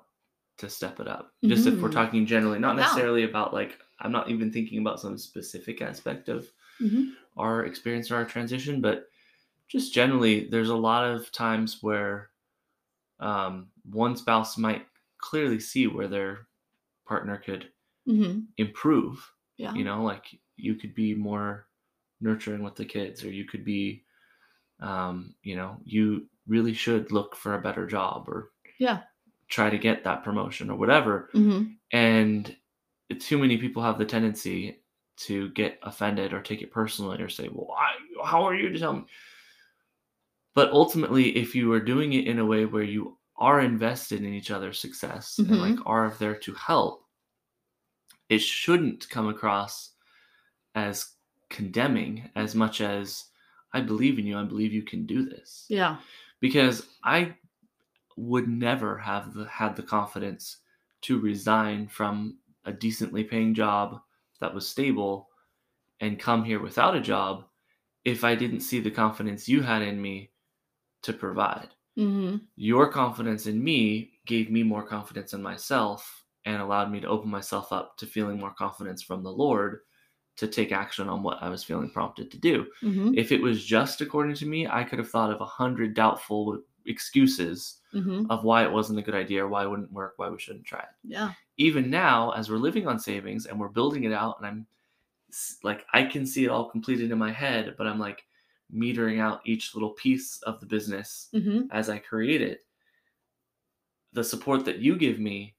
to 0.57 0.69
step 0.69 0.99
it 0.99 1.07
up. 1.07 1.33
Just 1.47 1.67
if 1.67 1.81
we're 1.81 1.89
Mhm. 1.89 1.91
talking 1.91 2.25
generally, 2.25 2.59
not 2.59 2.75
necessarily 2.75 3.23
about 3.23 3.53
like, 3.53 3.79
I'm 3.99 4.11
not 4.11 4.29
even 4.29 4.51
thinking 4.51 4.79
about 4.79 4.99
some 4.99 5.17
specific 5.17 5.81
aspect 5.81 6.29
of 6.29 6.51
Mhm. 6.79 7.19
our 7.37 7.65
experience 7.65 8.11
or 8.11 8.17
our 8.17 8.25
transition, 8.25 8.81
but 8.81 9.09
just 9.69 9.93
generally, 9.93 10.47
there's 10.49 10.69
a 10.69 10.75
lot 10.77 11.05
of 11.09 11.31
times 11.31 11.83
where 11.83 12.31
um, 13.19 13.71
one 13.89 14.17
spouse 14.17 14.57
might 14.57 14.87
clearly 15.19 15.59
see 15.59 15.87
where 15.87 16.07
their 16.09 16.47
partner 17.07 17.37
could 17.39 17.71
hmm 18.05 18.51
improve. 18.57 19.33
yeah 19.57 19.75
You 19.75 19.85
know, 19.85 20.03
like 20.03 20.39
you 20.57 20.75
could 20.75 20.95
be 20.95 21.15
more 21.15 21.68
nurturing 22.21 22.63
with 22.63 22.75
the 22.75 22.85
kids, 22.85 23.23
or 23.23 23.31
you 23.31 23.45
could 23.45 23.65
be, 23.65 24.05
um, 24.81 25.35
you 25.43 25.55
know, 25.55 25.79
you 25.85 26.29
really 26.47 26.73
should 26.73 27.11
look 27.11 27.35
for 27.35 27.55
a 27.55 27.61
better 27.61 27.87
job 27.87 28.29
or 28.29 28.51
yeah 28.79 29.03
try 29.47 29.69
to 29.69 29.77
get 29.77 30.03
that 30.03 30.23
promotion 30.23 30.69
or 30.69 30.77
whatever. 30.77 31.31
hmm 31.33 31.79
And 31.91 32.55
too 33.19 33.37
many 33.37 33.57
people 33.57 33.83
have 33.83 33.97
the 33.97 34.05
tendency 34.05 34.83
to 35.17 35.49
get 35.51 35.79
offended 35.83 36.33
or 36.33 36.41
take 36.41 36.61
it 36.61 36.71
personally 36.71 37.21
or 37.21 37.29
say, 37.29 37.49
well, 37.49 37.75
I, 37.77 37.95
how 38.25 38.43
are 38.43 38.55
you 38.55 38.69
to 38.69 38.79
tell 38.79 38.93
me? 38.93 39.05
But 40.53 40.69
ultimately, 40.71 41.35
if 41.35 41.55
you 41.55 41.73
are 41.73 41.79
doing 41.79 42.13
it 42.13 42.27
in 42.27 42.37
a 42.37 42.45
way 42.45 42.63
where 42.67 42.83
you 42.83 43.17
are 43.37 43.59
invested 43.59 44.21
in 44.21 44.31
each 44.31 44.51
other's 44.51 44.79
success 44.79 45.41
and 45.49 45.57
Mhm. 45.57 45.59
like 45.59 45.79
are 45.87 46.11
there 46.11 46.37
to 46.41 46.53
help, 46.53 47.07
it 48.29 48.39
shouldn't 48.39 49.09
come 49.09 49.27
across 49.27 49.95
as 50.75 51.15
condemning 51.49 52.29
as 52.35 52.55
much 52.55 52.81
as 52.81 53.25
I 53.73 53.81
believe 53.81 54.19
in 54.19 54.25
you. 54.25 54.37
I 54.37 54.43
believe 54.43 54.73
you 54.73 54.83
can 54.83 55.05
do 55.05 55.25
this 55.25 55.65
yeah 55.69 55.97
because 56.39 56.87
I 57.03 57.35
would 58.17 58.47
never 58.47 58.97
have 58.97 59.33
the, 59.33 59.45
had 59.45 59.75
the 59.75 59.83
confidence 59.83 60.57
to 61.01 61.19
resign 61.19 61.87
from 61.87 62.37
a 62.65 62.71
decently 62.73 63.23
paying 63.23 63.53
job 63.53 64.01
that 64.41 64.53
was 64.53 64.67
stable 64.67 65.29
and 66.01 66.19
come 66.19 66.43
here 66.43 66.59
without 66.61 66.95
a 66.95 67.01
job 67.01 67.45
if 68.05 68.23
I 68.23 68.35
didn't 68.35 68.61
see 68.61 68.79
the 68.79 68.91
confidence 68.91 69.47
you 69.49 69.61
had 69.61 69.81
in 69.81 70.01
me 70.01 70.31
to 71.03 71.13
provide. 71.13 71.69
hmm 71.95 72.37
Your 72.55 72.91
confidence 72.91 73.47
in 73.47 73.63
me 73.63 74.19
gave 74.25 74.49
me 74.49 74.63
more 74.63 74.83
confidence 74.83 75.33
in 75.33 75.41
myself 75.41 76.25
and 76.45 76.61
allowed 76.61 76.91
me 76.91 76.99
to 77.01 77.07
open 77.07 77.29
myself 77.29 77.71
up 77.71 77.97
to 77.97 78.05
feeling 78.05 78.39
more 78.39 78.53
confidence 78.53 79.01
from 79.01 79.23
the 79.23 79.31
Lord 79.31 79.81
to 80.39 80.47
take 80.47 80.71
action 80.71 81.09
on 81.09 81.23
what 81.23 81.41
I 81.41 81.49
was 81.49 81.63
feeling 81.63 81.89
prompted 81.89 82.31
to 82.31 82.37
do 82.37 82.67
hmm 82.81 83.11
if 83.13 83.31
it 83.31 83.41
was 83.41 83.65
just 83.65 84.01
according 84.01 84.35
to 84.35 84.45
me, 84.45 84.67
I 84.67 84.83
could 84.83 84.99
have 84.99 85.09
thought 85.09 85.31
of 85.31 85.41
a 85.41 85.45
hundred 85.45 85.93
doubtful 85.93 86.61
excuses 86.85 87.81
hmm 87.91 88.25
of 88.29 88.43
why 88.43 88.63
it 88.63 88.71
wasn't 88.71 88.99
a 88.99 89.01
good 89.01 89.15
idea 89.15 89.43
or 89.45 89.47
why 89.49 89.63
it 89.63 89.69
wouldn't 89.69 89.91
work, 89.91 90.13
why 90.17 90.29
we 90.29 90.39
shouldn't 90.39 90.65
try 90.65 90.79
it. 90.79 90.95
yeah 91.03 91.33
Even 91.57 91.89
now, 91.89 92.31
as 92.31 92.49
we're 92.49 92.57
living 92.57 92.87
on 92.87 92.99
savings 92.99 93.45
and 93.45 93.59
we're 93.59 93.69
building 93.69 94.03
it 94.05 94.13
out, 94.13 94.37
and 94.39 94.47
I'm 94.47 94.67
like, 95.63 95.85
I 95.93 96.03
can 96.03 96.25
see 96.25 96.45
it 96.45 96.49
all 96.49 96.69
completed 96.69 97.11
in 97.11 97.17
my 97.17 97.31
head, 97.31 97.75
but 97.77 97.87
I'm 97.87 97.99
like 97.99 98.25
metering 98.73 99.19
out 99.19 99.41
each 99.45 99.73
little 99.75 99.91
piece 99.91 100.41
of 100.43 100.59
the 100.59 100.65
business 100.65 101.29
hmm 101.33 101.63
as 101.71 101.89
I 101.89 101.99
create 101.99 102.41
it. 102.41 102.61
The 104.13 104.23
support 104.23 104.65
that 104.65 104.77
you 104.79 104.95
give 104.95 105.19
me 105.19 105.55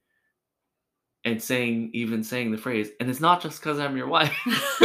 and 1.25 1.43
saying, 1.43 1.91
even 1.93 2.25
saying 2.25 2.51
the 2.51 2.57
phrase, 2.59 2.89
and 2.99 3.11
it's 3.11 3.21
not 3.21 3.43
just 3.43 3.61
because 3.61 3.79
I'm 3.79 3.97
your 3.97 4.07
wife. 4.09 4.37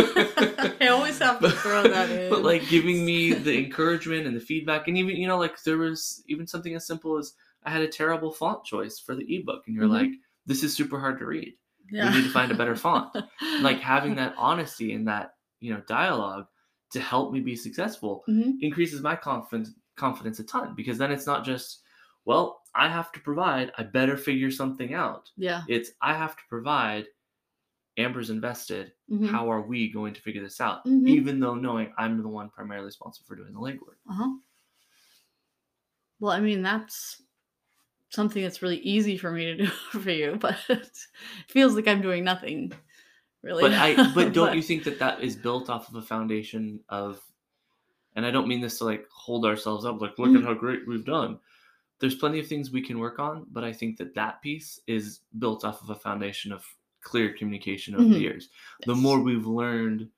I 0.81 0.87
always 0.89 1.17
have 1.19 1.39
to 1.39 1.49
throw 1.51 1.83
that 1.83 2.09
in. 2.09 2.29
But 2.29 2.43
like 2.43 2.67
giving 2.67 3.05
me 3.05 3.33
the 3.47 3.57
encouragement 3.57 4.27
and 4.27 4.35
the 4.35 4.39
feedback, 4.41 4.87
and 4.87 4.97
even 4.97 5.15
you 5.15 5.27
know, 5.27 5.37
like 5.37 5.61
there 5.63 5.77
was 5.77 6.23
even 6.27 6.45
something 6.47 6.75
as 6.75 6.85
simple 6.87 7.17
as 7.17 7.33
I 7.63 7.69
had 7.69 7.81
a 7.81 7.87
terrible 7.87 8.31
font 8.31 8.63
choice 8.63 8.99
for 8.99 9.15
the 9.15 9.25
ebook, 9.35 9.63
and 9.67 9.75
you're 9.75 9.85
Mhm. 9.87 9.91
like, 10.01 10.11
"This 10.45 10.63
is 10.63 10.75
super 10.75 10.99
hard 10.99 11.19
to 11.19 11.25
read." 11.25 11.53
Yeah. 11.91 12.09
We 12.09 12.17
need 12.17 12.25
to 12.25 12.31
find 12.31 12.51
a 12.51 12.55
better 12.55 12.75
font. 12.75 13.15
Like 13.61 13.79
having 13.79 14.15
that 14.15 14.33
honesty 14.37 14.93
and 14.93 15.07
that, 15.07 15.35
you 15.59 15.73
know, 15.73 15.81
dialogue 15.87 16.47
to 16.91 16.99
help 16.99 17.31
me 17.31 17.39
be 17.41 17.55
successful 17.55 18.23
Mhm. 18.27 18.53
increases 18.61 19.01
my 19.01 19.15
confidence 19.15 19.71
confidence 19.95 20.39
a 20.39 20.43
ton 20.43 20.73
because 20.75 20.97
then 20.97 21.11
it's 21.11 21.25
not 21.27 21.45
just, 21.45 21.81
well, 22.25 22.61
I 22.75 22.89
have 22.89 23.11
to 23.13 23.19
provide, 23.21 23.71
I 23.77 23.83
better 23.83 24.17
figure 24.17 24.51
something 24.51 24.93
out. 24.93 25.31
Yeah. 25.37 25.63
It's 25.67 25.91
I 26.01 26.13
have 26.13 26.35
to 26.35 26.43
provide, 26.49 27.07
Amber's 27.97 28.29
invested, 28.29 28.93
Mhm. 29.09 29.29
how 29.29 29.49
are 29.51 29.61
we 29.61 29.89
going 29.91 30.13
to 30.13 30.21
figure 30.21 30.43
this 30.43 30.59
out? 30.61 30.85
Mhm. 30.85 31.07
Even 31.07 31.39
though 31.39 31.55
knowing 31.55 31.93
I'm 31.97 32.21
the 32.21 32.27
one 32.27 32.49
primarily 32.49 32.85
responsible 32.87 33.25
for 33.27 33.35
doing 33.35 33.53
the 33.53 33.59
legwork. 33.59 33.97
Uh-huh. 34.09 34.37
Well, 36.19 36.31
I 36.31 36.39
mean, 36.39 36.61
that's 36.61 37.21
something 38.09 38.41
that's 38.43 38.61
really 38.61 38.77
easy 38.79 39.17
for 39.17 39.31
me 39.31 39.45
to 39.45 39.55
do 39.57 39.65
for 39.91 40.09
you, 40.11 40.37
but 40.39 40.57
it 40.69 40.89
feels 41.47 41.75
like 41.75 41.87
I'm 41.87 42.01
doing 42.01 42.23
nothing 42.23 42.71
really. 43.43 43.61
But 43.63 43.73
I 43.73 44.13
but 44.15 44.33
don't 44.33 44.55
you 44.55 44.61
think 44.61 44.83
that 44.85 44.99
that 44.99 45.21
is 45.21 45.35
built 45.35 45.69
off 45.69 45.89
of 45.89 45.95
a 45.95 46.01
foundation 46.01 46.79
of 46.89 47.21
and 48.15 48.25
I 48.25 48.31
don't 48.31 48.47
mean 48.47 48.61
this 48.61 48.77
to 48.79 48.85
like 48.85 49.05
hold 49.11 49.45
ourselves 49.45 49.85
up 49.85 50.01
like 50.01 50.17
look 50.17 50.29
Mhm. 50.31 50.39
at 50.39 50.43
how 50.45 50.53
great 50.53 50.87
we've 50.87 51.05
done. 51.05 51.39
There's 51.99 52.15
plenty 52.15 52.39
of 52.39 52.47
things 52.47 52.71
we 52.71 52.81
can 52.81 52.99
work 52.99 53.19
on, 53.19 53.45
but 53.51 53.63
I 53.63 53.71
think 53.73 53.97
that 53.97 54.13
that 54.15 54.41
piece 54.41 54.79
is 54.87 55.21
built 55.39 55.63
off 55.63 55.81
of 55.81 55.89
a 55.89 55.95
foundation 55.95 56.51
of 56.51 56.65
clear 57.01 57.33
communication 57.33 57.95
over 57.95 58.03
the 58.03 58.15
Mhm. 58.15 58.21
years. 58.21 58.49
The 58.85 58.95
more 58.95 59.19
we've 59.21 59.45
learned 59.47 60.09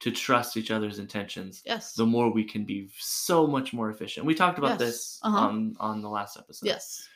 to 0.00 0.10
trust 0.12 0.56
each 0.58 0.70
other's 0.70 0.98
intentions, 0.98 1.62
Yes. 1.64 1.94
the 1.94 2.04
more 2.06 2.30
we 2.30 2.44
can 2.44 2.64
be 2.64 2.90
so 2.98 3.46
much 3.46 3.72
more 3.72 3.88
efficient. 3.90 4.26
We 4.26 4.34
talked 4.34 4.58
about 4.58 4.78
Yes. 4.78 4.78
this 4.80 5.20
Uh-huh. 5.22 5.38
on 5.48 5.76
on 5.80 6.02
the 6.02 6.10
last 6.10 6.36
episode. 6.36 6.66
Yes. 6.66 7.08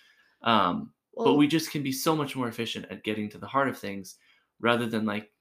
Um, 0.43 0.93
Well, 1.13 1.27
but 1.27 1.35
we 1.35 1.47
just 1.47 1.71
can 1.71 1.83
be 1.83 1.93
so 1.93 2.17
much 2.17 2.35
more 2.37 2.49
efficient 2.49 2.87
at 2.87 3.05
getting 3.05 3.29
to 3.31 3.39
the 3.39 3.47
heart 3.49 3.69
of 3.69 3.79
things 3.79 4.17
rather 4.61 4.87
than 4.87 5.05
like 5.05 5.33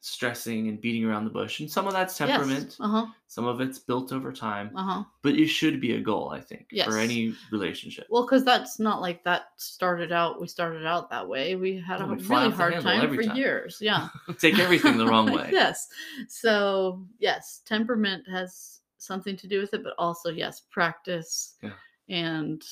stressing 0.00 0.68
and 0.68 0.80
beating 0.80 1.04
around 1.04 1.24
the 1.24 1.30
bush. 1.30 1.58
And 1.60 1.68
some 1.70 1.86
of 1.86 1.92
that's 1.92 2.18
yes. 2.20 2.28
temperament, 2.30 2.76
Uh-huh. 2.78 3.06
some 3.26 3.46
of 3.46 3.60
it's 3.60 3.78
built 3.80 4.12
over 4.12 4.32
time, 4.32 4.70
Uh-huh. 4.76 5.04
but 5.22 5.34
it 5.34 5.48
should 5.48 5.80
be 5.80 5.94
a 5.94 6.00
goal, 6.00 6.30
I 6.30 6.40
think, 6.40 6.68
Yes. 6.70 6.86
for 6.86 6.98
any 6.98 7.34
relationship. 7.50 8.06
Well, 8.08 8.24
because 8.24 8.44
that's 8.44 8.78
not 8.78 9.00
like 9.00 9.24
that 9.24 9.48
started 9.56 10.12
out. 10.12 10.40
We 10.40 10.46
started 10.46 10.86
out 10.86 11.10
that 11.10 11.28
way. 11.28 11.56
We 11.56 11.76
had 11.80 12.00
a 12.00 12.06
we 12.06 12.14
really 12.14 12.50
hard 12.50 12.80
time 12.80 13.14
for 13.14 13.22
time. 13.22 13.36
years. 13.36 13.78
Yeah. 13.80 14.08
Take 14.38 14.58
everything 14.60 14.98
the 14.98 15.06
wrong 15.06 15.32
way. 15.32 15.48
yes. 15.52 15.88
So 16.28 17.04
yes, 17.18 17.62
temperament 17.66 18.24
has 18.28 18.80
something 18.98 19.36
to 19.36 19.48
do 19.48 19.60
with 19.60 19.74
it, 19.74 19.82
but 19.82 19.94
also 19.98 20.30
yes, 20.30 20.62
practice 20.70 21.54
Yeah. 21.62 21.72
and 22.08 22.62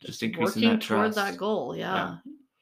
Just 0.00 0.22
increasing 0.22 0.62
working 0.62 0.78
that 0.78 0.82
toward 0.82 1.14
that 1.14 1.36
goal. 1.36 1.76
Yeah. 1.76 2.16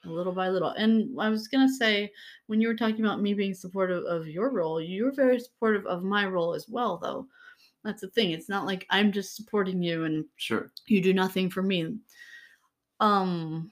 Little 0.05 0.33
by 0.33 0.49
little. 0.49 0.71
And 0.71 1.19
I 1.21 1.29
was 1.29 1.47
gonna 1.49 1.69
say, 1.69 2.11
when 2.47 2.61
you 2.61 2.69
were 2.69 2.77
talking 2.77 3.05
about 3.05 3.21
me 3.21 3.35
being 3.35 3.55
supportive 3.55 4.05
of 4.05 4.27
your 4.27 4.51
role, 4.51 4.81
you're 4.81 5.13
very 5.13 5.39
supportive 5.39 5.85
of 5.87 6.03
my 6.03 6.27
role 6.27 6.55
as 6.55 6.69
well, 6.69 6.97
though. 6.97 7.27
That's 7.85 8.01
the 8.01 8.09
thing. 8.09 8.31
It's 8.31 8.49
not 8.49 8.67
like 8.67 8.87
I'm 8.91 9.13
just 9.13 9.37
supporting 9.37 9.83
you 9.83 10.05
and 10.05 10.25
Sure. 10.37 10.71
you 10.87 11.03
do 11.03 11.13
nothing 11.13 11.51
for 11.51 11.63
me. 11.63 11.99
Um 13.01 13.71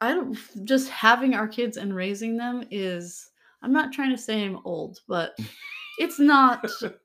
I 0.00 0.12
don't 0.12 0.38
just 0.64 0.90
having 0.90 1.34
our 1.34 1.48
kids 1.48 1.76
and 1.76 1.94
raising 1.94 2.36
them 2.36 2.64
is 2.70 3.30
I'm 3.62 3.72
not 3.72 3.92
trying 3.92 4.10
to 4.10 4.18
say 4.18 4.44
I'm 4.44 4.60
old, 4.64 4.98
but 5.08 5.36
it's 5.98 6.18
not 6.18 6.64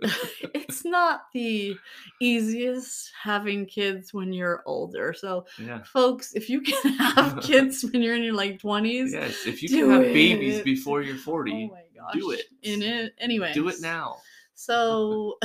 it's 0.53 0.85
not 0.85 1.21
the 1.33 1.75
easiest 2.21 3.11
having 3.21 3.65
kids 3.65 4.13
when 4.13 4.33
you're 4.33 4.63
older. 4.65 5.13
So 5.13 5.45
Yeah. 5.57 5.83
folks, 5.83 6.33
if 6.33 6.49
you 6.49 6.61
can 6.61 6.93
have 6.97 7.41
kids 7.41 7.83
when 7.83 8.01
you're 8.01 8.15
in 8.15 8.23
your 8.23 8.33
like 8.33 8.59
20s, 8.59 9.11
Yes. 9.11 9.45
If 9.45 9.61
you 9.63 9.69
can 9.69 9.89
have 9.89 10.01
babies 10.13 10.61
before 10.61 11.01
you're 11.01 11.15
oh 11.15 11.19
40, 11.19 11.67
my 11.67 11.83
gosh. 11.95 12.13
do 12.13 12.31
it. 12.31 12.45
In 12.63 12.81
it 12.81 13.13
anyway. 13.19 13.53
do 13.53 13.67
it 13.69 13.81
now. 13.81 14.17
So, 14.55 15.37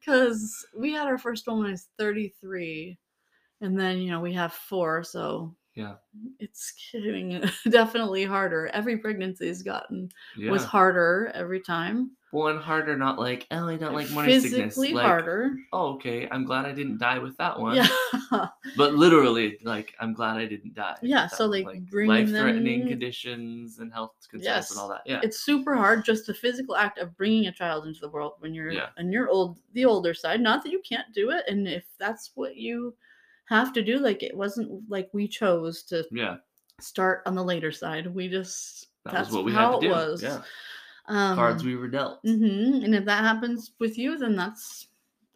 because 0.00 0.66
we 0.76 0.92
had 0.92 1.06
our 1.06 1.18
first 1.18 1.46
one 1.46 1.58
when 1.58 1.66
I 1.68 1.70
was 1.70 1.88
33, 1.98 2.98
and 3.60 3.78
then, 3.78 3.98
you 3.98 4.10
know, 4.10 4.20
we 4.20 4.32
have 4.34 4.52
four. 4.52 5.04
So, 5.04 5.54
Yeah. 5.74 5.94
it's 6.38 6.72
getting 6.92 7.42
definitely 7.70 8.24
harder. 8.24 8.68
Every 8.72 8.96
pregnancy 8.98 9.48
has 9.48 9.62
gotten, 9.62 10.08
Yeah. 10.36 10.50
was 10.52 10.64
harder 10.64 11.32
every 11.34 11.60
time. 11.60 12.12
One 12.30 12.58
harder, 12.58 12.96
not 12.96 13.18
like, 13.18 13.46
oh, 13.52 13.68
I 13.68 13.76
don't 13.76 13.94
like 13.94 14.10
morning 14.10 14.40
sickness. 14.40 14.74
Physically 14.74 14.92
Like, 14.92 15.06
harder. 15.06 15.54
oh, 15.72 15.94
okay, 15.94 16.28
I'm 16.32 16.44
glad 16.44 16.64
I 16.64 16.72
didn't 16.72 16.98
die 16.98 17.18
with 17.18 17.36
that 17.36 17.58
one. 17.58 17.76
Yeah. 17.76 17.88
But 18.76 18.94
literally, 18.94 19.58
like, 19.62 19.94
I'm 20.00 20.14
glad 20.14 20.36
I 20.38 20.46
didn't 20.46 20.74
die. 20.74 20.96
Yeah, 21.02 21.26
so, 21.28 21.48
one. 21.48 21.62
like, 21.62 21.86
bringing 21.90 22.08
life-threatening 22.32 22.80
them- 22.80 22.88
conditions 22.88 23.78
and 23.78 23.92
health 23.92 24.14
concerns 24.28 24.44
Yes. 24.46 24.70
and 24.72 24.80
all 24.80 24.88
that. 24.88 25.02
Yeah, 25.06 25.20
it's 25.22 25.40
super 25.40 25.76
hard 25.76 26.04
just 26.04 26.26
the 26.26 26.34
physical 26.34 26.74
act 26.76 26.98
of 26.98 27.16
bringing 27.16 27.46
a 27.46 27.52
child 27.52 27.86
into 27.86 28.00
the 28.00 28.08
world 28.08 28.32
when 28.40 28.52
you're 28.54 28.72
Yeah. 28.72 28.88
and 28.96 29.12
you're 29.12 29.28
old 29.28 29.58
the 29.74 29.84
older 29.84 30.12
side 30.14 30.40
not 30.40 30.62
that 30.64 30.72
you 30.72 30.80
can't 30.88 31.12
do 31.14 31.30
it 31.30 31.44
and 31.48 31.68
if 31.68 31.84
that's 31.98 32.30
what 32.34 32.56
you 32.56 32.94
have 33.46 33.72
to 33.72 33.82
do 33.82 33.98
like 33.98 34.22
it 34.22 34.36
wasn't 34.36 34.70
like 34.88 35.08
we 35.12 35.28
chose 35.28 35.82
to 35.84 36.04
yeah, 36.10 36.36
start 36.80 37.22
on 37.26 37.34
the 37.34 37.44
later 37.44 37.70
side 37.72 38.06
we 38.14 38.28
just 38.28 38.88
that 39.04 39.12
that's 39.12 39.28
was 39.28 39.36
what 39.36 39.44
we 39.44 39.52
how 39.52 39.72
had 39.72 39.80
to 39.80 39.86
it 39.86 39.88
do. 39.88 39.94
was 39.94 40.22
Yeah, 40.22 40.42
um, 41.06 41.36
cards 41.36 41.64
we 41.64 41.76
were 41.76 41.88
dealt. 41.88 42.22
mhm, 42.24 42.84
and 42.84 42.94
if 42.94 43.04
that 43.04 43.22
happens 43.22 43.72
with 43.78 43.98
you 43.98 44.16
then 44.18 44.34
that's 44.36 44.88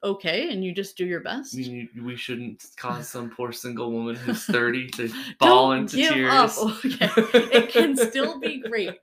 okay 0.04 0.52
and 0.52 0.64
you 0.64 0.72
just 0.72 0.96
do 0.96 1.04
your 1.04 1.20
best 1.20 1.54
you- 1.54 1.88
we 2.02 2.14
shouldn't 2.16 2.64
cause 2.76 3.08
some 3.08 3.28
poor 3.30 3.50
single 3.52 3.90
woman 3.92 4.14
who's 4.14 4.44
30 4.46 4.86
to 4.90 5.08
fall 5.38 5.72
into 5.72 5.96
tears. 5.96 6.56
up, 6.56 6.84
okay? 6.84 7.10
it 7.52 7.68
can 7.70 7.96
still 7.96 8.38
be 8.40 8.58
great. 8.62 9.00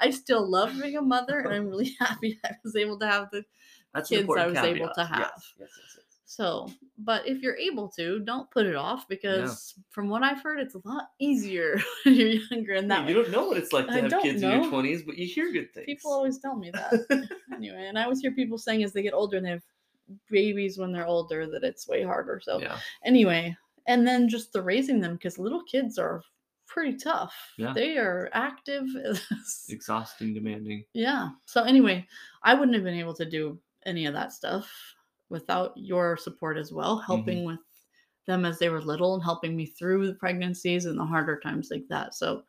I 0.00 0.10
still 0.10 0.48
love 0.48 0.72
being 0.80 0.96
a 0.96 1.02
mother, 1.02 1.40
and 1.40 1.52
I'm 1.52 1.66
really 1.68 1.96
happy 1.98 2.38
I 2.44 2.52
was 2.64 2.76
able 2.76 2.98
to 3.00 3.06
have 3.06 3.30
the 3.30 3.44
That's 3.92 4.08
kids 4.08 4.28
I 4.36 4.46
was 4.46 4.58
able 4.58 4.90
to 4.94 5.04
have. 5.04 5.18
Yes, 5.18 5.52
yes, 5.58 5.70
yes. 5.96 6.09
So. 6.30 6.70
But 6.96 7.26
if 7.26 7.42
you're 7.42 7.56
able 7.56 7.88
to, 7.96 8.20
don't 8.20 8.48
put 8.52 8.64
it 8.64 8.76
off 8.76 9.08
because, 9.08 9.74
from 9.90 10.08
what 10.08 10.22
I've 10.22 10.40
heard, 10.40 10.60
it's 10.60 10.76
a 10.76 10.80
lot 10.84 11.08
easier 11.18 11.80
when 12.04 12.14
you're 12.14 12.28
younger. 12.28 12.74
And 12.74 12.88
that 12.88 13.08
you 13.08 13.14
don't 13.14 13.32
know 13.32 13.48
what 13.48 13.56
it's 13.56 13.72
like 13.72 13.88
to 13.88 13.92
I 13.92 14.00
have 14.02 14.22
kids 14.22 14.40
in 14.40 14.48
your 14.48 14.70
20s, 14.70 15.04
but 15.04 15.18
you 15.18 15.26
hear 15.26 15.50
good 15.50 15.74
things. 15.74 15.86
people 15.86 16.12
always 16.12 16.38
tell 16.38 16.54
me 16.54 16.70
that. 16.70 17.28
anyway, 17.52 17.86
and 17.88 17.98
I 17.98 18.04
always 18.04 18.20
hear 18.20 18.30
people 18.30 18.58
saying 18.58 18.84
as 18.84 18.92
they 18.92 19.02
get 19.02 19.12
older 19.12 19.38
and 19.38 19.46
they 19.46 19.50
have 19.50 19.64
babies 20.30 20.78
when 20.78 20.92
they're 20.92 21.06
older 21.06 21.48
that 21.48 21.64
it's 21.64 21.88
way 21.88 22.04
harder. 22.04 22.40
So 22.40 22.60
yeah, 22.60 22.78
anyway, 23.04 23.56
and 23.88 24.06
then 24.06 24.28
just 24.28 24.52
the 24.52 24.62
raising 24.62 25.00
them 25.00 25.14
because 25.14 25.36
little 25.36 25.64
kids 25.64 25.98
are 25.98 26.22
pretty 26.68 26.96
tough. 26.96 27.34
Yeah. 27.58 27.72
They 27.72 27.98
are 27.98 28.30
active. 28.34 28.86
exhausting, 29.68 30.32
demanding. 30.32 30.84
yeah. 30.92 31.30
So 31.46 31.64
anyway, 31.64 32.06
I 32.44 32.54
wouldn't 32.54 32.76
have 32.76 32.84
been 32.84 32.94
able 32.94 33.14
to 33.14 33.28
do 33.28 33.58
any 33.84 34.06
of 34.06 34.14
that 34.14 34.32
stuff 34.32 34.70
without 35.30 35.72
your 35.76 36.16
support 36.16 36.58
as 36.58 36.72
well, 36.72 36.98
helping 36.98 37.44
with 37.44 37.60
them 38.26 38.44
as 38.44 38.58
they 38.58 38.68
were 38.70 38.82
little 38.82 39.14
and 39.14 39.22
helping 39.24 39.56
me 39.56 39.66
through 39.66 40.06
the 40.06 40.14
pregnancies 40.14 40.86
and 40.86 40.98
the 40.98 41.06
harder 41.06 41.40
times 41.40 41.70
like 41.70 41.88
that. 41.88 42.14
So 42.14 42.44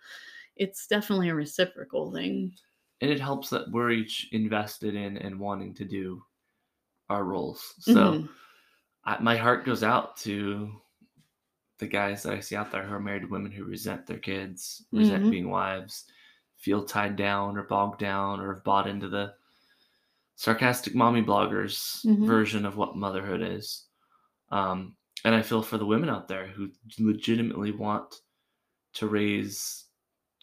it's 0.58 0.88
definitely 0.88 1.30
a 1.30 1.36
reciprocal 1.36 2.12
thing. 2.14 2.56
And 3.02 3.10
it 3.10 3.20
helps 3.20 3.50
that 3.50 3.72
we're 3.72 3.92
each 3.92 4.30
invested 4.32 4.96
in 4.96 5.18
and 5.18 5.40
wanting 5.40 5.74
to 5.76 5.86
do 5.86 6.24
our 7.10 7.24
roles. 7.26 7.76
So 7.80 8.20
Mhm. 8.20 8.30
I, 9.06 9.20
my 9.22 9.38
heart 9.38 9.66
goes 9.66 9.84
out 9.84 10.18
to 10.20 10.82
the 11.80 11.88
guys 11.88 12.24
that 12.24 12.34
I 12.34 12.40
see 12.40 12.56
out 12.56 12.72
there 12.72 12.86
who 12.86 12.94
are 12.94 13.00
married 13.00 13.24
to 13.24 13.28
women 13.28 13.52
who 13.52 13.64
resent 13.66 14.06
their 14.08 14.20
kids, 14.20 14.86
resent 14.92 15.28
Mhm. 15.28 15.32
being 15.32 15.50
wives, 15.50 16.06
feel 16.58 16.86
tied 16.86 17.16
down 17.16 17.58
or 17.58 17.64
bogged 17.64 18.00
down, 18.00 18.40
or 18.40 18.54
have 18.54 18.64
bought 18.64 18.88
into 18.88 19.10
the 19.10 19.36
sarcastic 20.42 20.96
mommy 20.96 21.22
bloggers 21.22 22.04
Mhm. 22.06 22.26
version 22.26 22.66
of 22.66 22.76
what 22.76 22.96
motherhood 22.96 23.42
is. 23.44 23.88
Um, 24.52 24.98
and 25.26 25.36
I 25.36 25.42
feel 25.44 25.64
for 25.64 25.78
the 25.80 25.86
women 25.86 26.10
out 26.10 26.28
there 26.28 26.48
who 26.48 26.72
legitimately 27.00 27.72
want 27.74 28.16
to 28.96 29.08
raise 29.08 29.88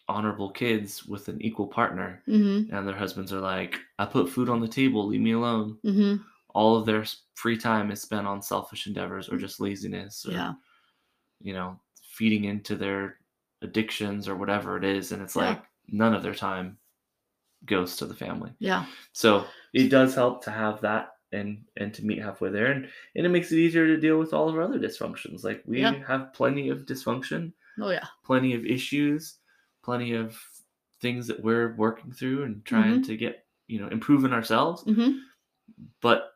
honorable 0.07 0.51
kids 0.51 1.05
with 1.05 1.29
an 1.29 1.41
equal 1.41 1.67
partner, 1.67 2.23
Mhm. 2.27 2.71
and 2.71 2.87
their 2.87 2.97
husbands 2.97 3.33
are 3.33 3.41
like, 3.41 3.79
"I 3.99 4.05
put 4.05 4.29
food 4.29 4.49
on 4.49 4.61
the 4.61 4.67
table, 4.69 5.07
leave 5.07 5.21
me 5.21 5.33
alone." 5.33 5.79
Mhm. 5.83 6.29
all 6.55 6.77
of 6.77 6.85
their 6.87 7.05
free 7.35 7.57
time 7.57 7.91
is 7.91 8.01
spent 8.01 8.27
on 8.27 8.41
selfish 8.41 8.87
endeavors 8.87 9.29
or 9.29 9.37
just 9.37 9.59
laziness 9.59 10.25
or 10.25 10.31
Yeah. 10.33 10.53
you 11.41 11.53
know 11.53 11.79
feeding 12.03 12.45
into 12.45 12.75
their 12.77 13.19
addictions 13.63 14.27
or 14.29 14.35
whatever 14.37 14.77
it 14.77 14.83
is 14.85 15.11
and 15.13 15.21
it's 15.23 15.35
Yeah. 15.35 15.55
like 15.55 15.63
none 15.89 16.15
of 16.15 16.23
their 16.23 16.35
time 16.35 16.78
goes 17.65 17.95
to 17.97 18.05
the 18.05 18.15
family 18.15 18.51
Yeah. 18.59 18.85
so 19.11 19.45
it 19.73 19.89
does 19.89 20.15
help 20.15 20.43
to 20.45 20.51
have 20.51 20.81
that 20.81 21.09
and 21.31 21.63
and 21.77 21.93
to 21.93 22.05
meet 22.05 22.21
halfway 22.21 22.49
there 22.49 22.71
and 22.71 22.89
and 23.15 23.25
it 23.25 23.29
makes 23.29 23.51
it 23.51 23.57
easier 23.59 23.85
to 23.87 23.97
deal 23.99 24.17
with 24.17 24.33
all 24.33 24.49
of 24.49 24.55
our 24.55 24.61
other 24.63 24.79
dysfunctions 24.79 25.43
like 25.43 25.61
we 25.65 25.81
Yeah. 25.81 25.93
have 26.07 26.33
plenty 26.33 26.69
of 26.69 26.85
dysfunction 26.85 27.51
Oh 27.79 27.89
yeah. 27.91 28.05
plenty 28.23 28.53
of 28.55 28.65
issues 28.65 29.35
plenty 29.83 30.13
of 30.13 30.39
things 31.01 31.27
that 31.27 31.41
we're 31.43 31.75
working 31.75 32.11
through 32.11 32.43
and 32.43 32.63
trying 32.65 33.01
to 33.03 33.15
get 33.17 33.45
you 33.67 33.79
know 33.79 33.87
improving 33.89 34.33
ourselves 34.33 34.83
hmm 34.83 35.17
but 36.01 36.31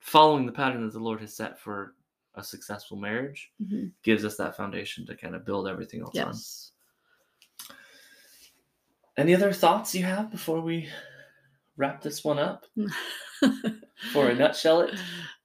following 0.00 0.46
the 0.46 0.52
pattern 0.52 0.82
that 0.84 0.92
the 0.92 0.98
Lord 1.00 1.20
has 1.20 1.34
set 1.36 1.58
for 1.58 1.94
a 2.34 2.44
successful 2.44 2.96
marriage 2.96 3.50
hmm 3.66 3.86
gives 4.02 4.24
us 4.24 4.36
that 4.36 4.56
foundation 4.56 5.04
to 5.06 5.16
kind 5.16 5.34
of 5.34 5.44
build 5.44 5.66
everything 5.66 6.00
else 6.02 6.14
on. 6.16 6.26
Any 9.16 9.34
other 9.34 9.52
thoughts 9.52 9.94
you 9.94 10.04
have 10.04 10.30
before 10.30 10.60
we 10.60 10.88
wrap 11.76 12.02
this 12.02 12.22
one 12.22 12.38
up? 12.38 12.66
For 14.12 14.28
a 14.28 14.34
nutshell 14.34 14.82
it? 14.82 14.94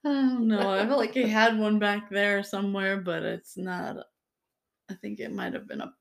I 0.04 0.08
don't 0.08 0.48
know. 0.48 0.70
I 0.70 0.86
feel 0.86 0.96
like 0.96 1.16
I 1.16 1.26
had 1.26 1.58
one 1.58 1.78
back 1.78 2.10
there 2.10 2.42
somewhere, 2.42 3.00
but 3.00 3.22
it's 3.22 3.56
not. 3.56 3.96
I 4.90 4.94
think 4.94 5.20
it 5.20 5.32
might 5.32 5.54
have 5.54 5.66
been 5.66 5.80
a 5.80 5.92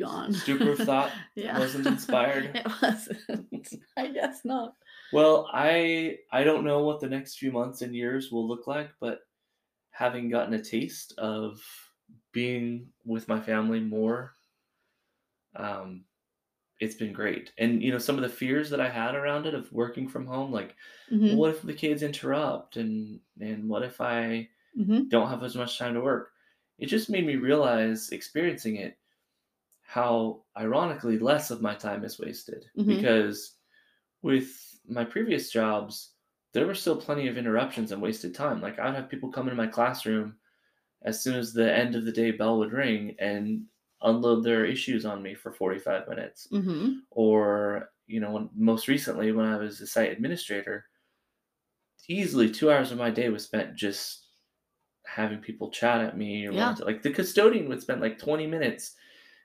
gone. 0.00 0.32
Stupor 0.32 0.72
of 0.72 0.78
thought 0.78 1.12
yeah. 1.36 1.58
wasn't 1.58 1.86
inspired? 1.86 2.50
it 2.54 2.66
wasn't. 2.82 3.68
I 3.96 4.08
guess 4.08 4.40
not. 4.44 4.74
Well, 5.12 5.48
I 5.52 6.18
I 6.32 6.42
don't 6.42 6.64
know 6.64 6.82
what 6.84 7.00
the 7.00 7.08
next 7.08 7.38
few 7.38 7.52
months 7.52 7.82
and 7.82 7.94
years 7.94 8.32
will 8.32 8.46
look 8.46 8.66
like, 8.66 8.90
but 9.00 9.20
having 9.90 10.30
gotten 10.30 10.54
a 10.54 10.62
taste 10.62 11.14
of 11.18 11.60
being 12.32 12.88
with 13.04 13.28
my 13.28 13.40
family 13.40 13.80
more, 13.80 14.32
um, 15.56 16.04
it's 16.80 16.94
been 16.96 17.12
great. 17.12 17.52
And 17.58 17.82
you 17.82 17.92
know, 17.92 17.98
some 17.98 18.16
of 18.16 18.22
the 18.22 18.28
fears 18.28 18.70
that 18.70 18.80
I 18.80 18.88
had 18.90 19.14
around 19.14 19.46
it 19.46 19.54
of 19.54 19.72
working 19.72 20.08
from 20.08 20.26
home, 20.26 20.52
like 20.52 20.76
Mhm, 21.10 21.40
what 21.40 21.50
if 21.54 21.62
the 21.62 21.74
kids 21.74 22.02
interrupt 22.02 22.76
and 22.76 23.20
and 23.40 23.68
what 23.68 23.82
if 23.84 24.00
I 24.00 24.50
mhm, 24.74 25.10
don't 25.10 25.30
have 25.30 25.42
as 25.44 25.56
much 25.56 25.78
time 25.78 25.94
to 25.94 26.00
work? 26.02 26.32
It 26.78 26.86
just 26.86 27.10
made 27.10 27.26
me 27.26 27.36
realize 27.36 28.10
experiencing 28.10 28.76
it 28.76 28.98
how 29.82 30.44
ironically 30.56 31.18
less 31.18 31.50
of 31.50 31.62
my 31.62 31.74
time 31.74 32.04
is 32.04 32.18
wasted 32.18 32.70
Mhm. 32.74 32.80
because 32.86 33.56
with 34.22 34.80
my 34.88 35.04
previous 35.04 35.50
jobs 35.52 36.14
there 36.52 36.66
were 36.66 36.74
still 36.74 37.00
plenty 37.00 37.28
of 37.28 37.38
interruptions 37.38 37.92
and 37.92 38.02
wasted 38.02 38.34
time 38.34 38.60
like 38.60 38.78
i'd 38.78 38.94
have 38.94 39.08
people 39.10 39.32
come 39.32 39.48
into 39.48 39.56
my 39.56 39.66
classroom 39.68 40.38
as 41.02 41.22
soon 41.22 41.36
as 41.36 41.52
the 41.52 41.72
end 41.74 41.94
of 41.96 42.04
the 42.04 42.12
day 42.12 42.30
bell 42.32 42.58
would 42.58 42.72
ring 42.72 43.16
and 43.20 43.66
unload 44.02 44.42
their 44.44 44.64
issues 44.64 45.04
on 45.04 45.22
me 45.22 45.34
for 45.34 45.52
45 45.52 46.08
minutes 46.08 46.48
mhm. 46.52 47.00
or 47.10 47.90
you 48.06 48.20
know 48.20 48.30
when, 48.32 48.50
most 48.54 48.88
recently 48.88 49.32
when 49.32 49.46
i 49.46 49.56
was 49.56 49.80
a 49.80 49.86
site 49.86 50.10
administrator 50.12 50.86
easily 52.08 52.50
two 52.50 52.70
hours 52.70 52.90
of 52.92 52.98
my 52.98 53.10
day 53.10 53.28
was 53.28 53.44
spent 53.44 53.74
just 53.76 54.26
having 55.06 55.38
people 55.38 55.70
chat 55.70 56.00
at 56.00 56.16
me 56.16 56.46
or 56.46 56.52
Yeah. 56.52 56.74
to- 56.74 56.84
like 56.84 57.02
the 57.02 57.10
custodian 57.12 57.68
would 57.68 57.82
spend 57.82 58.00
like 58.00 58.18
20 58.18 58.46
minutes 58.46 58.96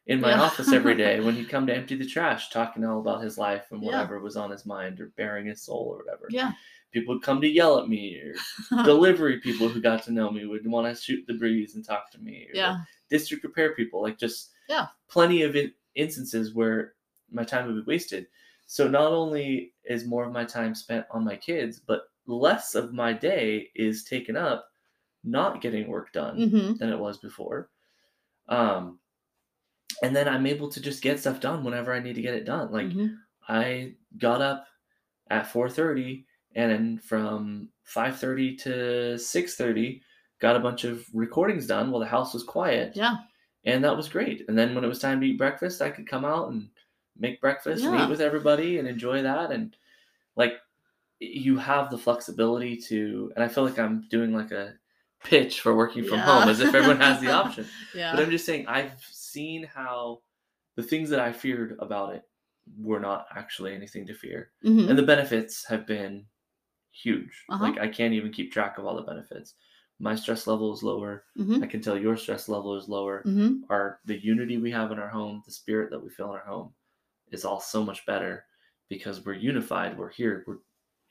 in 0.07 0.21
my 0.21 0.29
Yeah. 0.31 0.41
office 0.43 0.71
every 0.71 0.95
day 1.05 1.19
when 1.19 1.35
he'd 1.35 1.49
come 1.49 1.65
to 1.67 1.75
empty 1.75 1.95
the 1.95 2.05
trash 2.05 2.49
talking 2.49 2.83
all 2.85 2.99
about 2.99 3.23
his 3.23 3.37
life 3.37 3.65
and 3.71 3.81
Yeah. 3.81 3.87
whatever 3.87 4.19
was 4.19 4.37
on 4.37 4.51
his 4.51 4.65
mind 4.65 4.99
or 5.01 5.07
bearing 5.17 5.47
his 5.47 5.63
soul 5.63 5.87
or 5.93 5.97
whatever 6.03 6.27
Yeah. 6.29 6.53
people 6.91 7.15
would 7.15 7.23
come 7.23 7.41
to 7.41 7.47
yell 7.47 7.79
at 7.79 7.87
me 7.89 8.15
or 8.19 8.35
delivery 8.83 9.39
people 9.41 9.67
who 9.67 9.81
got 9.81 10.03
to 10.03 10.11
know 10.11 10.31
me 10.31 10.45
would 10.45 10.65
want 10.67 10.87
to 10.95 11.01
shoot 11.01 11.25
the 11.27 11.33
breeze 11.35 11.75
and 11.75 11.83
talk 11.85 12.11
to 12.11 12.19
me 12.19 12.47
yeah. 12.53 12.77
District 13.09 13.43
repair 13.43 13.75
people 13.75 14.01
like 14.01 14.17
just 14.17 14.51
Yeah. 14.69 14.87
plenty 15.07 15.43
of 15.43 15.55
in- 15.55 15.73
instances 15.95 16.53
where 16.53 16.95
my 17.31 17.43
time 17.43 17.67
would 17.67 17.85
be 17.85 17.89
wasted 17.91 18.27
so 18.67 18.87
not 18.87 19.11
only 19.11 19.73
is 19.85 20.05
more 20.05 20.25
of 20.25 20.33
my 20.33 20.45
time 20.45 20.73
spent 20.75 21.05
on 21.11 21.23
my 21.23 21.35
kids 21.35 21.79
but 21.79 22.09
less 22.27 22.75
of 22.75 22.93
my 22.93 23.13
day 23.13 23.71
is 23.75 24.03
taken 24.03 24.35
up 24.35 24.69
not 25.23 25.61
getting 25.61 25.87
work 25.87 26.11
done 26.13 26.37
Mhm. 26.37 26.77
than 26.79 26.89
it 26.91 26.99
was 26.99 27.17
before 27.17 27.69
um 28.49 28.99
and 30.03 30.15
then 30.15 30.27
i'm 30.27 30.45
able 30.45 30.69
to 30.69 30.81
just 30.81 31.01
get 31.01 31.19
stuff 31.19 31.39
done 31.39 31.63
whenever 31.63 31.93
i 31.93 31.99
need 31.99 32.15
to 32.15 32.21
get 32.21 32.33
it 32.33 32.45
done 32.45 32.71
like 32.71 32.87
mhm. 32.87 33.17
I 33.47 33.93
got 34.17 34.41
up 34.41 34.65
at 35.29 35.45
4:30 35.45 36.25
and 36.55 36.71
then 36.71 36.97
from 36.99 37.69
5:30 37.83 38.55
to 38.57 39.19
6:30 39.19 40.01
got 40.39 40.55
a 40.55 40.59
bunch 40.59 40.83
of 40.83 41.05
recordings 41.13 41.67
done 41.67 41.91
while 41.91 41.99
the 41.99 42.05
house 42.05 42.33
was 42.33 42.43
quiet. 42.43 42.93
Yeah. 42.95 43.15
And 43.63 43.83
that 43.83 43.95
was 43.97 44.07
great. 44.09 44.45
And 44.47 44.57
then 44.57 44.75
when 44.75 44.83
it 44.83 44.87
was 44.87 44.99
time 44.99 45.19
to 45.21 45.27
eat 45.27 45.37
breakfast, 45.37 45.81
I 45.81 45.89
could 45.89 46.07
come 46.07 46.25
out 46.25 46.51
and 46.51 46.69
make 47.17 47.39
breakfast 47.41 47.83
and 47.83 47.99
eat 47.99 48.09
with 48.09 48.21
everybody 48.21 48.77
and 48.77 48.87
enjoy 48.87 49.21
that 49.21 49.51
and 49.51 49.75
like 50.35 50.55
you 51.19 51.57
have 51.57 51.89
the 51.89 51.97
flexibility 51.97 52.75
to 52.75 53.31
and 53.35 53.43
I 53.43 53.47
feel 53.47 53.63
like 53.63 53.79
I'm 53.79 54.05
doing 54.09 54.33
like 54.33 54.51
a 54.51 54.73
pitch 55.23 55.61
for 55.61 55.73
working 55.75 56.03
from 56.03 56.17
Yeah. 56.19 56.25
home 56.41 56.49
as 56.49 56.59
if 56.59 56.75
everyone 56.75 56.99
has 56.99 57.21
the 57.21 57.31
option. 57.41 57.65
Yeah. 57.95 58.13
But 58.13 58.23
I'm 58.23 58.29
just 58.31 58.45
saying, 58.45 58.67
I've 58.67 59.01
seen 59.09 59.63
how 59.63 60.21
the 60.75 60.83
things 60.83 61.09
that 61.09 61.21
I 61.21 61.31
feared 61.31 61.77
about 61.79 62.13
it 62.15 62.23
were 62.77 62.99
not 62.99 63.27
actually 63.33 63.73
anything 63.73 64.05
to 64.07 64.13
fear. 64.13 64.51
Mhm. 64.63 64.89
And 64.89 64.99
the 64.99 65.03
benefits 65.03 65.65
have 65.67 65.87
been 65.87 66.25
huge. 66.91 67.45
Uh-huh. 67.49 67.63
Like, 67.63 67.79
I 67.79 67.87
can't 67.87 68.13
even 68.13 68.31
keep 68.33 68.51
track 68.51 68.77
of 68.77 68.85
all 68.85 68.95
the 68.95 69.01
benefits. 69.03 69.53
My 69.99 70.15
stress 70.15 70.45
level 70.47 70.73
is 70.73 70.83
lower. 70.83 71.23
Mhm. 71.37 71.63
I 71.63 71.67
can 71.67 71.81
tell 71.81 71.97
your 71.97 72.17
stress 72.17 72.49
level 72.49 72.75
is 72.75 72.89
lower. 72.89 73.23
Mhm. 73.23 73.61
Our 73.69 73.99
the 74.05 74.17
unity 74.17 74.57
we 74.57 74.71
have 74.71 74.91
in 74.91 74.99
our 74.99 75.07
home, 75.09 75.41
the 75.45 75.51
spirit 75.51 75.89
that 75.91 76.03
we 76.03 76.09
feel 76.09 76.27
in 76.33 76.39
our 76.39 76.45
home, 76.45 76.73
is 77.31 77.45
all 77.45 77.59
so 77.61 77.83
much 77.83 78.05
better 78.05 78.45
because 78.89 79.23
we're 79.25 79.33
unified. 79.33 79.97
We're 79.97 80.09
here. 80.09 80.43
We're 80.45 80.57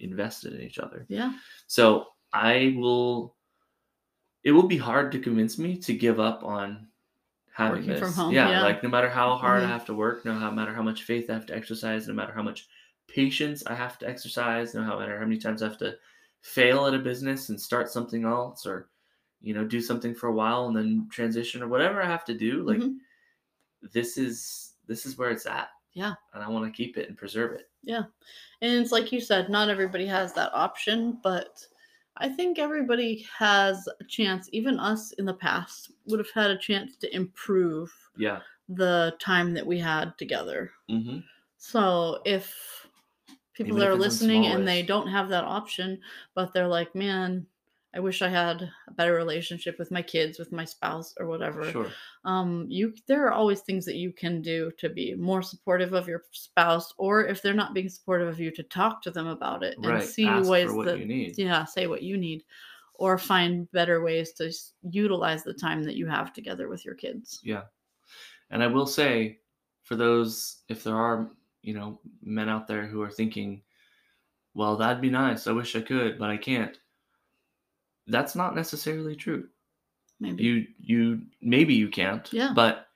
invested 0.01 0.53
in 0.53 0.61
each 0.61 0.78
other. 0.78 1.07
Yeah. 1.09 1.32
So 1.66 2.09
I 2.32 2.74
will. 2.76 3.37
It 4.43 4.53
will 4.53 4.68
be 4.68 4.76
hard 4.76 5.11
to 5.12 5.18
convince 5.18 5.57
me 5.59 5.78
to 5.78 5.95
give 5.95 6.20
up 6.20 6.43
on 6.45 6.87
having 7.51 7.87
Working 7.87 8.01
this. 8.05 8.16
home, 8.16 8.32
yeah, 8.35 8.51
yeah. 8.51 8.62
like 8.62 8.82
no 8.82 8.89
matter 8.91 9.09
how 9.09 9.37
hard 9.37 9.62
Mhm. 9.62 9.66
I 9.66 9.68
have 9.68 9.87
to 9.87 9.95
work, 9.95 10.24
no 10.26 10.35
matter 10.51 10.74
how 10.74 10.82
much 10.82 11.05
faith 11.05 11.30
I 11.30 11.35
have 11.35 11.47
to 11.47 11.57
exercise, 11.57 12.07
no 12.09 12.12
matter 12.12 12.32
how 12.35 12.43
much 12.43 12.68
patience 13.07 13.64
I 13.66 13.74
have 13.74 13.97
to 14.01 14.09
exercise, 14.09 14.74
no 14.74 14.82
matter 14.99 15.18
how 15.18 15.24
many 15.24 15.39
times 15.39 15.62
I 15.62 15.68
have 15.68 15.78
to 15.78 15.97
fail 16.45 16.86
at 16.86 16.92
a 16.95 16.99
business 16.99 17.49
and 17.49 17.59
start 17.59 17.90
something 17.90 18.24
else, 18.24 18.66
or 18.66 18.90
you 19.40 19.55
know 19.55 19.64
do 19.64 19.80
something 19.80 20.14
for 20.14 20.28
a 20.28 20.32
while 20.34 20.66
and 20.66 20.76
then 20.76 21.09
transition 21.11 21.62
or 21.62 21.68
whatever 21.68 22.03
I 22.03 22.07
have 22.07 22.24
to 22.26 22.34
do. 22.34 22.62
Like 22.62 22.78
Mhm. 22.80 22.99
this 23.92 24.18
is 24.18 24.74
this 24.86 25.07
is 25.07 25.16
where 25.16 25.30
it's 25.30 25.47
at. 25.47 25.70
Yeah. 25.95 26.14
and 26.34 26.42
I 26.42 26.49
want 26.49 26.64
to 26.66 26.76
keep 26.76 26.99
it 26.99 27.09
and 27.09 27.16
preserve 27.16 27.53
it. 27.53 27.70
Yeah. 27.84 28.03
And 28.62 28.72
it's 28.82 28.90
like 28.90 29.12
you 29.12 29.20
said, 29.20 29.49
not 29.49 29.68
everybody 29.70 30.07
has 30.07 30.32
that 30.34 30.53
option, 30.53 31.20
but 31.22 31.64
I 32.16 32.28
think 32.28 32.59
everybody 32.59 33.24
has 33.38 33.88
a 34.01 34.05
chance, 34.05 34.49
even 34.53 34.80
us 34.80 35.12
in 35.12 35.24
the 35.24 35.34
past 35.34 35.92
would 36.07 36.18
have 36.18 36.30
had 36.34 36.51
a 36.51 36.59
chance 36.59 36.97
to 36.97 37.14
improve 37.14 37.92
Yeah. 38.16 38.40
the 38.68 39.14
time 39.20 39.55
that 39.55 39.64
we 39.66 39.78
had 39.78 40.18
together. 40.18 40.72
hmm 40.88 41.20
So 41.59 42.20
if 42.24 42.88
people 43.55 43.76
that 43.76 43.88
are 43.88 43.94
listening 43.96 44.46
and 44.46 44.66
they 44.68 44.82
don't 44.82 45.09
have 45.09 45.28
that 45.30 45.44
option, 45.44 46.00
but 46.34 46.52
they're 46.52 46.68
like, 46.68 46.94
man, 46.94 47.46
I 47.96 48.00
wish 48.00 48.22
I 48.22 48.28
had 48.28 48.62
a 48.88 48.92
better 48.92 49.14
relationship 49.14 49.78
with 49.78 49.92
my 49.92 50.02
kids, 50.02 50.38
with 50.40 50.50
my 50.50 50.64
spouse, 50.64 51.14
or 51.20 51.26
whatever. 51.26 51.62
Sure. 51.70 51.88
um 52.24 52.66
you 52.68 52.92
there 53.07 53.24
are 53.26 53.32
always 53.32 53.61
things 53.61 53.84
that 53.84 53.96
you 53.96 54.12
can 54.12 54.42
do 54.42 54.72
to 54.78 54.88
be 54.88 55.14
more 55.14 55.42
supportive 55.42 55.92
of 55.92 56.09
your 56.09 56.22
spouse 56.32 56.92
or 56.98 57.24
if 57.26 57.40
they're 57.42 57.55
not 57.62 57.74
being 57.74 57.88
supportive 57.88 58.28
of 58.28 58.40
you 58.40 58.50
to 58.50 58.62
talk 58.64 59.00
to 59.02 59.11
them 59.12 59.28
about 59.28 59.62
it 59.62 59.76
and 59.76 59.86
Right. 59.86 60.02
see 60.09 60.26
Ask 60.26 60.48
ways 60.50 60.74
that 60.86 60.98
you 60.98 61.07
need. 61.07 61.38
yeah 61.38 61.64
say 61.64 61.86
what 61.86 62.02
you 62.02 62.16
need 62.16 62.42
or 62.94 63.18
find 63.18 63.70
better 63.72 64.02
ways 64.02 64.32
to 64.38 64.50
utilize 64.90 65.44
the 65.44 65.55
time 65.55 65.82
that 65.84 65.96
you 65.96 66.07
have 66.07 66.32
together 66.32 66.66
with 66.68 66.84
your 66.84 66.94
kids 66.94 67.40
Yeah. 67.44 67.64
And 68.50 68.62
I 68.62 68.66
will 68.66 68.86
say, 68.86 69.40
for 69.82 69.96
those, 69.96 70.62
if 70.68 70.82
there 70.84 70.96
are, 70.96 71.30
you 71.65 71.75
know, 71.75 71.99
men 72.23 72.49
out 72.49 72.67
there 72.69 72.87
who 72.87 73.03
are 73.03 73.11
thinking, 73.11 73.62
well, 74.55 74.77
that'd 74.77 75.03
be 75.03 75.11
nice. 75.11 75.47
I 75.47 75.53
wish 75.53 75.75
I 75.77 75.81
could, 75.81 76.19
but 76.19 76.31
I 76.31 76.37
can't. 76.37 76.79
That's 78.07 78.35
not 78.35 78.55
necessarily 78.55 79.17
true. 79.17 79.49
maybe 80.21 80.43
You, 80.45 80.67
you, 80.79 81.23
maybe 81.41 81.75
you 81.75 81.89
can't. 81.89 82.31
Yeah. 82.33 82.53
But 82.55 82.87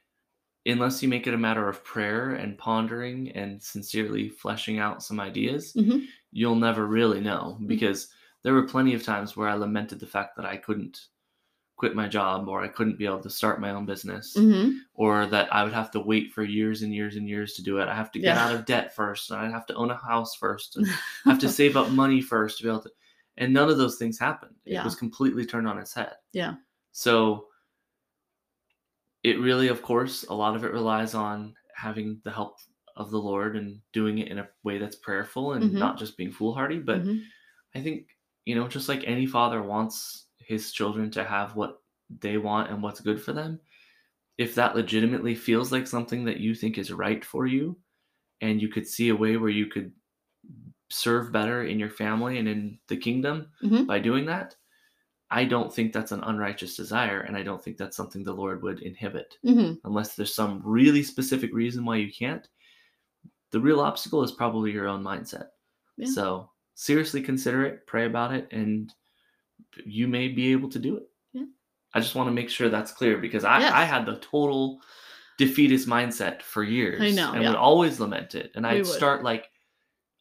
unless 0.66 1.02
you 1.02 1.08
make 1.08 1.26
it 1.26 1.34
a 1.34 1.38
matter 1.38 1.68
of 1.68 1.82
prayer 1.82 2.34
and 2.34 2.56
pondering 2.58 3.30
and 3.32 3.60
sincerely 3.62 4.28
fleshing 4.28 4.78
out 4.78 5.02
some 5.02 5.18
ideas, 5.18 5.72
Mhm. 5.74 6.06
you'll 6.30 6.54
never 6.56 6.86
really 6.86 7.20
know 7.20 7.54
Mm-hmm. 7.56 7.66
because 7.66 8.08
there 8.44 8.54
were 8.54 8.68
plenty 8.68 8.94
of 8.94 9.02
times 9.02 9.36
where 9.36 9.48
I 9.48 9.54
lamented 9.54 9.98
the 9.98 10.06
fact 10.06 10.36
that 10.36 10.46
I 10.46 10.56
couldn't 10.58 11.06
quit 11.78 11.94
my 11.94 12.06
job 12.08 12.48
or 12.48 12.60
I 12.62 12.68
couldn't 12.68 12.98
be 12.98 13.06
able 13.06 13.20
to 13.22 13.30
start 13.30 13.60
my 13.60 13.70
own 13.70 13.86
business 13.86 14.36
Mhm. 14.36 14.80
or 14.94 15.26
that 15.26 15.52
I 15.54 15.64
would 15.64 15.72
have 15.72 15.90
to 15.92 16.00
wait 16.00 16.32
for 16.32 16.42
years 16.42 16.82
and 16.82 16.92
years 16.92 17.16
and 17.16 17.26
years 17.28 17.54
to 17.54 17.62
do 17.62 17.78
it. 17.78 17.88
I 17.88 17.94
have 17.94 18.10
to 18.12 18.18
get 18.18 18.34
Yeah. 18.34 18.44
out 18.46 18.54
of 18.54 18.66
debt 18.66 18.94
first, 18.94 19.30
and 19.30 19.40
I 19.40 19.48
have 19.48 19.64
to 19.66 19.74
own 19.74 19.90
a 19.90 19.96
house 19.96 20.34
first, 20.34 20.76
and 20.76 20.86
have 21.24 21.38
to 21.38 21.48
save 21.48 21.76
up 21.76 21.90
money 21.90 22.20
first 22.20 22.58
to 22.58 22.64
be 22.64 22.68
able 22.68 22.82
to. 22.82 22.90
And 23.38 23.54
none 23.54 23.70
of 23.70 23.78
those 23.78 23.96
things 23.96 24.18
happened. 24.18 24.56
It 24.66 24.72
Yeah. 24.74 24.84
was 24.84 24.96
completely 24.96 25.46
turned 25.46 25.68
on 25.68 25.78
its 25.78 25.94
head. 25.94 26.16
Yeah. 26.32 26.56
So 26.92 27.46
it 29.22 29.38
really, 29.40 29.68
of 29.68 29.82
course, 29.82 30.24
a 30.24 30.34
lot 30.34 30.56
of 30.56 30.64
it 30.64 30.72
relies 30.72 31.14
on 31.14 31.54
having 31.74 32.20
the 32.24 32.30
help 32.30 32.58
of 32.96 33.10
the 33.10 33.18
Lord 33.20 33.56
and 33.56 33.80
doing 33.92 34.18
it 34.18 34.28
in 34.28 34.38
a 34.38 34.48
way 34.64 34.78
that's 34.78 34.96
prayerful 34.96 35.52
and 35.52 35.70
Mhm. 35.70 35.78
not 35.78 35.98
just 35.98 36.16
being 36.16 36.32
foolhardy. 36.32 36.80
But 36.80 37.02
Mhm. 37.04 37.22
I 37.74 37.80
think, 37.80 38.08
you 38.44 38.54
know, 38.56 38.66
just 38.66 38.88
like 38.88 39.04
any 39.06 39.26
father 39.26 39.62
wants 39.62 40.26
his 40.48 40.72
children 40.72 41.10
to 41.12 41.22
have 41.24 41.54
what 41.54 41.82
they 42.20 42.38
want 42.38 42.70
and 42.70 42.82
what's 42.82 43.00
good 43.00 43.22
for 43.22 43.32
them, 43.34 43.60
if 44.38 44.54
that 44.54 44.74
legitimately 44.74 45.34
feels 45.34 45.70
like 45.70 45.86
something 45.86 46.24
that 46.24 46.40
you 46.40 46.54
think 46.54 46.78
is 46.78 46.90
right 46.92 47.24
for 47.24 47.46
you, 47.46 47.76
and 48.40 48.62
you 48.62 48.68
could 48.68 48.86
see 48.86 49.10
a 49.10 49.16
way 49.16 49.36
where 49.36 49.50
you 49.50 49.66
could 49.66 49.92
serve 50.90 51.32
better 51.32 51.64
in 51.64 51.78
your 51.78 51.90
family 51.90 52.38
and 52.38 52.48
in 52.48 52.78
the 52.88 52.96
kingdom 52.96 53.50
Mhm. 53.62 53.86
by 53.86 53.98
doing 53.98 54.24
that, 54.26 54.56
I 55.30 55.44
don't 55.44 55.74
think 55.74 55.92
that's 55.92 56.12
an 56.12 56.22
unrighteous 56.24 56.74
desire. 56.76 57.20
And 57.20 57.36
I 57.36 57.42
don't 57.42 57.62
think 57.62 57.76
that's 57.76 57.96
something 57.96 58.22
the 58.24 58.32
Lord 58.32 58.62
would 58.62 58.80
inhibit 58.80 59.36
Mhm. 59.44 59.78
unless 59.84 60.16
there's 60.16 60.34
some 60.34 60.62
really 60.64 61.02
specific 61.02 61.52
reason 61.52 61.84
why 61.84 61.96
you 61.96 62.10
can't. 62.12 62.48
the 63.50 63.60
real 63.60 63.80
obstacle 63.80 64.22
is 64.22 64.32
probably 64.32 64.70
your 64.72 64.86
own 64.86 65.02
mindset. 65.02 65.48
Yeah. 65.96 66.10
So 66.10 66.50
seriously 66.74 67.22
consider 67.22 67.64
it, 67.64 67.86
pray 67.86 68.04
about 68.04 68.34
it, 68.34 68.46
and 68.52 68.92
you 69.84 70.08
may 70.08 70.28
be 70.28 70.52
able 70.52 70.68
to 70.70 70.78
do 70.78 70.96
it. 70.96 71.08
Yeah. 71.32 71.44
I 71.94 72.00
just 72.00 72.14
want 72.14 72.28
to 72.28 72.32
make 72.32 72.50
sure 72.50 72.68
that's 72.68 72.92
clear 72.92 73.18
because 73.18 73.44
I, 73.44 73.60
Yes. 73.60 73.72
I 73.72 73.84
had 73.84 74.06
the 74.06 74.16
total 74.18 74.80
defeatist 75.38 75.86
mindset 75.88 76.42
for 76.42 76.62
years. 76.64 77.00
I 77.00 77.10
know, 77.10 77.32
and 77.32 77.42
yeah. 77.42 77.50
would 77.50 77.58
always 77.58 78.00
lament 78.00 78.34
it. 78.34 78.50
And 78.54 78.64
We 78.64 78.70
I'd 78.72 78.76
would. 78.78 78.86
start 78.86 79.22
like 79.22 79.50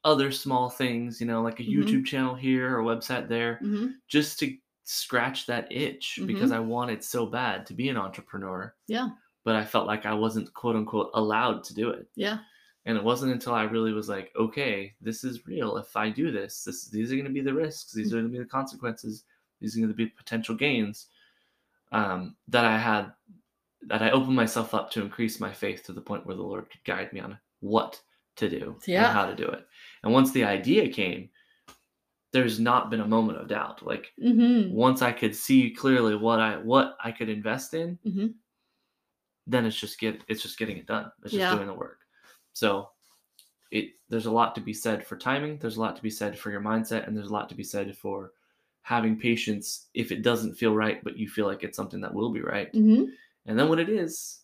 other 0.04 0.32
small 0.32 0.70
things, 0.70 1.20
you 1.20 1.26
know, 1.28 1.42
like 1.42 1.60
a 1.60 1.64
Mhm. 1.64 1.84
YouTube 1.84 2.06
channel 2.06 2.36
here 2.36 2.78
or 2.78 2.82
a 2.82 2.84
website 2.84 3.28
there, 3.28 3.58
hmm 3.58 3.88
just 4.08 4.40
to 4.40 4.56
scratch 4.84 5.46
that 5.48 5.70
itch 5.72 6.20
because 6.26 6.52
I 6.54 6.60
wanted 6.60 7.04
so 7.04 7.26
bad 7.26 7.66
to 7.66 7.74
be 7.74 7.90
an 7.90 7.98
entrepreneur. 7.98 8.74
Yeah. 8.88 9.10
But 9.44 9.56
I 9.58 9.66
felt 9.66 9.86
like 9.88 10.06
I 10.06 10.14
wasn't 10.14 10.54
quote 10.54 10.76
unquote 10.78 11.10
allowed 11.14 11.64
to 11.66 11.74
do 11.74 11.90
it. 11.90 12.08
Yeah. 12.16 12.40
And 12.86 12.98
it 12.98 13.04
wasn't 13.04 13.34
until 13.34 13.54
I 13.54 13.64
really 13.64 13.92
was 13.92 14.08
like, 14.08 14.32
okay, 14.38 14.96
this 15.02 15.26
is 15.26 15.46
real. 15.46 15.76
If 15.76 15.98
I 15.98 16.10
do 16.10 16.32
this, 16.32 16.64
this 16.64 16.86
these 16.88 17.12
are 17.12 17.16
going 17.16 17.28
to 17.28 17.34
be 17.34 17.42
the 17.42 17.54
risks. 17.54 17.92
These 17.92 18.14
are 18.14 18.18
going 18.22 18.32
to 18.32 18.38
be 18.38 18.40
the 18.42 18.46
consequences. 18.50 19.26
These 19.60 19.76
are 19.76 19.80
going 19.80 19.90
to 19.92 19.96
be 19.96 20.08
potential 20.08 20.56
gains. 20.56 21.08
Um, 21.92 22.36
that 22.50 22.66
I 22.66 22.78
had, 22.78 23.14
that 23.84 24.02
I 24.02 24.12
opened 24.12 24.36
myself 24.36 24.74
up 24.74 24.92
to 24.92 25.02
increase 25.02 25.40
my 25.40 25.54
faith 25.54 25.84
to 25.86 25.94
the 25.94 26.02
point 26.02 26.26
where 26.26 26.36
the 26.36 26.44
Lord 26.44 26.70
could 26.70 26.84
guide 26.84 27.14
me 27.14 27.22
on 27.22 27.40
what 27.62 28.02
to 28.36 28.50
do 28.50 28.78
Yeah. 28.86 29.06
and 29.06 29.14
how 29.14 29.26
to 29.26 29.36
do 29.36 29.46
it. 29.48 29.68
And 30.04 30.14
once 30.14 30.32
the 30.32 30.44
idea 30.44 30.90
came, 30.90 31.30
there's 32.34 32.60
not 32.60 32.90
been 32.90 33.00
a 33.00 33.08
moment 33.08 33.40
of 33.40 33.48
doubt. 33.48 33.86
Like 33.86 34.14
hmm 34.22 34.70
once 34.74 35.02
I 35.02 35.12
could 35.12 35.36
see 35.36 35.72
clearly 35.72 36.16
what 36.16 36.40
I 36.40 36.58
what 36.58 36.98
I 37.04 37.12
could 37.12 37.30
invest 37.30 37.74
in, 37.74 37.98
Mhm. 38.06 38.36
then 39.48 39.66
it's 39.66 39.80
just 39.80 40.00
get 40.00 40.24
it's 40.28 40.42
just 40.42 40.60
getting 40.60 40.78
it 40.78 40.86
done. 40.86 41.12
It's 41.24 41.34
just 41.34 41.50
Yeah. 41.50 41.56
doing 41.56 41.68
the 41.68 41.74
work. 41.74 42.02
So 42.54 42.92
it 43.72 43.94
there's 44.10 44.26
a 44.26 44.32
lot 44.32 44.56
to 44.56 44.62
be 44.62 44.74
said 44.74 45.06
for 45.06 45.18
timing. 45.18 45.58
There's 45.58 45.78
a 45.78 45.82
lot 45.82 45.96
to 45.96 46.04
be 46.04 46.10
said 46.10 46.38
for 46.38 46.52
your 46.52 46.62
mindset, 46.62 47.08
and 47.08 47.16
there's 47.16 47.30
a 47.30 47.34
lot 47.34 47.50
to 47.50 47.56
be 47.56 47.64
said 47.64 47.98
for 47.98 48.34
having 48.88 49.20
patience 49.20 49.88
if 49.94 50.14
it 50.14 50.22
doesn't 50.22 50.56
feel 50.56 50.74
right, 50.74 51.04
but 51.04 51.18
you 51.18 51.28
feel 51.28 51.46
like 51.46 51.62
it's 51.62 51.76
something 51.76 52.00
that 52.00 52.14
will 52.14 52.32
be 52.32 52.40
right. 52.42 52.70
hmm 52.74 53.04
And 53.46 53.60
then 53.60 53.68
when 53.68 53.80
it 53.80 53.90
is, 53.90 54.40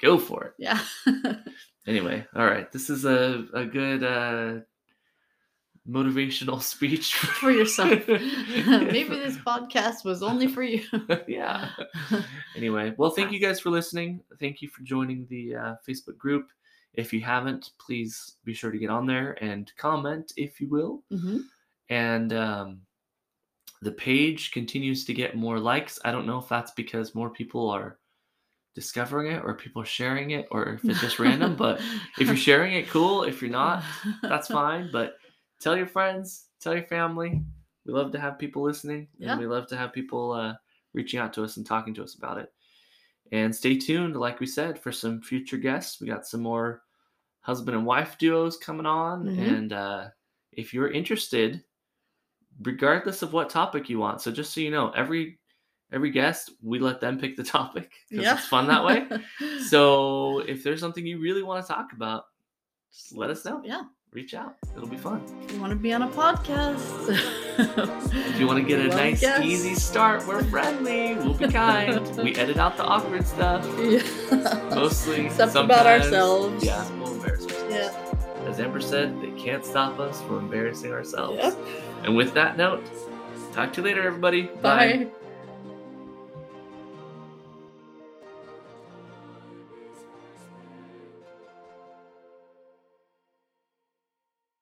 go 0.00 0.18
for 0.18 0.44
it. 0.46 0.54
Yeah. 0.58 0.80
Anyway, 1.86 2.24
all 2.34 2.46
right. 2.46 2.72
This 2.72 2.88
is 2.88 3.04
a 3.04 3.44
a 3.52 3.64
good 3.66 4.02
uh 4.02 4.60
motivational 5.86 6.62
speech 6.74 7.14
for 7.14 7.50
yourself. 7.50 8.08
Maybe 8.08 9.10
this 9.10 9.36
podcast 9.36 10.04
was 10.04 10.22
only 10.22 10.48
for 10.48 10.62
you. 10.62 10.82
yeah. 11.28 11.70
Anyway, 12.56 12.94
well, 12.96 13.10
thank 13.10 13.32
you 13.32 13.38
guys 13.38 13.60
for 13.60 13.70
listening. 13.70 14.20
Thank 14.40 14.62
you 14.62 14.68
for 14.68 14.82
joining 14.82 15.26
the 15.28 15.54
uh, 15.56 15.74
Facebook 15.86 16.16
group. 16.16 16.48
If 16.94 17.12
you 17.12 17.20
haven't, 17.20 17.70
please 17.78 18.36
be 18.44 18.54
sure 18.54 18.70
to 18.70 18.78
get 18.78 18.88
on 18.90 19.04
there 19.06 19.36
and 19.44 19.70
comment 19.76 20.32
if 20.36 20.60
you 20.60 20.68
will. 20.68 21.02
hmm 21.10 21.40
And 21.90 22.32
um, 22.32 22.80
the 23.84 23.92
page 23.92 24.50
continues 24.52 25.04
to 25.04 25.14
get 25.14 25.36
more 25.36 25.58
likes. 25.60 25.98
I 26.04 26.10
don't 26.12 26.26
know 26.26 26.38
if 26.38 26.48
that's 26.48 26.72
because 26.72 27.14
more 27.14 27.30
people 27.30 27.70
are 27.70 27.98
discovering 28.74 29.30
it 29.32 29.42
or 29.44 29.54
people 29.54 29.80
are 29.82 29.86
sharing 29.86 30.30
it 30.32 30.48
or 30.50 30.64
if 30.74 30.84
it's 30.84 31.00
just 31.00 31.18
random. 31.18 31.54
But 31.64 31.80
if 32.18 32.26
you're 32.26 32.36
sharing 32.36 32.72
it, 32.74 32.88
cool. 32.88 33.22
If 33.24 33.40
you're 33.40 33.50
not, 33.50 33.84
that's 34.22 34.48
fine. 34.60 34.90
But 34.92 35.16
tell 35.60 35.76
your 35.76 35.86
friends, 35.86 36.46
tell 36.60 36.74
your 36.74 36.84
family. 36.86 37.40
We 37.86 37.92
love 37.92 38.10
to 38.12 38.18
have 38.18 38.38
people 38.38 38.62
listening, 38.62 39.08
Yeah. 39.18 39.32
and 39.32 39.40
we 39.40 39.46
love 39.46 39.66
to 39.68 39.76
have 39.76 39.92
people 39.92 40.32
uh, 40.32 40.54
reaching 40.94 41.20
out 41.20 41.32
to 41.34 41.44
us 41.44 41.58
and 41.58 41.66
talking 41.66 41.92
to 41.94 42.02
us 42.02 42.14
about 42.14 42.38
it. 42.38 42.50
And 43.32 43.54
stay 43.54 43.76
tuned, 43.76 44.16
like 44.16 44.40
we 44.40 44.46
said, 44.46 44.78
for 44.78 44.90
some 44.92 45.20
future 45.20 45.58
guests. 45.58 46.00
We 46.00 46.06
got 46.06 46.26
some 46.26 46.40
more 46.40 46.82
husband 47.40 47.76
and 47.76 47.84
wife 47.86 48.16
duos 48.18 48.56
coming 48.56 48.86
on, 48.86 49.26
Mhm. 49.26 49.38
and 49.56 49.72
uh, 49.72 50.08
if 50.52 50.72
you're 50.72 50.90
interested, 50.90 51.62
regardless 52.62 53.22
of 53.22 53.32
what 53.32 53.50
topic 53.50 53.88
you 53.88 53.98
want, 53.98 54.20
so 54.20 54.30
just 54.30 54.52
so 54.54 54.60
you 54.60 54.70
know, 54.70 54.90
every 54.90 55.38
every 55.92 56.10
guest 56.10 56.50
we 56.62 56.78
let 56.78 57.00
them 57.00 57.18
pick 57.18 57.36
the 57.36 57.44
topic 57.58 57.90
because 58.10 58.24
Yeah. 58.24 58.34
it's 58.36 58.46
fun 58.48 58.66
that 58.68 58.84
way. 58.84 59.06
So 59.68 60.40
if 60.40 60.62
there's 60.64 60.80
something 60.80 61.06
you 61.06 61.20
really 61.20 61.42
want 61.42 61.64
to 61.64 61.72
talk 61.72 61.92
about, 61.92 62.24
just 62.92 63.14
let 63.16 63.30
us 63.30 63.44
know. 63.44 63.60
Yeah. 63.64 63.82
Reach 64.12 64.32
out. 64.34 64.54
It'll 64.76 64.86
be 64.88 64.96
fun. 64.96 65.20
If 65.44 65.52
you 65.54 65.60
want 65.60 65.70
to 65.72 65.76
be 65.76 65.92
on 65.92 66.02
a 66.02 66.08
podcast. 66.08 66.80
If 67.56 68.40
you 68.40 68.46
want 68.48 68.58
to 68.60 68.64
get 68.64 68.80
a 68.80 68.88
nice, 68.88 69.22
easy 69.22 69.76
start, 69.76 70.26
we're 70.26 70.42
friendly. 70.44 71.14
We'll 71.14 71.34
be 71.34 71.46
kind. 71.46 72.04
we 72.16 72.34
edit 72.34 72.56
out 72.56 72.76
the 72.76 72.82
awkward 72.84 73.24
stuff. 73.26 73.64
Yeah. 73.78 74.02
Mostly. 74.74 75.30
Stuff 75.30 75.54
about 75.54 75.86
ourselves. 75.86 76.64
Yeah, 76.64 76.84
we'll 76.98 77.12
embarrass 77.14 77.44
ourselves. 77.44 77.72
Yeah. 77.72 78.48
As 78.48 78.58
Amber 78.58 78.80
said, 78.80 79.20
they 79.22 79.30
can't 79.40 79.64
stop 79.64 80.00
us 80.00 80.20
from 80.22 80.38
embarrassing 80.40 80.92
ourselves. 80.92 81.38
Yep. 81.42 81.56
And 82.04 82.16
with 82.16 82.34
that 82.34 82.56
note, 82.56 82.84
talk 83.52 83.72
to 83.74 83.80
you 83.80 83.86
later, 83.86 84.02
everybody. 84.02 84.42
Bye. 84.42 85.08